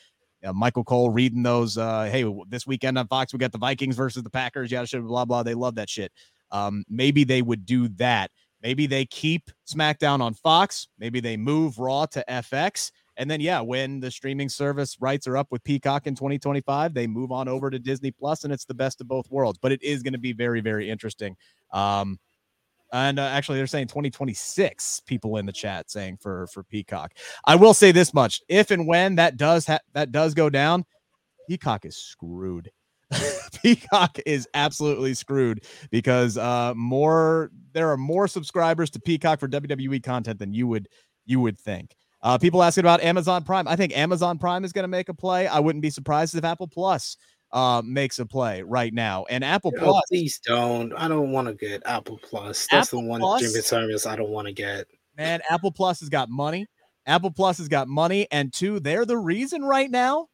uh, 0.44 0.52
Michael 0.52 0.84
Cole 0.84 1.10
reading 1.10 1.42
those. 1.42 1.78
Uh, 1.78 2.04
hey, 2.04 2.24
this 2.48 2.66
weekend 2.66 2.98
on 2.98 3.06
Fox, 3.08 3.32
we 3.32 3.38
got 3.38 3.52
the 3.52 3.58
Vikings 3.58 3.96
versus 3.96 4.22
the 4.22 4.30
Packers. 4.30 4.70
Yeah, 4.70 4.84
blah 4.92 5.24
blah. 5.24 5.42
They 5.42 5.54
love 5.54 5.74
that 5.76 5.88
shit. 5.90 6.12
Um, 6.50 6.84
maybe 6.88 7.24
they 7.24 7.42
would 7.42 7.66
do 7.66 7.88
that. 7.90 8.30
Maybe 8.62 8.86
they 8.86 9.04
keep 9.06 9.50
SmackDown 9.72 10.20
on 10.20 10.34
Fox. 10.34 10.88
Maybe 10.98 11.20
they 11.20 11.36
move 11.36 11.78
Raw 11.78 12.06
to 12.06 12.24
FX. 12.28 12.90
And 13.18 13.28
then, 13.28 13.40
yeah, 13.40 13.60
when 13.60 13.98
the 13.98 14.10
streaming 14.12 14.48
service 14.48 14.96
rights 15.00 15.26
are 15.26 15.36
up 15.36 15.48
with 15.50 15.64
Peacock 15.64 16.06
in 16.06 16.14
2025, 16.14 16.94
they 16.94 17.08
move 17.08 17.32
on 17.32 17.48
over 17.48 17.68
to 17.68 17.78
Disney 17.78 18.12
Plus, 18.12 18.44
and 18.44 18.52
it's 18.52 18.64
the 18.64 18.74
best 18.74 19.00
of 19.00 19.08
both 19.08 19.28
worlds. 19.28 19.58
But 19.60 19.72
it 19.72 19.82
is 19.82 20.04
going 20.04 20.12
to 20.12 20.18
be 20.18 20.32
very, 20.32 20.60
very 20.60 20.88
interesting. 20.88 21.36
Um, 21.72 22.20
and 22.92 23.18
uh, 23.18 23.22
actually, 23.22 23.58
they're 23.58 23.66
saying 23.66 23.88
2026. 23.88 25.00
People 25.00 25.36
in 25.36 25.46
the 25.46 25.52
chat 25.52 25.90
saying 25.90 26.18
for 26.22 26.46
for 26.46 26.62
Peacock. 26.62 27.12
I 27.44 27.56
will 27.56 27.74
say 27.74 27.92
this 27.92 28.14
much: 28.14 28.40
if 28.48 28.70
and 28.70 28.86
when 28.86 29.16
that 29.16 29.36
does 29.36 29.66
ha- 29.66 29.80
that 29.92 30.12
does 30.12 30.32
go 30.32 30.48
down, 30.48 30.84
Peacock 31.48 31.84
is 31.84 31.96
screwed. 31.96 32.70
Peacock 33.62 34.18
is 34.26 34.46
absolutely 34.54 35.14
screwed 35.14 35.64
because 35.90 36.36
uh 36.36 36.74
more 36.76 37.50
there 37.72 37.90
are 37.90 37.96
more 37.96 38.28
subscribers 38.28 38.90
to 38.90 39.00
Peacock 39.00 39.40
for 39.40 39.48
WWE 39.48 40.02
content 40.02 40.38
than 40.38 40.52
you 40.52 40.66
would 40.66 40.88
you 41.26 41.40
would 41.40 41.58
think. 41.58 41.94
Uh, 42.22 42.38
people 42.38 42.62
asking 42.62 42.82
about 42.82 43.02
Amazon 43.02 43.44
Prime. 43.44 43.68
I 43.68 43.76
think 43.76 43.96
Amazon 43.96 44.38
Prime 44.38 44.64
is 44.64 44.72
going 44.72 44.84
to 44.84 44.88
make 44.88 45.08
a 45.08 45.14
play. 45.14 45.46
I 45.46 45.60
wouldn't 45.60 45.82
be 45.82 45.90
surprised 45.90 46.34
if 46.34 46.44
Apple 46.44 46.66
Plus 46.66 47.16
uh, 47.52 47.82
makes 47.84 48.18
a 48.18 48.26
play 48.26 48.62
right 48.62 48.92
now. 48.92 49.24
And 49.30 49.44
Apple 49.44 49.72
Plus, 49.72 50.02
please 50.08 50.40
don't. 50.44 50.92
I 50.94 51.08
don't 51.08 51.32
want 51.32 51.48
to 51.48 51.54
get 51.54 51.82
Apple 51.86 52.18
Plus. 52.22 52.66
That's 52.70 52.88
Apple 52.88 53.02
the 53.02 53.08
one 53.08 53.20
Plus? 53.20 53.40
streaming 53.40 53.62
service 53.62 54.06
I 54.06 54.16
don't 54.16 54.30
want 54.30 54.48
to 54.48 54.52
get. 54.52 54.86
man, 55.16 55.40
Apple 55.48 55.72
Plus 55.72 56.00
has 56.00 56.08
got 56.08 56.28
money. 56.28 56.66
Apple 57.06 57.30
Plus 57.30 57.58
has 57.58 57.68
got 57.68 57.88
money, 57.88 58.26
and 58.30 58.52
two, 58.52 58.80
they're 58.80 59.06
the 59.06 59.16
reason 59.16 59.64
right 59.64 59.90
now 59.90 60.28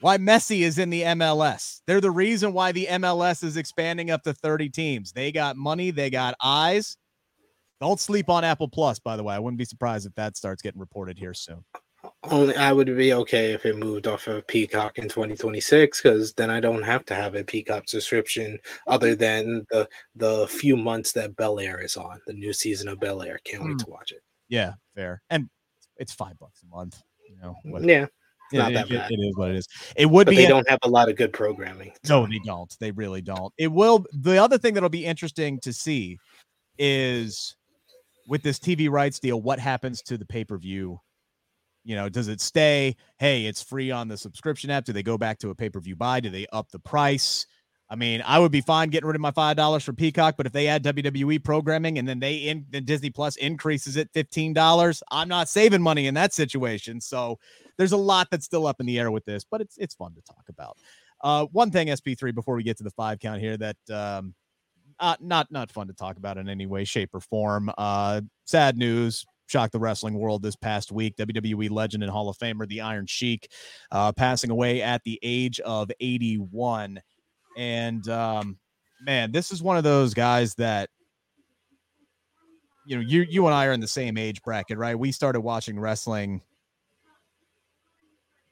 why 0.00 0.16
Messi 0.18 0.60
is 0.60 0.78
in 0.78 0.90
the 0.90 1.02
MLS. 1.02 1.82
They're 1.86 2.00
the 2.00 2.10
reason 2.10 2.52
why 2.52 2.72
the 2.72 2.86
MLS 2.90 3.44
is 3.44 3.56
expanding 3.56 4.10
up 4.10 4.22
to 4.24 4.32
30 4.32 4.70
teams. 4.70 5.12
They 5.12 5.30
got 5.30 5.56
money, 5.56 5.90
they 5.90 6.10
got 6.10 6.34
eyes. 6.42 6.96
Don't 7.80 7.98
sleep 8.00 8.28
on 8.28 8.44
Apple 8.44 8.68
Plus, 8.68 8.98
by 8.98 9.16
the 9.16 9.22
way. 9.22 9.34
I 9.34 9.38
wouldn't 9.38 9.58
be 9.58 9.64
surprised 9.64 10.06
if 10.06 10.14
that 10.14 10.36
starts 10.36 10.60
getting 10.62 10.80
reported 10.80 11.18
here 11.18 11.32
soon. 11.34 11.64
Only 12.24 12.56
I 12.56 12.72
would 12.72 12.94
be 12.96 13.12
okay 13.12 13.52
if 13.52 13.64
it 13.66 13.76
moved 13.76 14.06
off 14.06 14.26
of 14.26 14.46
Peacock 14.46 14.98
in 14.98 15.04
2026 15.08 16.00
because 16.02 16.32
then 16.34 16.50
I 16.50 16.60
don't 16.60 16.82
have 16.82 17.04
to 17.06 17.14
have 17.14 17.34
a 17.34 17.44
Peacock 17.44 17.88
subscription 17.88 18.58
other 18.86 19.14
than 19.14 19.66
the 19.70 19.88
the 20.14 20.46
few 20.48 20.76
months 20.76 21.12
that 21.12 21.36
Bel 21.36 21.58
Air 21.60 21.80
is 21.80 21.96
on 21.96 22.20
the 22.26 22.32
new 22.32 22.52
season 22.52 22.88
of 22.88 23.00
Bel 23.00 23.22
Air. 23.22 23.38
Can't 23.44 23.62
wait 23.64 23.72
Hmm. 23.72 23.76
to 23.78 23.90
watch 23.90 24.12
it. 24.12 24.22
Yeah, 24.48 24.72
fair. 24.94 25.22
And 25.30 25.48
it's 25.96 26.12
five 26.12 26.38
bucks 26.38 26.62
a 26.62 26.66
month. 26.74 27.00
You 27.28 27.36
know, 27.36 27.54
what- 27.64 27.84
Yeah, 27.84 28.04
it's 28.04 28.12
not 28.52 28.72
it- 28.72 28.74
that 28.74 28.90
it- 28.90 28.98
bad. 28.98 29.10
it 29.10 29.14
is 29.20 29.36
what 29.36 29.50
it 29.50 29.56
is. 29.56 29.68
It 29.96 30.06
would 30.06 30.24
but 30.26 30.30
be 30.32 30.36
they 30.36 30.46
don't 30.46 30.68
have 30.68 30.80
a 30.82 30.88
lot 30.88 31.08
of 31.10 31.16
good 31.16 31.32
programming. 31.32 31.92
No, 32.08 32.26
they 32.26 32.40
don't. 32.44 32.74
They 32.80 32.90
really 32.92 33.20
don't. 33.22 33.52
It 33.58 33.68
will. 33.68 34.04
The 34.12 34.38
other 34.38 34.56
thing 34.58 34.74
that'll 34.74 34.88
be 34.88 35.04
interesting 35.06 35.60
to 35.60 35.72
see 35.72 36.18
is 36.78 37.56
with 38.30 38.44
this 38.44 38.60
TV 38.60 38.88
rights 38.88 39.18
deal, 39.18 39.42
what 39.42 39.58
happens 39.58 40.00
to 40.02 40.16
the 40.16 40.24
pay 40.24 40.44
per 40.44 40.56
view? 40.56 41.00
You 41.84 41.96
know, 41.96 42.08
does 42.08 42.28
it 42.28 42.40
stay? 42.40 42.96
Hey, 43.18 43.46
it's 43.46 43.60
free 43.60 43.90
on 43.90 44.06
the 44.06 44.16
subscription 44.16 44.70
app. 44.70 44.84
Do 44.84 44.92
they 44.92 45.02
go 45.02 45.18
back 45.18 45.38
to 45.40 45.50
a 45.50 45.54
pay 45.54 45.68
per 45.68 45.80
view 45.80 45.96
buy? 45.96 46.20
Do 46.20 46.30
they 46.30 46.46
up 46.52 46.70
the 46.70 46.78
price? 46.78 47.46
I 47.90 47.96
mean, 47.96 48.22
I 48.24 48.38
would 48.38 48.52
be 48.52 48.60
fine 48.60 48.90
getting 48.90 49.08
rid 49.08 49.16
of 49.16 49.20
my 49.20 49.32
five 49.32 49.56
dollars 49.56 49.82
for 49.82 49.92
Peacock, 49.92 50.36
but 50.36 50.46
if 50.46 50.52
they 50.52 50.68
add 50.68 50.84
WWE 50.84 51.42
programming 51.42 51.98
and 51.98 52.06
then 52.06 52.20
they 52.20 52.36
in 52.36 52.64
then 52.70 52.84
Disney 52.84 53.10
Plus 53.10 53.34
increases 53.34 53.96
it 53.96 54.08
fifteen 54.14 54.52
dollars, 54.52 55.02
I'm 55.10 55.28
not 55.28 55.48
saving 55.48 55.82
money 55.82 56.06
in 56.06 56.14
that 56.14 56.32
situation. 56.32 57.00
So 57.00 57.40
there's 57.78 57.92
a 57.92 57.96
lot 57.96 58.28
that's 58.30 58.44
still 58.44 58.68
up 58.68 58.78
in 58.78 58.86
the 58.86 59.00
air 59.00 59.10
with 59.10 59.24
this, 59.24 59.44
but 59.50 59.60
it's 59.60 59.76
it's 59.76 59.96
fun 59.96 60.14
to 60.14 60.22
talk 60.22 60.44
about. 60.48 60.76
Uh, 61.22 61.46
one 61.46 61.70
thing, 61.70 61.88
SP3, 61.88 62.34
before 62.34 62.54
we 62.54 62.62
get 62.62 62.78
to 62.78 62.84
the 62.84 62.90
five 62.90 63.18
count 63.18 63.40
here, 63.40 63.56
that 63.56 63.76
um, 63.92 64.34
uh, 65.00 65.16
not 65.20 65.50
not 65.50 65.70
fun 65.72 65.88
to 65.88 65.94
talk 65.94 66.16
about 66.16 66.36
in 66.36 66.48
any 66.48 66.66
way, 66.66 66.84
shape, 66.84 67.10
or 67.14 67.20
form. 67.20 67.70
Uh, 67.76 68.20
sad 68.44 68.76
news. 68.76 69.24
Shocked 69.46 69.72
the 69.72 69.80
wrestling 69.80 70.14
world 70.14 70.42
this 70.42 70.54
past 70.54 70.92
week. 70.92 71.16
WWE 71.16 71.70
legend 71.70 72.04
and 72.04 72.12
Hall 72.12 72.28
of 72.28 72.38
Famer, 72.38 72.68
the 72.68 72.82
Iron 72.82 73.06
Sheik, 73.06 73.50
uh, 73.90 74.12
passing 74.12 74.50
away 74.50 74.80
at 74.80 75.02
the 75.02 75.18
age 75.24 75.58
of 75.60 75.90
81. 75.98 77.00
And 77.56 78.08
um, 78.08 78.58
man, 79.02 79.32
this 79.32 79.50
is 79.50 79.60
one 79.60 79.76
of 79.76 79.82
those 79.82 80.14
guys 80.14 80.54
that 80.54 80.88
you 82.86 82.96
know, 82.96 83.02
you 83.02 83.26
you 83.28 83.46
and 83.46 83.54
I 83.54 83.66
are 83.66 83.72
in 83.72 83.80
the 83.80 83.88
same 83.88 84.16
age 84.16 84.42
bracket, 84.42 84.78
right? 84.78 84.98
We 84.98 85.12
started 85.12 85.40
watching 85.40 85.78
wrestling 85.80 86.42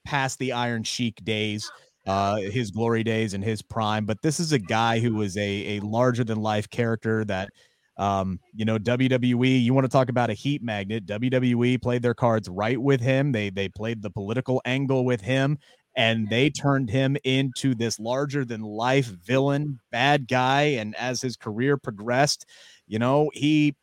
past 0.04 0.38
the 0.38 0.52
Iron 0.52 0.82
Sheik 0.82 1.22
days, 1.24 1.70
uh, 2.06 2.36
his 2.36 2.70
glory 2.70 3.04
days 3.04 3.34
and 3.34 3.44
his 3.44 3.62
prime. 3.62 4.06
But 4.06 4.22
this 4.22 4.40
is 4.40 4.52
a 4.52 4.58
guy 4.58 5.00
who 5.00 5.14
was 5.14 5.36
a 5.36 5.78
a 5.78 5.80
larger 5.80 6.24
than 6.24 6.40
life 6.40 6.68
character 6.70 7.24
that. 7.26 7.50
Um, 7.96 8.38
you 8.54 8.64
know, 8.64 8.78
WWE, 8.78 9.60
you 9.60 9.74
want 9.74 9.84
to 9.84 9.88
talk 9.88 10.08
about 10.08 10.30
a 10.30 10.32
heat 10.32 10.62
magnet. 10.62 11.04
WWE 11.04 11.82
played 11.82 12.00
their 12.00 12.14
cards 12.14 12.48
right 12.48 12.80
with 12.80 13.00
him. 13.00 13.32
They 13.32 13.50
they 13.50 13.68
played 13.68 14.02
the 14.02 14.10
political 14.10 14.62
angle 14.64 15.04
with 15.04 15.20
him 15.20 15.58
and 15.98 16.30
they 16.30 16.48
turned 16.48 16.90
him 16.90 17.16
into 17.24 17.74
this 17.74 17.98
larger 17.98 18.44
than 18.44 18.62
life 18.62 19.06
villain, 19.06 19.80
bad 19.90 20.28
guy. 20.28 20.62
And 20.62 20.94
as 20.94 21.20
his 21.20 21.36
career 21.36 21.76
progressed, 21.76 22.46
you 22.86 23.00
know, 23.00 23.30
he 23.34 23.74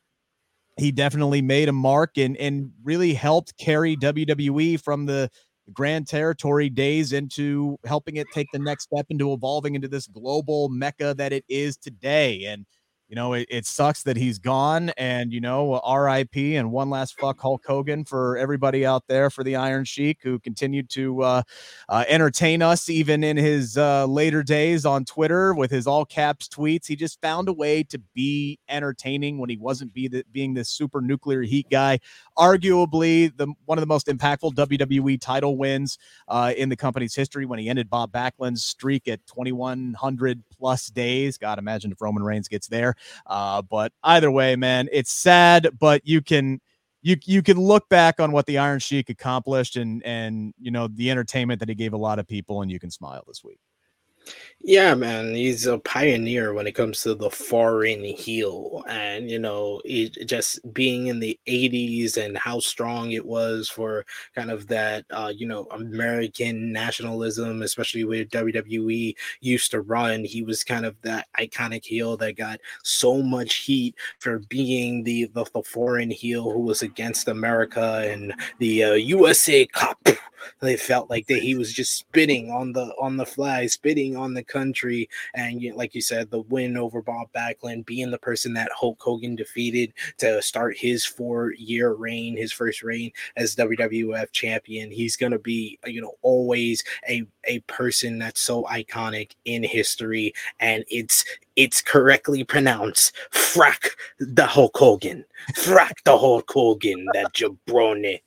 he 0.78 0.92
definitely 0.92 1.42
made 1.42 1.70
a 1.70 1.74
mark 1.74 2.18
and 2.18 2.38
and 2.38 2.72
really 2.84 3.14
helped 3.14 3.58
carry 3.58 3.98
WWE 3.98 4.82
from 4.82 5.06
the 5.06 5.30
grand 5.74 6.08
territory 6.08 6.70
days 6.70 7.14
into 7.14 7.78
helping 7.86 8.18
it 8.18 8.28
take 8.32 8.52
the 8.52 8.60
next 8.60 8.84
step 8.84 9.06
into 9.10 9.34
evolving 9.34 9.76
into 9.76 9.88
this 9.88 10.08
global 10.08 10.70
mecca 10.70 11.14
that 11.18 11.34
it 11.34 11.46
is 11.50 11.78
today. 11.78 12.46
And 12.46 12.66
you 13.08 13.16
know, 13.16 13.34
it, 13.34 13.48
it 13.50 13.66
sucks 13.66 14.04
that 14.04 14.18
he's 14.18 14.40
gone. 14.40 14.90
And, 14.98 15.32
you 15.32 15.40
know, 15.40 15.80
RIP 15.88 16.36
and 16.36 16.72
one 16.72 16.90
last 16.90 17.20
fuck 17.20 17.40
Hulk 17.40 17.64
Hogan 17.66 18.04
for 18.04 18.38
everybody 18.38 18.86
out 18.86 19.04
there 19.08 19.30
for 19.30 19.44
the 19.44 19.56
Iron 19.56 19.86
Sheik 19.86 20.20
who 20.24 20.40
continued 20.40 20.90
to 20.92 21.22
uh, 21.22 21.44
uh, 21.88 22.06
entertain 22.08 22.62
us 22.62 22.90
even 22.90 23.24
in 23.24 23.38
his 23.38 23.78
uh, 23.78 24.06
later 24.06 24.42
days 24.42 24.86
on 24.86 25.06
Twitter 25.06 25.54
with 25.54 25.70
his 25.70 25.86
all 25.86 26.06
caps 26.06 26.48
tweets. 26.48 26.88
He 26.88 26.96
just 26.96 27.22
found 27.22 27.48
a 27.48 27.54
way 27.54 27.84
to 27.84 28.00
be 28.14 28.60
entertaining 28.70 29.38
when 29.38 29.50
he 29.50 29.58
wasn't 29.58 29.94
be 29.94 30.08
the, 30.08 30.26
being 30.32 30.56
this 30.56 30.70
super 30.70 31.02
nuclear 31.02 31.44
heat 31.44 31.68
guy. 31.70 32.00
Arguably, 32.38 33.36
the 33.38 33.54
one 33.66 33.78
of 33.78 33.82
the 33.82 33.88
most 33.88 34.08
impactful 34.08 34.54
WWE 34.54 35.22
title 35.22 35.58
wins 35.58 35.98
uh, 36.28 36.54
in 36.58 36.70
the 36.70 36.76
company's 36.76 37.14
history 37.14 37.46
when 37.46 37.60
he 37.60 37.70
ended 37.70 37.90
Bob 37.90 38.12
Backlund's 38.12 38.64
streak 38.64 39.08
at 39.08 39.26
2,100 39.28 40.44
plus 40.58 40.88
days. 40.88 41.38
God, 41.38 41.60
imagine 41.60 41.92
if 41.92 42.02
Roman 42.02 42.24
Reigns 42.24 42.48
gets 42.48 42.68
there. 42.68 42.96
Uh, 43.26 43.62
but 43.62 43.92
either 44.04 44.32
way, 44.32 44.56
man, 44.56 44.90
it's 44.92 45.12
sad, 45.12 45.70
but 45.80 46.02
you 46.06 46.22
can 46.22 46.60
you 47.02 47.18
you 47.26 47.44
can 47.44 47.60
look 47.60 47.88
back 47.90 48.20
on 48.20 48.32
what 48.32 48.46
the 48.46 48.58
Iron 48.58 48.80
Sheik 48.80 49.10
accomplished 49.10 49.76
and 49.76 50.04
and 50.04 50.54
you 50.60 50.72
know 50.72 50.88
the 50.88 51.12
entertainment 51.12 51.60
that 51.60 51.70
he 51.70 51.76
gave 51.76 51.94
a 51.94 51.98
lot 51.98 52.20
of 52.20 52.28
people, 52.28 52.62
and 52.62 52.72
you 52.72 52.80
can 52.80 52.90
smile 52.90 53.24
this 53.28 53.44
week. 53.44 53.60
Yeah, 54.68 54.96
man, 54.96 55.36
he's 55.36 55.68
a 55.68 55.78
pioneer 55.78 56.54
when 56.54 56.66
it 56.66 56.72
comes 56.74 57.02
to 57.04 57.14
the 57.14 57.30
foreign 57.30 58.04
heel, 58.04 58.84
and 58.90 59.30
you 59.30 59.38
know, 59.38 59.80
it, 59.86 60.28
just 60.28 60.60
being 60.74 61.06
in 61.08 61.20
the 61.20 61.40
'80s 61.46 62.18
and 62.18 62.36
how 62.36 62.60
strong 62.60 63.12
it 63.12 63.24
was 63.24 63.70
for 63.70 64.06
kind 64.34 64.50
of 64.50 64.66
that, 64.68 65.06
uh, 65.12 65.32
you 65.36 65.46
know, 65.48 65.68
American 65.72 66.72
nationalism, 66.72 67.62
especially 67.62 68.06
with 68.06 68.30
WWE 68.32 69.16
used 69.42 69.70
to 69.72 69.82
run. 69.82 70.24
He 70.24 70.42
was 70.42 70.64
kind 70.64 70.86
of 70.86 70.96
that 71.04 71.28
iconic 71.40 71.86
heel 71.86 72.18
that 72.18 72.36
got 72.36 72.60
so 72.84 73.22
much 73.22 73.58
heat 73.58 73.94
for 74.20 74.40
being 74.50 75.04
the 75.04 75.26
the, 75.26 75.46
the 75.54 75.62
foreign 75.62 76.10
heel 76.10 76.50
who 76.52 76.62
was 76.62 76.82
against 76.82 77.28
America 77.28 78.04
and 78.10 78.34
the 78.60 78.84
uh, 78.84 78.94
USA 78.94 79.68
Cup. 79.68 80.00
They 80.62 80.78
felt 80.78 81.10
like 81.10 81.28
that 81.28 81.42
he 81.42 81.56
was 81.56 81.74
just 81.74 81.98
spitting 81.98 82.52
on 82.52 82.74
the 82.74 82.94
on 83.00 83.18
the 83.18 83.26
fly, 83.26 83.66
spitting 83.68 84.15
on 84.16 84.34
the 84.34 84.44
country, 84.44 85.10
and 85.34 85.64
like 85.76 85.96
you 85.96 86.02
said, 86.02 86.30
the 86.30 86.42
win 86.42 86.78
over 86.78 87.02
Bob 87.02 87.28
Backlund, 87.36 87.86
being 87.86 88.12
the 88.12 88.18
person 88.18 88.54
that 88.54 88.72
Hulk 88.72 89.02
Hogan 89.02 89.36
defeated 89.36 89.94
to 90.18 90.42
start 90.42 90.78
his 90.78 91.06
four-year 91.06 91.94
reign, 91.94 92.38
his 92.38 92.52
first 92.52 92.84
reign 92.84 93.12
as 93.36 93.56
WWF 93.56 94.32
champion. 94.32 94.92
He's 94.92 95.16
gonna 95.16 95.40
be, 95.40 95.80
you 95.86 96.02
know, 96.02 96.14
always 96.22 96.84
a 97.08 97.26
a 97.48 97.60
person 97.62 98.18
that's 98.20 98.42
so 98.42 98.64
iconic 98.64 99.32
in 99.46 99.64
history, 99.64 100.34
and 100.60 100.84
it's 100.90 101.24
it's 101.56 101.82
correctly 101.82 102.44
pronounced 102.44 103.14
frack 103.32 103.90
the 104.20 104.46
Hulk 104.46 104.76
Hogan, 104.78 105.26
frack 105.56 106.04
the 106.04 106.18
Hulk 106.18 106.50
Hogan, 106.52 107.06
that 107.14 107.34
jabroni. 107.34 108.22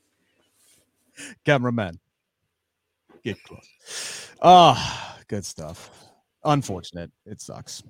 Cameraman, 1.44 1.98
get 3.24 3.42
close. 3.42 4.30
Oh, 4.40 5.07
good 5.28 5.44
stuff. 5.44 5.90
Unfortunate. 6.44 7.10
It 7.26 7.40
sucks. 7.40 7.82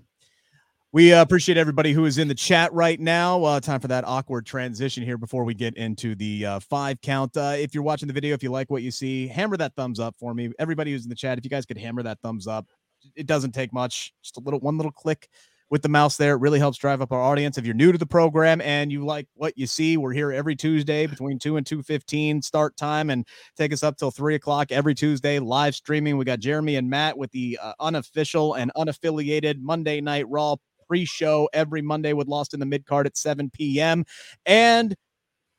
We 0.90 1.12
uh, 1.12 1.20
appreciate 1.20 1.58
everybody 1.58 1.92
who 1.92 2.06
is 2.06 2.16
in 2.16 2.28
the 2.28 2.34
chat 2.34 2.72
right 2.72 2.98
now. 2.98 3.44
Uh, 3.44 3.60
time 3.60 3.78
for 3.78 3.88
that 3.88 4.04
awkward 4.06 4.46
transition 4.46 5.04
here 5.04 5.18
before 5.18 5.44
we 5.44 5.52
get 5.52 5.76
into 5.76 6.14
the 6.14 6.46
uh, 6.46 6.60
five 6.60 6.98
count. 7.02 7.36
Uh, 7.36 7.54
if 7.58 7.74
you're 7.74 7.82
watching 7.82 8.08
the 8.08 8.14
video, 8.14 8.34
if 8.34 8.42
you 8.42 8.50
like 8.50 8.70
what 8.70 8.82
you 8.82 8.90
see, 8.90 9.28
hammer 9.28 9.58
that 9.58 9.74
thumbs 9.76 10.00
up 10.00 10.16
for 10.18 10.32
me. 10.32 10.50
Everybody 10.58 10.92
who's 10.92 11.04
in 11.04 11.10
the 11.10 11.14
chat, 11.14 11.36
if 11.36 11.44
you 11.44 11.50
guys 11.50 11.66
could 11.66 11.76
hammer 11.76 12.02
that 12.04 12.18
thumbs 12.22 12.46
up, 12.46 12.66
it 13.14 13.26
doesn't 13.26 13.52
take 13.52 13.70
much. 13.70 14.14
Just 14.22 14.38
a 14.38 14.40
little, 14.40 14.60
one 14.60 14.78
little 14.78 14.90
click 14.90 15.28
with 15.70 15.82
the 15.82 15.88
mouse 15.88 16.16
there. 16.16 16.34
It 16.34 16.40
really 16.40 16.58
helps 16.58 16.78
drive 16.78 17.00
up 17.02 17.12
our 17.12 17.20
audience. 17.20 17.58
If 17.58 17.64
you're 17.64 17.74
new 17.74 17.92
to 17.92 17.98
the 17.98 18.06
program 18.06 18.60
and 18.60 18.90
you 18.90 19.04
like 19.04 19.26
what 19.34 19.56
you 19.56 19.66
see, 19.66 19.96
we're 19.96 20.12
here 20.12 20.32
every 20.32 20.56
Tuesday 20.56 21.06
between 21.06 21.38
2 21.38 21.56
and 21.56 21.66
2.15 21.66 22.42
start 22.42 22.76
time 22.76 23.10
and 23.10 23.26
take 23.56 23.72
us 23.72 23.82
up 23.82 23.96
till 23.96 24.10
3 24.10 24.34
o'clock 24.34 24.72
every 24.72 24.94
Tuesday, 24.94 25.38
live 25.38 25.74
streaming. 25.74 26.16
We 26.16 26.24
got 26.24 26.40
Jeremy 26.40 26.76
and 26.76 26.88
Matt 26.88 27.18
with 27.18 27.30
the 27.32 27.58
uh, 27.60 27.72
unofficial 27.80 28.54
and 28.54 28.72
unaffiliated 28.76 29.60
Monday 29.60 30.00
Night 30.00 30.28
Raw 30.28 30.56
pre-show 30.86 31.48
every 31.52 31.82
Monday 31.82 32.14
with 32.14 32.28
Lost 32.28 32.54
in 32.54 32.60
the 32.60 32.66
Mid 32.66 32.86
Card 32.86 33.06
at 33.06 33.16
7 33.16 33.50
p.m. 33.50 34.04
And 34.46 34.96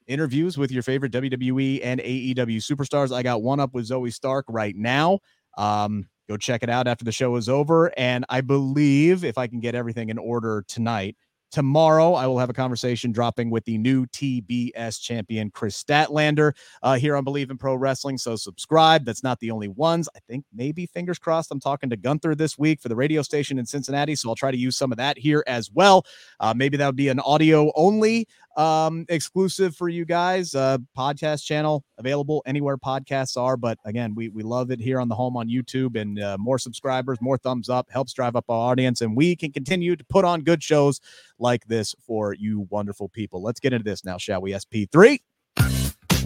interviews 0.08 0.58
with 0.58 0.72
your 0.72 0.82
favorite 0.82 1.14
WWE 1.14 1.82
and 1.84 2.02
AEW 2.02 2.58
superstars. 2.58 3.16
I 3.16 3.22
got 3.22 3.44
one 3.44 3.60
up 3.60 3.74
with 3.74 3.88
Zoey 3.88 4.12
Stark 4.12 4.46
right 4.50 4.76
now. 4.76 5.20
Um, 5.58 6.10
Go 6.30 6.38
check 6.38 6.62
it 6.62 6.70
out 6.70 6.88
after 6.88 7.04
the 7.04 7.12
show 7.12 7.36
is 7.38 7.50
over. 7.50 7.92
And 7.98 8.24
I 8.30 8.42
believe 8.42 9.24
if 9.24 9.38
I 9.40 9.48
can 9.48 9.60
get 9.60 9.74
everything 9.74 10.10
in 10.10 10.20
order 10.20 10.64
tonight, 10.68 11.18
Tomorrow, 11.52 12.14
I 12.14 12.28
will 12.28 12.38
have 12.38 12.52
a 12.52 12.54
conversation 12.54 13.12
dropping 13.12 13.50
with 13.50 13.66
the 13.66 13.80
new 13.80 14.06
TBS 14.08 15.02
champion, 15.02 15.50
Kris 15.50 15.84
Statlander, 15.84 16.56
uh, 16.84 16.96
here 16.96 17.16
on 17.16 17.26
Bleav 17.26 17.50
in 17.50 17.58
Pro 17.58 17.74
Wrestling. 17.74 18.20
So 18.20 18.36
subscribe. 18.36 19.04
That's 19.04 19.24
not 19.24 19.40
the 19.40 19.50
only 19.50 19.68
ones. 19.68 20.08
I 20.16 20.20
think 20.28 20.46
maybe, 20.54 20.86
fingers 20.86 21.18
crossed, 21.18 21.50
I'm 21.52 21.60
talking 21.60 21.90
to 21.90 21.98
Gunther 21.98 22.36
this 22.36 22.60
week 22.60 22.80
for 22.80 22.88
the 22.88 22.96
radio 22.96 23.24
station 23.24 23.58
in 23.58 23.66
Cincinnati. 23.66 24.14
So 24.14 24.30
I'll 24.30 24.36
try 24.36 24.52
to 24.52 24.58
use 24.58 24.78
some 24.78 24.92
of 24.92 25.00
that 25.00 25.18
here 25.18 25.44
as 25.48 25.72
well. 25.72 26.06
Uh, 26.40 26.54
maybe 26.56 26.78
that 26.78 26.86
would 26.86 26.96
be 26.96 27.10
an 27.10 27.20
audio 27.22 27.72
only 27.74 28.28
um, 28.60 29.06
exclusive 29.08 29.74
for 29.74 29.88
you 29.88 30.04
guys. 30.04 30.54
Uh, 30.54 30.78
podcast 30.96 31.46
channel 31.46 31.86
available 31.98 32.44
anywhere 32.46 32.78
podcasts 32.78 33.38
are. 33.38 33.56
But 33.56 33.78
again, 33.86 34.14
we, 34.14 34.28
we 34.28 34.44
love 34.44 34.70
it 34.70 34.82
here 34.82 35.00
on 35.00 35.08
the 35.08 35.16
home 35.16 35.38
on 35.38 35.48
YouTube 35.48 36.00
and 36.00 36.22
uh, 36.22 36.38
more 36.38 36.60
subscribers, 36.60 37.20
more 37.22 37.38
thumbs 37.38 37.70
up 37.70 37.88
helps 37.90 38.12
drive 38.12 38.36
up 38.36 38.46
our 38.50 38.72
audience. 38.72 39.00
And 39.00 39.16
we 39.16 39.38
can 39.38 39.54
continue 39.54 39.96
to 39.96 40.04
put 40.04 40.26
on 40.26 40.42
good 40.42 40.62
shows 40.62 41.00
like 41.40 41.68
this 41.68 41.96
for 42.06 42.34
you 42.34 42.68
wonderful 42.70 43.08
people. 43.08 43.42
Let's 43.42 43.62
get 43.62 43.72
into 43.72 43.86
this 43.86 44.04
now, 44.04 44.18
shall 44.18 44.42
we? 44.42 44.52
SP3. 44.52 45.20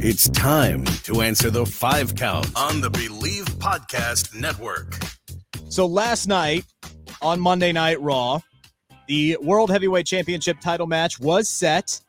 It's 0.06 0.28
time 0.30 0.84
to 1.04 1.22
answer 1.22 1.52
the 1.52 1.68
five 1.68 2.16
count 2.16 2.50
on 2.56 2.82
the 2.82 2.90
Bleav 2.90 3.46
Podcast 3.60 4.34
Network. 4.34 4.98
So 5.70 5.86
last 5.86 6.28
night 6.28 6.66
on 7.22 7.40
Monday 7.40 7.72
Night 7.72 8.02
Raw, 8.02 8.40
the 9.08 9.38
World 9.42 9.70
Heavyweight 9.70 10.08
Championship 10.08 10.60
title 10.60 10.88
match 10.88 11.20
was 11.20 11.48
set 11.48 12.02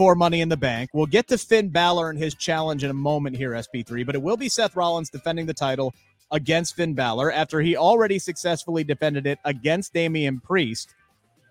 for 0.00 0.14
Money 0.14 0.40
in 0.40 0.48
the 0.48 0.56
Bank. 0.56 0.88
We'll 0.94 1.04
get 1.04 1.28
to 1.28 1.36
Finn 1.36 1.68
Balor 1.68 2.08
and 2.08 2.18
his 2.18 2.34
challenge 2.34 2.84
in 2.84 2.90
a 2.90 2.94
moment 2.94 3.36
here, 3.36 3.50
SP3, 3.50 4.06
but 4.06 4.14
it 4.14 4.22
will 4.22 4.38
be 4.38 4.48
Seth 4.48 4.74
Rollins 4.74 5.10
defending 5.10 5.44
the 5.44 5.52
title 5.52 5.92
against 6.30 6.74
Finn 6.74 6.94
Balor 6.94 7.30
after 7.30 7.60
he 7.60 7.76
already 7.76 8.18
successfully 8.18 8.82
defended 8.82 9.26
it 9.26 9.38
against 9.44 9.92
Damian 9.92 10.40
Priest. 10.40 10.94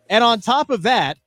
And 0.10 0.24
on 0.24 0.42
top 0.42 0.72
of 0.72 0.82
that, 0.82 1.20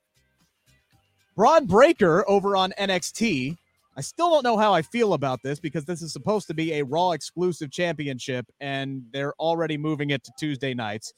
Bron 1.36 1.66
Breakker 1.66 2.28
over 2.28 2.56
on 2.56 2.72
NXT. 2.76 3.56
I 3.96 4.00
still 4.00 4.30
don't 4.30 4.42
know 4.42 4.56
how 4.56 4.74
I 4.74 4.82
feel 4.82 5.12
about 5.12 5.44
this 5.44 5.60
because 5.60 5.84
this 5.84 6.02
is 6.02 6.12
supposed 6.12 6.48
to 6.48 6.54
be 6.54 6.72
a 6.72 6.82
Raw 6.82 7.12
exclusive 7.12 7.70
championship, 7.70 8.46
and 8.60 9.04
they're 9.12 9.34
already 9.34 9.76
moving 9.76 10.10
it 10.10 10.24
to 10.24 10.32
Tuesday 10.40 10.74
nights. 10.74 11.14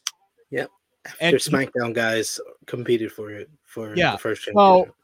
Yep. 0.51 0.69
And 1.23 1.37
SmackDown 1.37 1.95
guys 1.95 2.39
competed 2.67 3.11
for 3.11 3.31
it 3.31 3.49
for 3.65 3.97
yeah, 3.97 4.13
the 4.13 4.19
first 4.19 4.43
championship. 4.43 4.57
Well, 4.87 4.95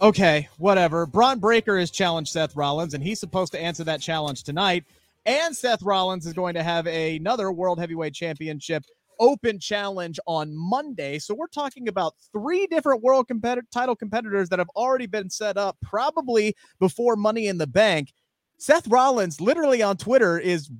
okay, 0.00 0.48
whatever. 0.58 1.06
Bron 1.06 1.38
Breakker 1.38 1.78
has 1.78 1.90
challenged 1.90 2.32
Seth 2.32 2.56
Rollins, 2.56 2.94
and 2.94 3.02
he's 3.02 3.20
supposed 3.20 3.52
to 3.52 3.60
answer 3.60 3.84
that 3.84 4.00
challenge 4.00 4.42
tonight. 4.42 4.84
And 5.26 5.54
Seth 5.56 5.82
Rollins 5.82 6.26
is 6.26 6.32
going 6.32 6.54
to 6.54 6.62
have 6.62 6.86
another 6.86 7.52
World 7.52 7.78
Heavyweight 7.78 8.14
Championship 8.14 8.84
open 9.20 9.58
challenge 9.60 10.18
on 10.26 10.56
Monday. 10.56 11.18
So 11.18 11.34
we're 11.34 11.46
talking 11.46 11.88
about 11.88 12.14
three 12.32 12.66
different 12.66 13.02
world 13.02 13.28
title 13.72 13.94
competitors 13.94 14.48
that 14.48 14.58
have 14.58 14.70
already 14.70 15.06
been 15.06 15.28
set 15.28 15.56
up 15.56 15.76
probably 15.82 16.56
before 16.80 17.16
Money 17.16 17.46
in 17.46 17.58
the 17.58 17.66
Bank. 17.66 18.12
Seth 18.58 18.88
Rollins 18.88 19.40
literally 19.40 19.82
on 19.82 19.96
Twitter 19.96 20.38
is 20.38 20.70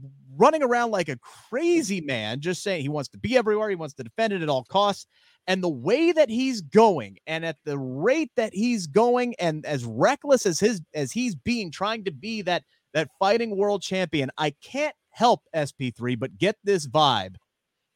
running 0.41 0.63
around 0.63 0.91
like 0.91 1.09
a 1.09 1.19
crazy 1.19 2.01
man, 2.01 2.41
just 2.41 2.63
saying 2.63 2.83
he 2.83 2.89
wants 2.89 3.09
to 3.11 3.19
be 3.19 3.37
everywhere, 3.37 3.71
he 3.71 3.77
wants 3.77 3.95
to 3.95 4.03
defend 4.03 4.33
it 4.33 4.43
at 4.43 4.49
all 4.49 4.65
costs. 4.65 5.07
And 5.47 5.63
the 5.63 5.69
way 5.69 6.13
that 6.13 6.29
he's 6.29 6.61
going, 6.61 7.19
and 7.27 7.45
at 7.45 7.57
the 7.65 7.79
rate 7.79 8.31
that 8.37 8.53
he's 8.53 8.87
going, 8.87 9.35
and 9.39 9.65
as 9.67 9.85
reckless 9.85 10.47
as 10.47 10.61
his 10.61 10.81
as 10.95 11.13
he's 11.13 11.35
being, 11.35 11.71
trying 11.71 12.05
to 12.05 12.13
be 12.13 12.43
that 12.43 12.65
that 12.95 13.09
fighting 13.19 13.57
world 13.57 13.83
champion, 13.83 14.31
I 14.37 14.55
can't 14.63 14.95
help 15.11 15.43
SP3 15.55 16.19
but 16.19 16.39
get 16.39 16.57
this 16.65 16.87
vibe 16.87 17.35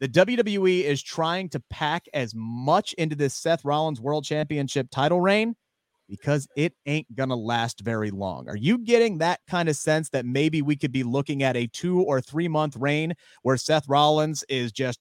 the 0.01 0.09
WWE 0.09 0.82
is 0.82 1.03
trying 1.03 1.49
to 1.51 1.62
pack 1.70 2.07
as 2.12 2.34
much 2.34 2.92
into 2.95 3.16
this 3.16 3.34
Seth 3.34 3.64
Rollins 3.64 4.01
World 4.01 4.24
Championship 4.24 4.88
title 4.90 5.20
reign 5.20 5.55
because 6.20 6.46
it 6.56 6.72
ain't 6.86 7.12
going 7.16 7.28
to 7.28 7.34
last 7.34 7.80
very 7.80 8.12
long. 8.12 8.48
Are 8.48 8.56
you 8.56 8.78
getting 8.78 9.18
that 9.18 9.40
kind 9.48 9.68
of 9.68 9.74
sense 9.74 10.10
that 10.10 10.24
maybe 10.24 10.62
we 10.62 10.76
could 10.76 10.92
be 10.92 11.02
looking 11.02 11.42
at 11.42 11.56
a 11.56 11.66
two 11.66 12.02
or 12.02 12.20
three 12.20 12.46
month 12.46 12.76
reign 12.76 13.14
where 13.42 13.56
Seth 13.56 13.88
Rollins 13.88 14.44
is 14.48 14.70
just 14.70 15.00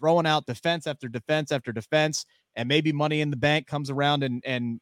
throwing 0.00 0.26
out 0.26 0.46
defense 0.46 0.86
after 0.86 1.06
defense 1.06 1.52
after 1.52 1.70
defense, 1.70 2.24
and 2.56 2.66
maybe 2.66 2.92
Money 2.92 3.20
in 3.20 3.30
the 3.30 3.36
Bank 3.36 3.66
comes 3.66 3.90
around 3.90 4.22
and 4.22 4.42
and 4.46 4.80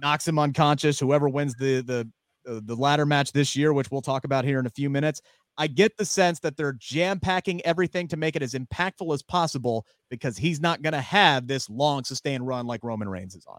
knocks 0.00 0.26
him 0.26 0.38
unconscious. 0.38 0.98
Whoever 0.98 1.28
wins 1.28 1.54
the 1.56 1.82
the 1.82 2.10
uh, 2.50 2.60
the 2.64 2.74
ladder 2.74 3.04
match 3.04 3.32
this 3.32 3.54
year, 3.54 3.74
which 3.74 3.90
we'll 3.90 4.00
talk 4.00 4.24
about 4.24 4.46
here 4.46 4.58
in 4.58 4.66
a 4.66 4.70
few 4.70 4.88
minutes, 4.88 5.20
I 5.58 5.66
get 5.66 5.98
the 5.98 6.06
sense 6.06 6.40
that 6.40 6.56
they're 6.56 6.72
jam 6.78 7.20
packing 7.20 7.60
everything 7.66 8.08
to 8.08 8.16
make 8.16 8.34
it 8.34 8.42
as 8.42 8.54
impactful 8.54 9.12
as 9.12 9.22
possible 9.22 9.84
because 10.08 10.38
he's 10.38 10.60
not 10.60 10.80
going 10.80 10.94
to 10.94 11.02
have 11.02 11.46
this 11.46 11.68
long 11.68 12.04
sustained 12.04 12.46
run 12.46 12.66
like 12.66 12.80
Roman 12.82 13.10
Reigns 13.10 13.34
is 13.34 13.44
on. 13.46 13.58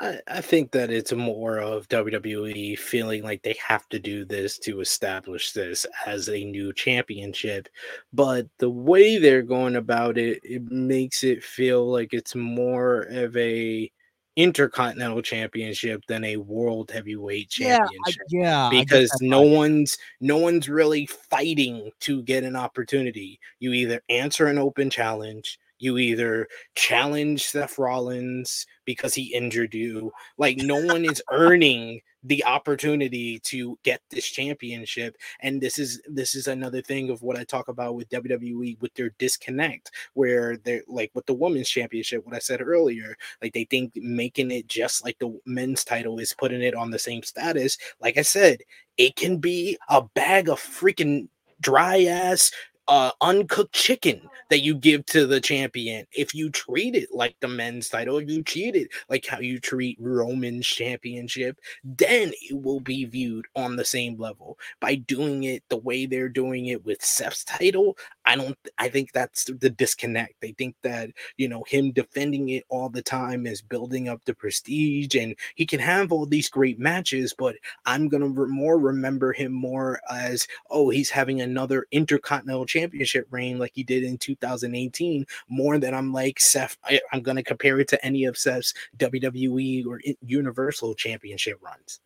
I, 0.00 0.20
I 0.28 0.40
think 0.40 0.72
that 0.72 0.90
it's 0.90 1.12
more 1.12 1.58
of 1.58 1.88
WWE 1.88 2.78
feeling 2.78 3.22
like 3.22 3.42
they 3.42 3.56
have 3.66 3.88
to 3.90 3.98
do 3.98 4.24
this 4.24 4.58
to 4.60 4.80
establish 4.80 5.52
this 5.52 5.86
as 6.06 6.28
a 6.28 6.44
new 6.44 6.72
championship. 6.72 7.68
But 8.12 8.46
the 8.58 8.70
way 8.70 9.18
they're 9.18 9.42
going 9.42 9.76
about 9.76 10.18
it, 10.18 10.40
it 10.42 10.70
makes 10.70 11.24
it 11.24 11.42
feel 11.42 11.90
like 11.90 12.12
it's 12.12 12.34
more 12.34 13.02
of 13.02 13.36
a 13.36 13.90
intercontinental 14.36 15.20
championship 15.20 16.02
than 16.08 16.24
a 16.24 16.36
world 16.38 16.90
heavyweight 16.90 17.50
championship. 17.50 18.22
Yeah, 18.30 18.68
I, 18.68 18.70
yeah 18.70 18.80
because 18.80 19.12
no 19.20 19.42
right. 19.42 19.56
one's 19.56 19.98
no 20.20 20.38
one's 20.38 20.68
really 20.68 21.06
fighting 21.06 21.90
to 22.00 22.22
get 22.22 22.44
an 22.44 22.56
opportunity. 22.56 23.38
You 23.58 23.72
either 23.72 24.00
answer 24.08 24.46
an 24.46 24.58
open 24.58 24.90
challenge, 24.90 25.58
you 25.82 25.98
either 25.98 26.46
challenge 26.74 27.46
Seth 27.46 27.78
Rollins 27.78 28.66
because 28.84 29.14
he 29.14 29.34
injured 29.34 29.74
you. 29.74 30.12
Like 30.38 30.58
no 30.58 30.76
one 30.84 31.04
is 31.04 31.22
earning 31.30 32.00
the 32.24 32.44
opportunity 32.44 33.40
to 33.40 33.76
get 33.82 34.00
this 34.10 34.24
championship 34.24 35.16
and 35.40 35.60
this 35.60 35.76
is 35.76 36.00
this 36.06 36.36
is 36.36 36.46
another 36.46 36.80
thing 36.80 37.10
of 37.10 37.20
what 37.22 37.36
i 37.36 37.42
talk 37.42 37.66
about 37.66 37.96
with 37.96 38.08
wwe 38.10 38.80
with 38.80 38.94
their 38.94 39.10
disconnect 39.18 39.90
where 40.14 40.56
they're 40.58 40.82
like 40.86 41.10
with 41.14 41.26
the 41.26 41.34
women's 41.34 41.68
championship 41.68 42.24
what 42.24 42.36
i 42.36 42.38
said 42.38 42.60
earlier 42.60 43.16
like 43.42 43.52
they 43.52 43.64
think 43.64 43.92
making 43.96 44.52
it 44.52 44.68
just 44.68 45.04
like 45.04 45.18
the 45.18 45.36
men's 45.46 45.82
title 45.82 46.20
is 46.20 46.32
putting 46.32 46.62
it 46.62 46.76
on 46.76 46.90
the 46.90 46.98
same 46.98 47.24
status 47.24 47.76
like 48.00 48.16
i 48.16 48.22
said 48.22 48.60
it 48.98 49.16
can 49.16 49.38
be 49.38 49.76
a 49.88 50.00
bag 50.14 50.48
of 50.48 50.60
freaking 50.60 51.26
dry 51.60 52.04
ass 52.04 52.52
uh, 52.88 53.12
uncooked 53.20 53.74
chicken 53.74 54.20
that 54.50 54.60
you 54.60 54.74
give 54.74 55.06
to 55.06 55.26
the 55.26 55.40
champion. 55.40 56.06
If 56.12 56.34
you 56.34 56.50
treat 56.50 56.94
it 56.94 57.08
like 57.12 57.36
the 57.40 57.48
men's 57.48 57.88
title, 57.88 58.18
if 58.18 58.28
you 58.28 58.42
treat 58.42 58.76
it 58.76 58.88
like 59.08 59.26
how 59.26 59.38
you 59.38 59.58
treat 59.58 59.96
Roman's 60.00 60.66
championship, 60.66 61.58
then 61.84 62.32
it 62.42 62.60
will 62.60 62.80
be 62.80 63.04
viewed 63.04 63.46
on 63.56 63.76
the 63.76 63.84
same 63.84 64.18
level. 64.18 64.58
By 64.80 64.96
doing 64.96 65.44
it 65.44 65.62
the 65.68 65.76
way 65.76 66.06
they're 66.06 66.28
doing 66.28 66.66
it 66.66 66.84
with 66.84 67.02
Seth's 67.02 67.44
title, 67.44 67.96
I 68.24 68.36
don't 68.36 68.56
I 68.78 68.88
think 68.88 69.12
that's 69.12 69.44
the 69.44 69.70
disconnect. 69.70 70.34
They 70.40 70.52
think 70.52 70.76
that, 70.82 71.10
you 71.36 71.48
know, 71.48 71.64
him 71.66 71.92
defending 71.92 72.50
it 72.50 72.64
all 72.68 72.88
the 72.88 73.02
time 73.02 73.46
is 73.46 73.62
building 73.62 74.08
up 74.08 74.24
the 74.24 74.34
prestige 74.34 75.14
and 75.16 75.34
he 75.54 75.66
can 75.66 75.80
have 75.80 76.12
all 76.12 76.26
these 76.26 76.48
great 76.48 76.78
matches, 76.78 77.34
but 77.36 77.56
I'm 77.84 78.08
going 78.08 78.22
to 78.22 78.46
more 78.46 78.78
remember 78.78 79.32
him 79.32 79.52
more 79.52 80.00
as 80.10 80.46
oh, 80.70 80.90
he's 80.90 81.10
having 81.10 81.40
another 81.40 81.86
intercontinental 81.90 82.66
championship 82.66 83.26
reign 83.30 83.58
like 83.58 83.72
he 83.74 83.82
did 83.82 84.04
in 84.04 84.18
2018 84.18 85.26
more 85.48 85.78
than 85.78 85.94
I'm 85.94 86.12
like 86.12 86.38
Seth 86.38 86.76
I, 86.84 87.00
am 87.12 87.22
going 87.22 87.36
to 87.36 87.42
compare 87.42 87.80
it 87.80 87.88
to 87.88 88.04
any 88.04 88.24
of 88.24 88.38
Seth's 88.38 88.74
WWE 88.98 89.86
or 89.86 90.00
Universal 90.24 90.94
championship 90.94 91.58
runs. 91.62 92.00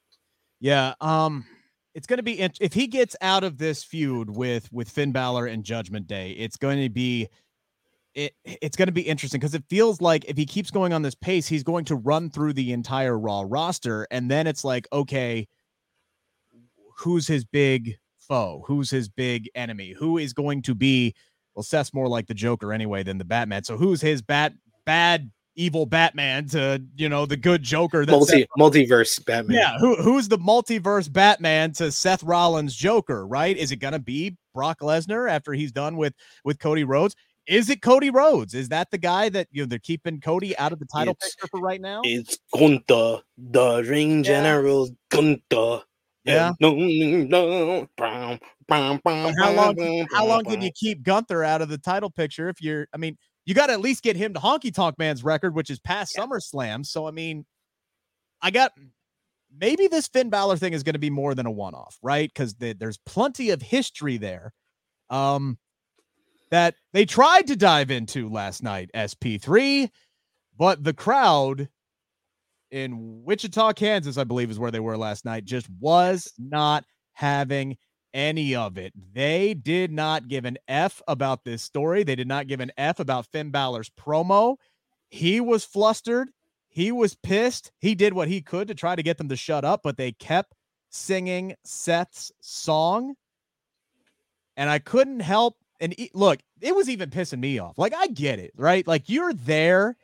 Yeah, 0.60 0.94
um 1.00 1.44
it's 1.96 2.06
going 2.06 2.18
to 2.18 2.22
be 2.22 2.38
if 2.60 2.74
he 2.74 2.86
gets 2.86 3.16
out 3.22 3.42
of 3.42 3.56
this 3.56 3.82
feud 3.82 4.28
with 4.28 4.70
with 4.70 4.90
Finn 4.90 5.12
Balor 5.12 5.46
and 5.46 5.64
Judgment 5.64 6.06
Day, 6.06 6.32
it's 6.32 6.58
going 6.58 6.82
to 6.82 6.90
be 6.90 7.26
it 8.14 8.34
it's 8.44 8.76
going 8.76 8.88
to 8.88 8.92
be 8.92 9.00
interesting 9.00 9.40
because 9.40 9.54
it 9.54 9.64
feels 9.70 10.02
like 10.02 10.26
if 10.26 10.36
he 10.36 10.44
keeps 10.44 10.70
going 10.70 10.92
on 10.92 11.00
this 11.00 11.14
pace, 11.14 11.48
he's 11.48 11.62
going 11.62 11.86
to 11.86 11.96
run 11.96 12.28
through 12.28 12.52
the 12.52 12.72
entire 12.72 13.18
Raw 13.18 13.44
roster, 13.46 14.06
and 14.10 14.30
then 14.30 14.46
it's 14.46 14.62
like, 14.62 14.86
okay, 14.92 15.48
who's 16.98 17.26
his 17.26 17.46
big 17.46 17.96
foe? 18.18 18.62
Who's 18.66 18.90
his 18.90 19.08
big 19.08 19.48
enemy? 19.54 19.94
Who 19.98 20.18
is 20.18 20.34
going 20.34 20.60
to 20.62 20.74
be? 20.74 21.14
Well, 21.54 21.62
Seth's 21.62 21.94
more 21.94 22.08
like 22.08 22.26
the 22.26 22.34
Joker 22.34 22.74
anyway 22.74 23.04
than 23.04 23.16
the 23.16 23.24
Batman. 23.24 23.64
So 23.64 23.78
who's 23.78 24.02
his 24.02 24.20
bat 24.20 24.52
bad 24.84 25.30
evil 25.56 25.86
Batman 25.86 26.46
to 26.48 26.82
you 26.96 27.08
know 27.08 27.26
the 27.26 27.36
good 27.36 27.62
Joker? 27.62 28.06
That 28.06 28.12
Multi 28.12 28.40
Seth, 28.40 28.48
multiverse 28.58 29.24
Batman. 29.24 29.56
Yeah, 29.56 29.78
who 29.78 29.96
who's 29.96 30.28
the 30.28 30.38
multiverse 30.38 31.12
Batman 31.12 31.72
to 31.72 31.90
Seth 31.90 32.22
Rollins 32.22 32.74
Joker? 32.74 33.26
Right? 33.26 33.56
Is 33.56 33.72
it 33.72 33.76
gonna 33.76 33.98
be 33.98 34.36
Brock 34.54 34.80
Lesnar 34.80 35.30
after 35.30 35.52
he's 35.52 35.72
done 35.72 35.96
with 35.96 36.14
with 36.44 36.58
Cody 36.58 36.84
Rhodes? 36.84 37.16
Is 37.46 37.70
it 37.70 37.80
Cody 37.80 38.10
Rhodes? 38.10 38.54
Is 38.54 38.68
that 38.70 38.90
the 38.90 38.98
guy 38.98 39.28
that 39.28 39.48
you 39.50 39.62
know 39.62 39.66
they're 39.66 39.78
keeping 39.78 40.20
Cody 40.20 40.56
out 40.58 40.72
of 40.72 40.78
the 40.78 40.86
title 40.86 41.14
it's, 41.20 41.34
picture 41.34 41.48
for 41.48 41.60
right 41.60 41.80
now? 41.80 42.00
It's 42.04 42.38
Gunther, 42.52 43.22
the 43.38 43.84
ring 43.84 44.18
yeah. 44.18 44.22
general 44.22 44.88
Gunther. 45.10 45.82
Yeah. 46.24 46.52
No, 46.58 46.74
no. 46.74 47.88
How 47.98 48.38
long? 49.54 50.06
How 50.12 50.26
long 50.26 50.44
can 50.44 50.60
you 50.60 50.72
keep 50.72 51.04
Gunther 51.04 51.44
out 51.44 51.62
of 51.62 51.68
the 51.68 51.78
title 51.78 52.10
picture? 52.10 52.48
If 52.48 52.60
you're, 52.60 52.88
I 52.92 52.96
mean, 52.96 53.16
you 53.46 53.54
got 53.54 53.68
to 53.68 53.72
at 53.72 53.80
least 53.80 54.02
get 54.02 54.16
him 54.16 54.34
to 54.34 54.40
Honky 54.40 54.74
Tonk 54.74 54.98
Man's 54.98 55.24
record, 55.24 55.54
which 55.54 55.70
is 55.70 55.78
past 55.78 56.14
yeah. 56.16 56.26
SummerSlam. 56.26 56.84
So 56.84 57.06
I 57.06 57.12
mean, 57.12 57.46
I 58.42 58.50
got 58.50 58.72
maybe 59.58 59.86
this 59.88 60.08
Finn 60.08 60.28
Balor 60.28 60.56
thing 60.56 60.72
is 60.72 60.82
going 60.82 60.94
to 60.94 60.98
be 60.98 61.10
more 61.10 61.34
than 61.34 61.46
a 61.46 61.50
one-off, 61.50 61.96
right? 62.02 62.28
Because 62.28 62.54
the, 62.54 62.74
there's 62.74 62.98
plenty 62.98 63.50
of 63.50 63.62
history 63.62 64.18
there. 64.18 64.52
Um, 65.08 65.58
that 66.50 66.74
they 66.92 67.04
tried 67.04 67.46
to 67.48 67.56
dive 67.56 67.90
into 67.90 68.28
last 68.28 68.62
night, 68.62 68.90
SP3, 68.94 69.90
but 70.56 70.82
the 70.82 70.92
crowd 70.92 71.68
in 72.70 73.24
Wichita, 73.24 73.72
Kansas, 73.72 74.18
I 74.18 74.24
believe 74.24 74.50
is 74.50 74.58
where 74.58 74.70
they 74.70 74.80
were 74.80 74.96
last 74.96 75.24
night, 75.24 75.44
just 75.44 75.68
was 75.80 76.32
not 76.38 76.84
having 77.14 77.76
any 78.16 78.54
of 78.54 78.78
it. 78.78 78.94
They 79.12 79.52
did 79.54 79.92
not 79.92 80.26
give 80.26 80.46
an 80.46 80.56
F 80.66 81.02
about 81.06 81.44
this 81.44 81.62
story. 81.62 82.02
They 82.02 82.16
did 82.16 82.26
not 82.26 82.48
give 82.48 82.60
an 82.60 82.72
F 82.78 82.98
about 82.98 83.26
Finn 83.26 83.50
Balor's 83.50 83.90
promo. 83.90 84.56
He 85.10 85.38
was 85.38 85.64
flustered. 85.64 86.30
He 86.68 86.90
was 86.90 87.14
pissed. 87.14 87.70
He 87.78 87.94
did 87.94 88.14
what 88.14 88.28
he 88.28 88.40
could 88.40 88.68
to 88.68 88.74
try 88.74 88.96
to 88.96 89.02
get 89.02 89.18
them 89.18 89.28
to 89.28 89.36
shut 89.36 89.64
up, 89.64 89.82
but 89.84 89.98
they 89.98 90.12
kept 90.12 90.54
singing 90.90 91.54
Seth's 91.62 92.32
song. 92.40 93.14
And 94.56 94.70
I 94.70 94.78
couldn't 94.78 95.20
help. 95.20 95.58
And 95.78 95.94
look, 96.14 96.40
it 96.62 96.74
was 96.74 96.88
even 96.88 97.10
pissing 97.10 97.40
me 97.40 97.58
off. 97.58 97.76
Like, 97.78 97.94
I 97.94 98.06
get 98.06 98.38
it, 98.38 98.52
right? 98.56 98.86
Like, 98.86 99.10
you're 99.10 99.34
there 99.34 99.96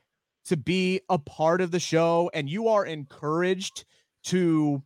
to 0.44 0.56
be 0.56 1.00
a 1.08 1.18
part 1.18 1.62
of 1.62 1.70
the 1.70 1.80
show 1.80 2.30
and 2.34 2.50
you 2.50 2.68
are 2.68 2.84
encouraged 2.84 3.86
to 4.24 4.82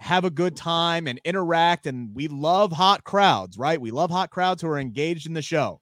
have 0.00 0.24
a 0.24 0.30
good 0.30 0.56
time 0.56 1.06
and 1.06 1.20
interact 1.24 1.86
and 1.86 2.14
we 2.14 2.26
love 2.26 2.72
hot 2.72 3.04
crowds 3.04 3.58
right? 3.58 3.80
We 3.80 3.90
love 3.90 4.10
hot 4.10 4.30
crowds 4.30 4.62
who 4.62 4.68
are 4.68 4.78
engaged 4.78 5.26
in 5.26 5.34
the 5.34 5.42
show. 5.42 5.80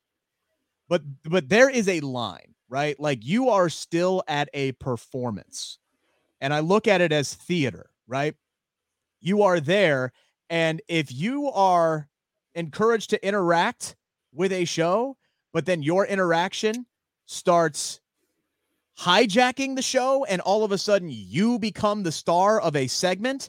But 0.88 1.02
but 1.24 1.48
there 1.48 1.70
is 1.70 1.88
a 1.88 2.00
line 2.00 2.54
right? 2.68 2.98
Like 2.98 3.24
you 3.24 3.48
are 3.48 3.68
still 3.68 4.22
at 4.26 4.50
a 4.52 4.72
performance. 4.72 5.78
And 6.40 6.52
i 6.52 6.60
look 6.60 6.88
at 6.88 7.00
it 7.00 7.12
as 7.12 7.32
theater 7.32 7.90
right? 8.08 8.34
You 9.20 9.42
are 9.42 9.60
there 9.60 10.12
and 10.50 10.82
if 10.88 11.12
you 11.12 11.50
are 11.52 12.08
encouraged 12.56 13.10
to 13.10 13.26
interact 13.26 13.94
with 14.32 14.52
a 14.52 14.64
show 14.64 15.16
but 15.52 15.64
then 15.64 15.80
your 15.80 16.04
interaction 16.04 16.86
starts 17.26 18.00
hijacking 18.98 19.76
the 19.76 19.82
show 19.82 20.24
and 20.24 20.40
all 20.40 20.64
of 20.64 20.72
a 20.72 20.78
sudden 20.78 21.08
you 21.08 21.60
become 21.60 22.02
the 22.02 22.10
star 22.10 22.60
of 22.60 22.74
a 22.74 22.88
segment 22.88 23.48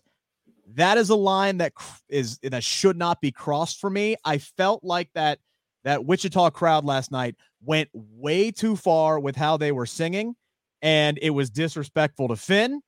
that 0.75 0.97
is 0.97 1.09
a 1.09 1.15
line 1.15 1.57
that 1.57 1.73
is 2.09 2.37
that 2.39 2.63
should 2.63 2.97
not 2.97 3.21
be 3.21 3.31
crossed 3.31 3.79
for 3.79 3.89
me 3.89 4.15
i 4.25 4.37
felt 4.37 4.83
like 4.83 5.09
that 5.13 5.39
that 5.83 6.05
wichita 6.05 6.49
crowd 6.49 6.85
last 6.85 7.11
night 7.11 7.35
went 7.63 7.89
way 7.93 8.51
too 8.51 8.75
far 8.75 9.19
with 9.19 9.35
how 9.35 9.57
they 9.57 9.71
were 9.71 9.85
singing 9.85 10.35
and 10.81 11.19
it 11.21 11.31
was 11.31 11.49
disrespectful 11.49 12.27
to 12.27 12.35
finn 12.35 12.81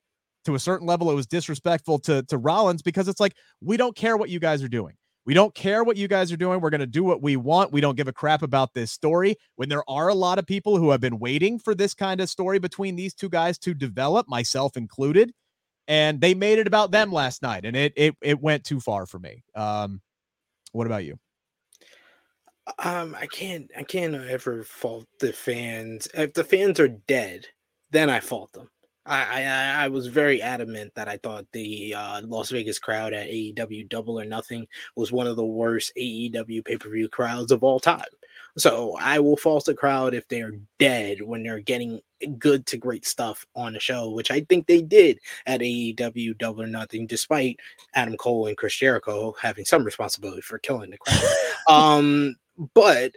to 0.44 0.54
a 0.54 0.58
certain 0.58 0.86
level 0.86 1.10
it 1.10 1.14
was 1.14 1.26
disrespectful 1.26 1.98
to 1.98 2.22
to 2.24 2.38
rollins 2.38 2.82
because 2.82 3.08
it's 3.08 3.20
like 3.20 3.34
we 3.60 3.76
don't 3.76 3.96
care 3.96 4.16
what 4.16 4.28
you 4.28 4.38
guys 4.38 4.62
are 4.62 4.68
doing 4.68 4.94
we 5.24 5.34
don't 5.34 5.54
care 5.54 5.84
what 5.84 5.96
you 5.96 6.08
guys 6.08 6.32
are 6.32 6.36
doing. 6.36 6.60
We're 6.60 6.70
going 6.70 6.80
to 6.80 6.86
do 6.86 7.04
what 7.04 7.22
we 7.22 7.36
want. 7.36 7.72
We 7.72 7.80
don't 7.80 7.96
give 7.96 8.08
a 8.08 8.12
crap 8.12 8.42
about 8.42 8.74
this 8.74 8.90
story. 8.90 9.36
When 9.54 9.68
there 9.68 9.88
are 9.88 10.08
a 10.08 10.14
lot 10.14 10.38
of 10.38 10.46
people 10.46 10.78
who 10.78 10.90
have 10.90 11.00
been 11.00 11.20
waiting 11.20 11.60
for 11.60 11.74
this 11.74 11.94
kind 11.94 12.20
of 12.20 12.28
story 12.28 12.58
between 12.58 12.96
these 12.96 13.14
two 13.14 13.28
guys 13.28 13.56
to 13.58 13.72
develop, 13.72 14.28
myself 14.28 14.76
included, 14.76 15.32
and 15.88 16.20
they 16.20 16.34
made 16.34 16.58
it 16.58 16.66
about 16.66 16.90
them 16.90 17.12
last 17.12 17.42
night, 17.42 17.64
and 17.64 17.76
it 17.76 17.92
it 17.96 18.16
it 18.22 18.40
went 18.40 18.64
too 18.64 18.80
far 18.80 19.06
for 19.06 19.18
me. 19.18 19.44
Um, 19.54 20.00
what 20.72 20.86
about 20.86 21.04
you? 21.04 21.18
Um, 22.78 23.16
I 23.18 23.26
can't 23.26 23.70
I 23.76 23.82
can't 23.82 24.14
ever 24.14 24.64
fault 24.64 25.06
the 25.18 25.32
fans. 25.32 26.08
If 26.14 26.34
the 26.34 26.44
fans 26.44 26.78
are 26.80 26.88
dead, 26.88 27.46
then 27.90 28.08
I 28.10 28.20
fault 28.20 28.52
them. 28.52 28.68
I, 29.04 29.42
I, 29.42 29.84
I 29.84 29.88
was 29.88 30.06
very 30.06 30.40
adamant 30.40 30.94
that 30.94 31.08
I 31.08 31.16
thought 31.16 31.46
the 31.52 31.92
uh, 31.94 32.22
Las 32.24 32.50
Vegas 32.50 32.78
crowd 32.78 33.12
at 33.12 33.28
AEW 33.28 33.88
Double 33.88 34.20
or 34.20 34.24
Nothing 34.24 34.66
was 34.94 35.10
one 35.10 35.26
of 35.26 35.34
the 35.34 35.44
worst 35.44 35.92
AEW 35.98 36.64
pay 36.64 36.76
per 36.76 36.88
view 36.88 37.08
crowds 37.08 37.50
of 37.50 37.64
all 37.64 37.80
time. 37.80 38.04
So 38.58 38.96
I 39.00 39.18
will 39.18 39.36
false 39.36 39.64
the 39.64 39.74
crowd 39.74 40.14
if 40.14 40.28
they're 40.28 40.52
dead 40.78 41.22
when 41.22 41.42
they're 41.42 41.60
getting 41.60 42.00
good 42.38 42.66
to 42.66 42.76
great 42.76 43.06
stuff 43.06 43.46
on 43.54 43.72
the 43.72 43.80
show, 43.80 44.10
which 44.10 44.30
I 44.30 44.40
think 44.40 44.66
they 44.66 44.82
did 44.82 45.18
at 45.46 45.60
AEW 45.60 46.36
Double 46.38 46.62
or 46.62 46.66
Nothing, 46.66 47.06
despite 47.06 47.58
Adam 47.94 48.16
Cole 48.16 48.46
and 48.46 48.56
Chris 48.56 48.76
Jericho 48.76 49.34
having 49.40 49.64
some 49.64 49.84
responsibility 49.84 50.42
for 50.42 50.58
killing 50.58 50.90
the 50.90 50.98
crowd. 50.98 51.22
um, 51.68 52.36
but 52.74 53.12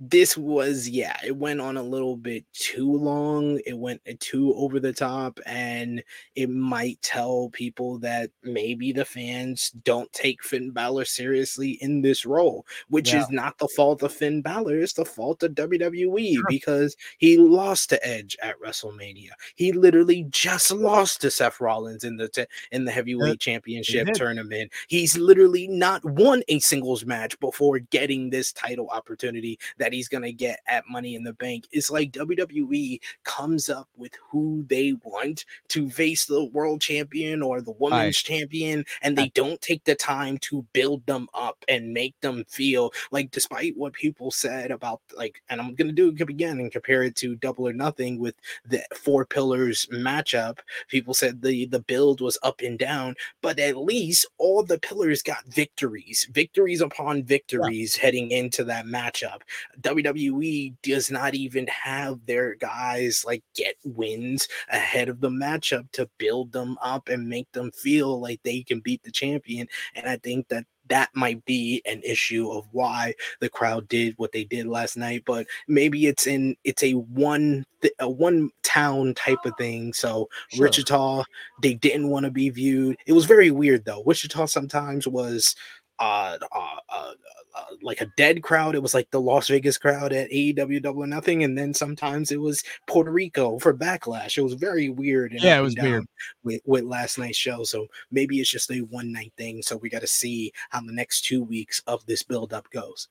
this 0.00 0.34
was 0.34 0.88
yeah 0.88 1.14
it 1.22 1.36
went 1.36 1.60
on 1.60 1.76
a 1.76 1.82
little 1.82 2.16
bit 2.16 2.42
too 2.54 2.90
long 2.90 3.60
it 3.66 3.76
went 3.76 4.00
uh, 4.08 4.14
too 4.18 4.54
over 4.54 4.80
the 4.80 4.94
top 4.94 5.38
and 5.44 6.02
it 6.34 6.48
might 6.48 7.00
tell 7.02 7.50
people 7.52 7.98
that 7.98 8.30
maybe 8.42 8.92
the 8.92 9.04
fans 9.04 9.70
don't 9.84 10.10
take 10.14 10.42
Finn 10.42 10.70
Balor 10.70 11.04
seriously 11.04 11.72
in 11.82 12.00
this 12.00 12.24
role 12.24 12.64
which 12.88 13.12
yeah. 13.12 13.20
is 13.20 13.28
not 13.30 13.58
the 13.58 13.68
fault 13.68 14.02
of 14.02 14.10
Finn 14.10 14.40
Balor 14.40 14.78
it's 14.78 14.94
the 14.94 15.04
fault 15.04 15.42
of 15.42 15.52
WWE 15.52 16.34
sure. 16.34 16.44
because 16.48 16.96
he 17.18 17.36
lost 17.36 17.90
to 17.90 18.06
Edge 18.06 18.38
at 18.42 18.58
WrestleMania 18.58 19.32
he 19.56 19.70
literally 19.72 20.24
just 20.30 20.70
lost 20.70 21.20
to 21.20 21.30
Seth 21.30 21.60
Rollins 21.60 22.04
in 22.04 22.16
the 22.16 22.46
in 22.72 22.86
the 22.86 22.90
heavyweight 22.90 23.28
yeah. 23.46 23.52
championship 23.52 24.08
tournament 24.14 24.72
he's 24.88 25.18
literally 25.18 25.68
not 25.68 26.02
won 26.06 26.42
a 26.48 26.58
singles 26.60 27.04
match 27.04 27.38
before 27.38 27.78
getting 27.78 28.30
this 28.30 28.50
title 28.50 28.88
opportunity 28.88 29.58
that 29.76 29.89
that 29.90 29.96
he's 29.96 30.08
going 30.08 30.22
to 30.22 30.32
get 30.32 30.60
at 30.68 30.84
Money 30.88 31.16
in 31.16 31.24
the 31.24 31.32
Bank. 31.32 31.66
It's 31.72 31.90
like 31.90 32.12
WWE 32.12 33.00
comes 33.24 33.68
up 33.68 33.88
with 33.96 34.12
who 34.30 34.64
they 34.68 34.94
want 35.02 35.44
to 35.68 35.90
face 35.90 36.26
the 36.26 36.44
world 36.44 36.80
champion 36.80 37.42
or 37.42 37.60
the 37.60 37.72
women's 37.72 38.00
right. 38.00 38.14
champion, 38.14 38.84
and 39.02 39.18
they 39.18 39.30
don't 39.30 39.60
take 39.60 39.82
the 39.82 39.96
time 39.96 40.38
to 40.38 40.64
build 40.72 41.04
them 41.06 41.28
up 41.34 41.64
and 41.68 41.92
make 41.92 42.14
them 42.20 42.44
feel 42.48 42.92
like, 43.10 43.32
despite 43.32 43.76
what 43.76 43.92
people 43.92 44.30
said 44.30 44.70
about, 44.70 45.00
like, 45.16 45.42
and 45.50 45.60
I'm 45.60 45.74
going 45.74 45.88
to 45.88 45.92
do 45.92 46.14
it 46.16 46.30
again 46.30 46.60
and 46.60 46.70
compare 46.70 47.02
it 47.02 47.16
to 47.16 47.34
Double 47.34 47.66
or 47.66 47.72
Nothing 47.72 48.20
with 48.20 48.36
the 48.64 48.84
Four 48.94 49.24
Pillars 49.24 49.88
matchup. 49.92 50.58
People 50.88 51.14
said 51.14 51.42
the 51.42 51.66
the 51.66 51.80
build 51.80 52.20
was 52.20 52.38
up 52.44 52.60
and 52.60 52.78
down, 52.78 53.16
but 53.42 53.58
at 53.58 53.76
least 53.76 54.26
all 54.38 54.62
the 54.62 54.78
pillars 54.78 55.22
got 55.22 55.44
victories, 55.46 56.28
victories 56.30 56.80
upon 56.80 57.24
victories 57.24 57.96
yeah. 57.96 58.02
heading 58.02 58.30
into 58.30 58.62
that 58.64 58.86
matchup. 58.86 59.40
WWE 59.80 60.74
does 60.82 61.10
not 61.10 61.34
even 61.34 61.66
have 61.68 62.24
their 62.26 62.54
guys 62.54 63.24
like 63.26 63.42
get 63.54 63.76
wins 63.84 64.48
ahead 64.70 65.08
of 65.08 65.20
the 65.20 65.30
matchup 65.30 65.90
to 65.92 66.08
build 66.18 66.52
them 66.52 66.76
up 66.82 67.08
and 67.08 67.28
make 67.28 67.50
them 67.52 67.70
feel 67.72 68.20
like 68.20 68.40
they 68.42 68.62
can 68.62 68.80
beat 68.80 69.02
the 69.02 69.10
champion. 69.10 69.68
And 69.94 70.08
I 70.08 70.16
think 70.16 70.48
that 70.48 70.64
that 70.90 71.08
might 71.14 71.44
be 71.44 71.80
an 71.86 72.02
issue 72.02 72.50
of 72.50 72.66
why 72.72 73.14
the 73.40 73.48
crowd 73.48 73.88
did 73.88 74.14
what 74.18 74.32
they 74.32 74.44
did 74.44 74.66
last 74.66 74.96
night 74.96 75.22
but 75.24 75.46
maybe 75.68 76.06
it's 76.06 76.26
in 76.26 76.56
it's 76.64 76.82
a 76.82 76.92
one 76.94 77.64
th- 77.80 77.94
a 78.00 78.10
one 78.10 78.50
town 78.62 79.14
type 79.14 79.38
of 79.44 79.52
thing 79.56 79.92
so 79.92 80.28
sure. 80.48 80.64
wichita 80.64 81.22
they 81.62 81.74
didn't 81.74 82.08
want 82.08 82.24
to 82.24 82.30
be 82.30 82.50
viewed 82.50 82.96
it 83.06 83.12
was 83.12 83.24
very 83.24 83.50
weird 83.52 83.84
though 83.84 84.02
wichita 84.04 84.44
sometimes 84.46 85.06
was 85.06 85.54
uh, 86.00 86.38
uh, 86.52 86.76
uh, 86.88 87.12
uh, 87.54 87.64
like 87.82 88.00
a 88.00 88.10
dead 88.16 88.42
crowd. 88.42 88.74
It 88.74 88.82
was 88.82 88.94
like 88.94 89.10
the 89.10 89.20
Las 89.20 89.48
Vegas 89.48 89.78
crowd 89.78 90.12
at 90.12 90.30
AEW 90.30 90.82
Double 90.82 91.02
or 91.02 91.06
Nothing, 91.06 91.44
and 91.44 91.56
then 91.56 91.74
sometimes 91.74 92.30
it 92.30 92.40
was 92.40 92.62
Puerto 92.86 93.10
Rico 93.10 93.58
for 93.58 93.74
Backlash. 93.74 94.38
It 94.38 94.42
was 94.42 94.54
very 94.54 94.88
weird. 94.88 95.32
yeah, 95.32 95.58
it 95.58 95.62
was 95.62 95.76
weird 95.76 96.06
with, 96.44 96.60
with 96.66 96.84
last 96.84 97.18
night's 97.18 97.38
show. 97.38 97.64
So 97.64 97.86
maybe 98.10 98.40
it's 98.40 98.50
just 98.50 98.70
a 98.70 98.78
one 98.78 99.12
night 99.12 99.32
thing. 99.36 99.62
So 99.62 99.76
we 99.76 99.88
got 99.90 100.02
to 100.02 100.06
see 100.06 100.52
how 100.70 100.80
the 100.80 100.92
next 100.92 101.22
two 101.22 101.42
weeks 101.42 101.82
of 101.86 102.04
this 102.06 102.22
build 102.22 102.52
up 102.52 102.70
goes. 102.70 103.08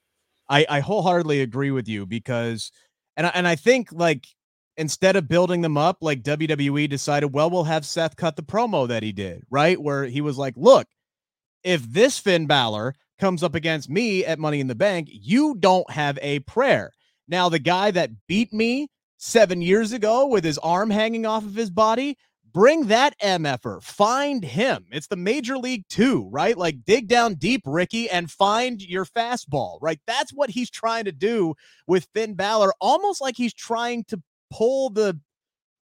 I, 0.50 0.66
I 0.70 0.80
wholeheartedly 0.80 1.42
agree 1.42 1.72
with 1.72 1.88
you 1.88 2.06
because 2.06 2.72
And 3.18 3.28
I, 3.28 3.32
and 3.36 3.48
I 3.48 3.56
think 3.56 3.90
like 3.92 4.26
instead 4.78 5.16
of 5.18 5.28
building 5.28 5.62
them 5.62 5.78
up, 5.78 5.98
like 6.02 6.24
WWE 6.24 6.90
decided, 6.90 7.34
well, 7.34 7.50
we'll 7.50 7.66
have 7.66 7.86
Seth 7.86 8.16
cut 8.16 8.38
the 8.38 8.44
promo 8.44 8.88
that 8.88 9.04
he 9.04 9.12
did, 9.12 9.44
right? 9.50 9.80
Where 9.80 10.06
he 10.06 10.22
was 10.22 10.38
like, 10.38 10.54
look, 10.56 10.88
if 11.64 11.84
this 11.84 12.18
Finn 12.18 12.48
Balor 12.48 12.96
comes 13.20 13.44
up 13.44 13.56
against 13.56 13.90
me 13.90 14.26
at 14.26 14.40
Money 14.40 14.60
in 14.60 14.68
the 14.68 14.76
Bank, 14.76 15.08
you 15.12 15.56
don't 15.60 15.90
have 15.92 16.18
a 16.22 16.40
prayer. 16.40 16.92
Now, 17.28 17.50
the 17.50 17.60
guy 17.60 17.92
that 17.92 18.12
beat 18.28 18.52
me 18.52 18.88
seven 19.18 19.62
years 19.62 19.92
ago 19.92 20.28
with 20.28 20.44
his 20.44 20.58
arm 20.60 20.90
hanging 20.90 21.26
off 21.26 21.44
of 21.44 21.56
his 21.56 21.70
body, 21.70 22.18
bring 22.54 22.88
that 22.88 23.20
MFer. 23.20 23.84
Find 23.84 24.44
him. 24.44 24.86
It's 24.92 25.08
the 25.08 25.16
Major 25.16 25.58
League 25.58 25.86
Two, 25.90 26.28
right? 26.32 26.58
Like 26.58 26.84
dig 26.86 27.08
down 27.08 27.36
deep, 27.36 27.62
Ricky, 27.66 28.10
and 28.10 28.32
find 28.32 28.82
your 28.82 29.06
fastball, 29.06 29.78
right? 29.82 30.00
That's 30.08 30.34
what 30.34 30.50
he's 30.50 30.70
trying 30.70 31.06
to 31.06 31.12
do 31.12 31.54
with 31.88 32.08
Finn 32.14 32.34
Balor, 32.34 32.74
almost 32.82 33.22
like 33.22 33.36
he's 33.38 33.54
trying 33.54 34.06
to 34.06 34.22
pull 34.50 34.90
the 34.90 35.20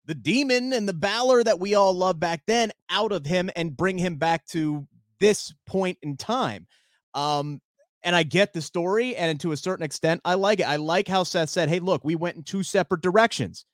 the 0.06 0.16
demon 0.16 0.74
and 0.74 0.88
the 0.88 0.94
Balor 0.94 1.46
that 1.46 1.60
we 1.60 1.76
all 1.76 1.94
love 1.94 2.20
back 2.20 2.42
then 2.46 2.72
out 2.90 3.12
of 3.14 3.26
him 3.26 3.50
and 3.56 3.76
bring 3.76 3.98
him 3.98 4.18
back 4.18 4.46
to 4.48 4.86
this 5.20 5.54
point 5.66 5.98
in 6.02 6.18
time. 6.18 6.68
Um, 7.14 7.62
and 8.04 8.16
I 8.16 8.24
get 8.24 8.54
the 8.54 8.62
story, 8.62 9.16
and 9.16 9.40
to 9.40 9.54
a 9.54 9.58
certain 9.58 9.86
extent, 9.86 10.22
I 10.26 10.34
like 10.34 10.60
it. 10.60 10.68
I 10.68 10.76
like 10.76 11.08
how 11.08 11.24
Seth 11.24 11.50
said, 11.50 11.70
Hey, 11.70 11.80
look, 11.80 12.04
we 12.04 12.16
went 12.16 12.36
in 12.36 12.44
two 12.44 12.64
separate 12.64 13.02
directions. 13.02 13.66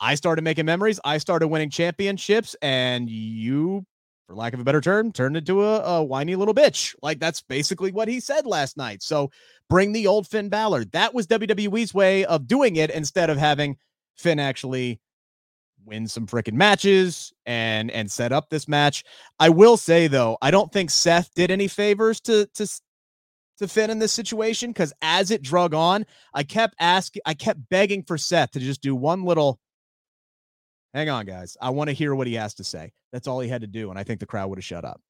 I 0.00 0.14
started 0.14 0.42
making 0.42 0.64
memories. 0.64 1.00
I 1.04 1.18
started 1.18 1.48
winning 1.48 1.70
championships, 1.70 2.56
and 2.62 3.10
you, 3.10 3.84
for 4.26 4.34
lack 4.34 4.54
of 4.54 4.60
a 4.60 4.64
better 4.64 4.80
term, 4.80 5.12
turned 5.12 5.36
into 5.36 5.64
a, 5.64 5.80
a 5.80 6.02
whiny 6.02 6.36
little 6.36 6.54
bitch. 6.54 6.94
Like 7.02 7.18
that's 7.18 7.42
basically 7.42 7.90
what 7.92 8.08
he 8.08 8.20
said 8.20 8.46
last 8.46 8.76
night. 8.76 9.02
So 9.02 9.30
bring 9.68 9.92
the 9.92 10.06
old 10.06 10.28
Finn 10.28 10.48
Balor. 10.48 10.84
That 10.86 11.14
was 11.14 11.26
WWE's 11.26 11.92
way 11.92 12.24
of 12.24 12.46
doing 12.46 12.76
it 12.76 12.90
instead 12.90 13.28
of 13.28 13.38
having 13.38 13.76
Finn 14.16 14.38
actually 14.38 15.00
win 15.88 16.06
some 16.06 16.26
freaking 16.26 16.54
matches 16.54 17.32
and 17.46 17.90
and 17.90 18.10
set 18.10 18.32
up 18.32 18.50
this 18.50 18.68
match. 18.68 19.04
I 19.38 19.48
will 19.48 19.76
say 19.76 20.06
though, 20.06 20.38
I 20.42 20.50
don't 20.50 20.72
think 20.72 20.90
Seth 20.90 21.32
did 21.34 21.50
any 21.50 21.68
favors 21.68 22.20
to 22.22 22.46
to 22.54 22.68
to 23.58 23.68
Finn 23.68 23.90
in 23.90 23.98
this 23.98 24.12
situation 24.12 24.70
because 24.70 24.92
as 25.02 25.30
it 25.30 25.42
drug 25.42 25.74
on, 25.74 26.06
I 26.32 26.44
kept 26.44 26.76
asking, 26.78 27.22
I 27.26 27.34
kept 27.34 27.68
begging 27.68 28.04
for 28.04 28.16
Seth 28.16 28.52
to 28.52 28.60
just 28.60 28.82
do 28.82 28.94
one 28.94 29.24
little 29.24 29.58
Hang 30.94 31.10
on, 31.10 31.26
guys. 31.26 31.56
I 31.60 31.70
want 31.70 31.88
to 31.88 31.94
hear 31.94 32.14
what 32.14 32.26
he 32.26 32.34
has 32.34 32.54
to 32.54 32.64
say. 32.64 32.92
That's 33.12 33.28
all 33.28 33.40
he 33.40 33.48
had 33.48 33.60
to 33.60 33.66
do, 33.66 33.90
and 33.90 33.98
I 33.98 34.04
think 34.04 34.20
the 34.20 34.26
crowd 34.26 34.48
would 34.48 34.58
have 34.58 34.64
shut 34.64 34.84
up. 34.84 35.00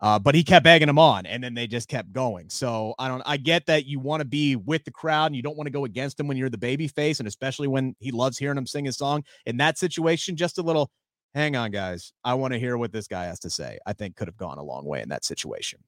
Uh, 0.00 0.18
but 0.18 0.34
he 0.34 0.44
kept 0.44 0.66
egging 0.66 0.88
them 0.88 0.98
on, 0.98 1.24
and 1.24 1.42
then 1.42 1.54
they 1.54 1.66
just 1.66 1.88
kept 1.88 2.12
going. 2.12 2.50
So 2.50 2.94
I 2.98 3.08
don't. 3.08 3.22
I 3.24 3.38
get 3.38 3.66
that 3.66 3.86
you 3.86 3.98
want 3.98 4.20
to 4.20 4.26
be 4.26 4.54
with 4.54 4.84
the 4.84 4.90
crowd, 4.90 5.26
and 5.26 5.36
you 5.36 5.42
don't 5.42 5.56
want 5.56 5.66
to 5.66 5.72
go 5.72 5.84
against 5.84 6.20
him 6.20 6.28
when 6.28 6.36
you're 6.36 6.50
the 6.50 6.58
baby 6.58 6.86
face, 6.86 7.18
and 7.18 7.26
especially 7.26 7.68
when 7.68 7.96
he 7.98 8.10
loves 8.10 8.36
hearing 8.36 8.58
him 8.58 8.66
sing 8.66 8.84
his 8.84 8.96
song. 8.96 9.24
In 9.46 9.56
that 9.58 9.78
situation, 9.78 10.36
just 10.36 10.58
a 10.58 10.62
little. 10.62 10.90
Hang 11.34 11.56
on, 11.56 11.70
guys. 11.70 12.12
I 12.24 12.34
want 12.34 12.52
to 12.54 12.58
hear 12.58 12.78
what 12.78 12.92
this 12.92 13.08
guy 13.08 13.24
has 13.24 13.40
to 13.40 13.50
say. 13.50 13.78
I 13.86 13.92
think 13.92 14.16
could 14.16 14.28
have 14.28 14.36
gone 14.36 14.58
a 14.58 14.62
long 14.62 14.84
way 14.84 15.02
in 15.02 15.10
that 15.10 15.24
situation. 15.24 15.80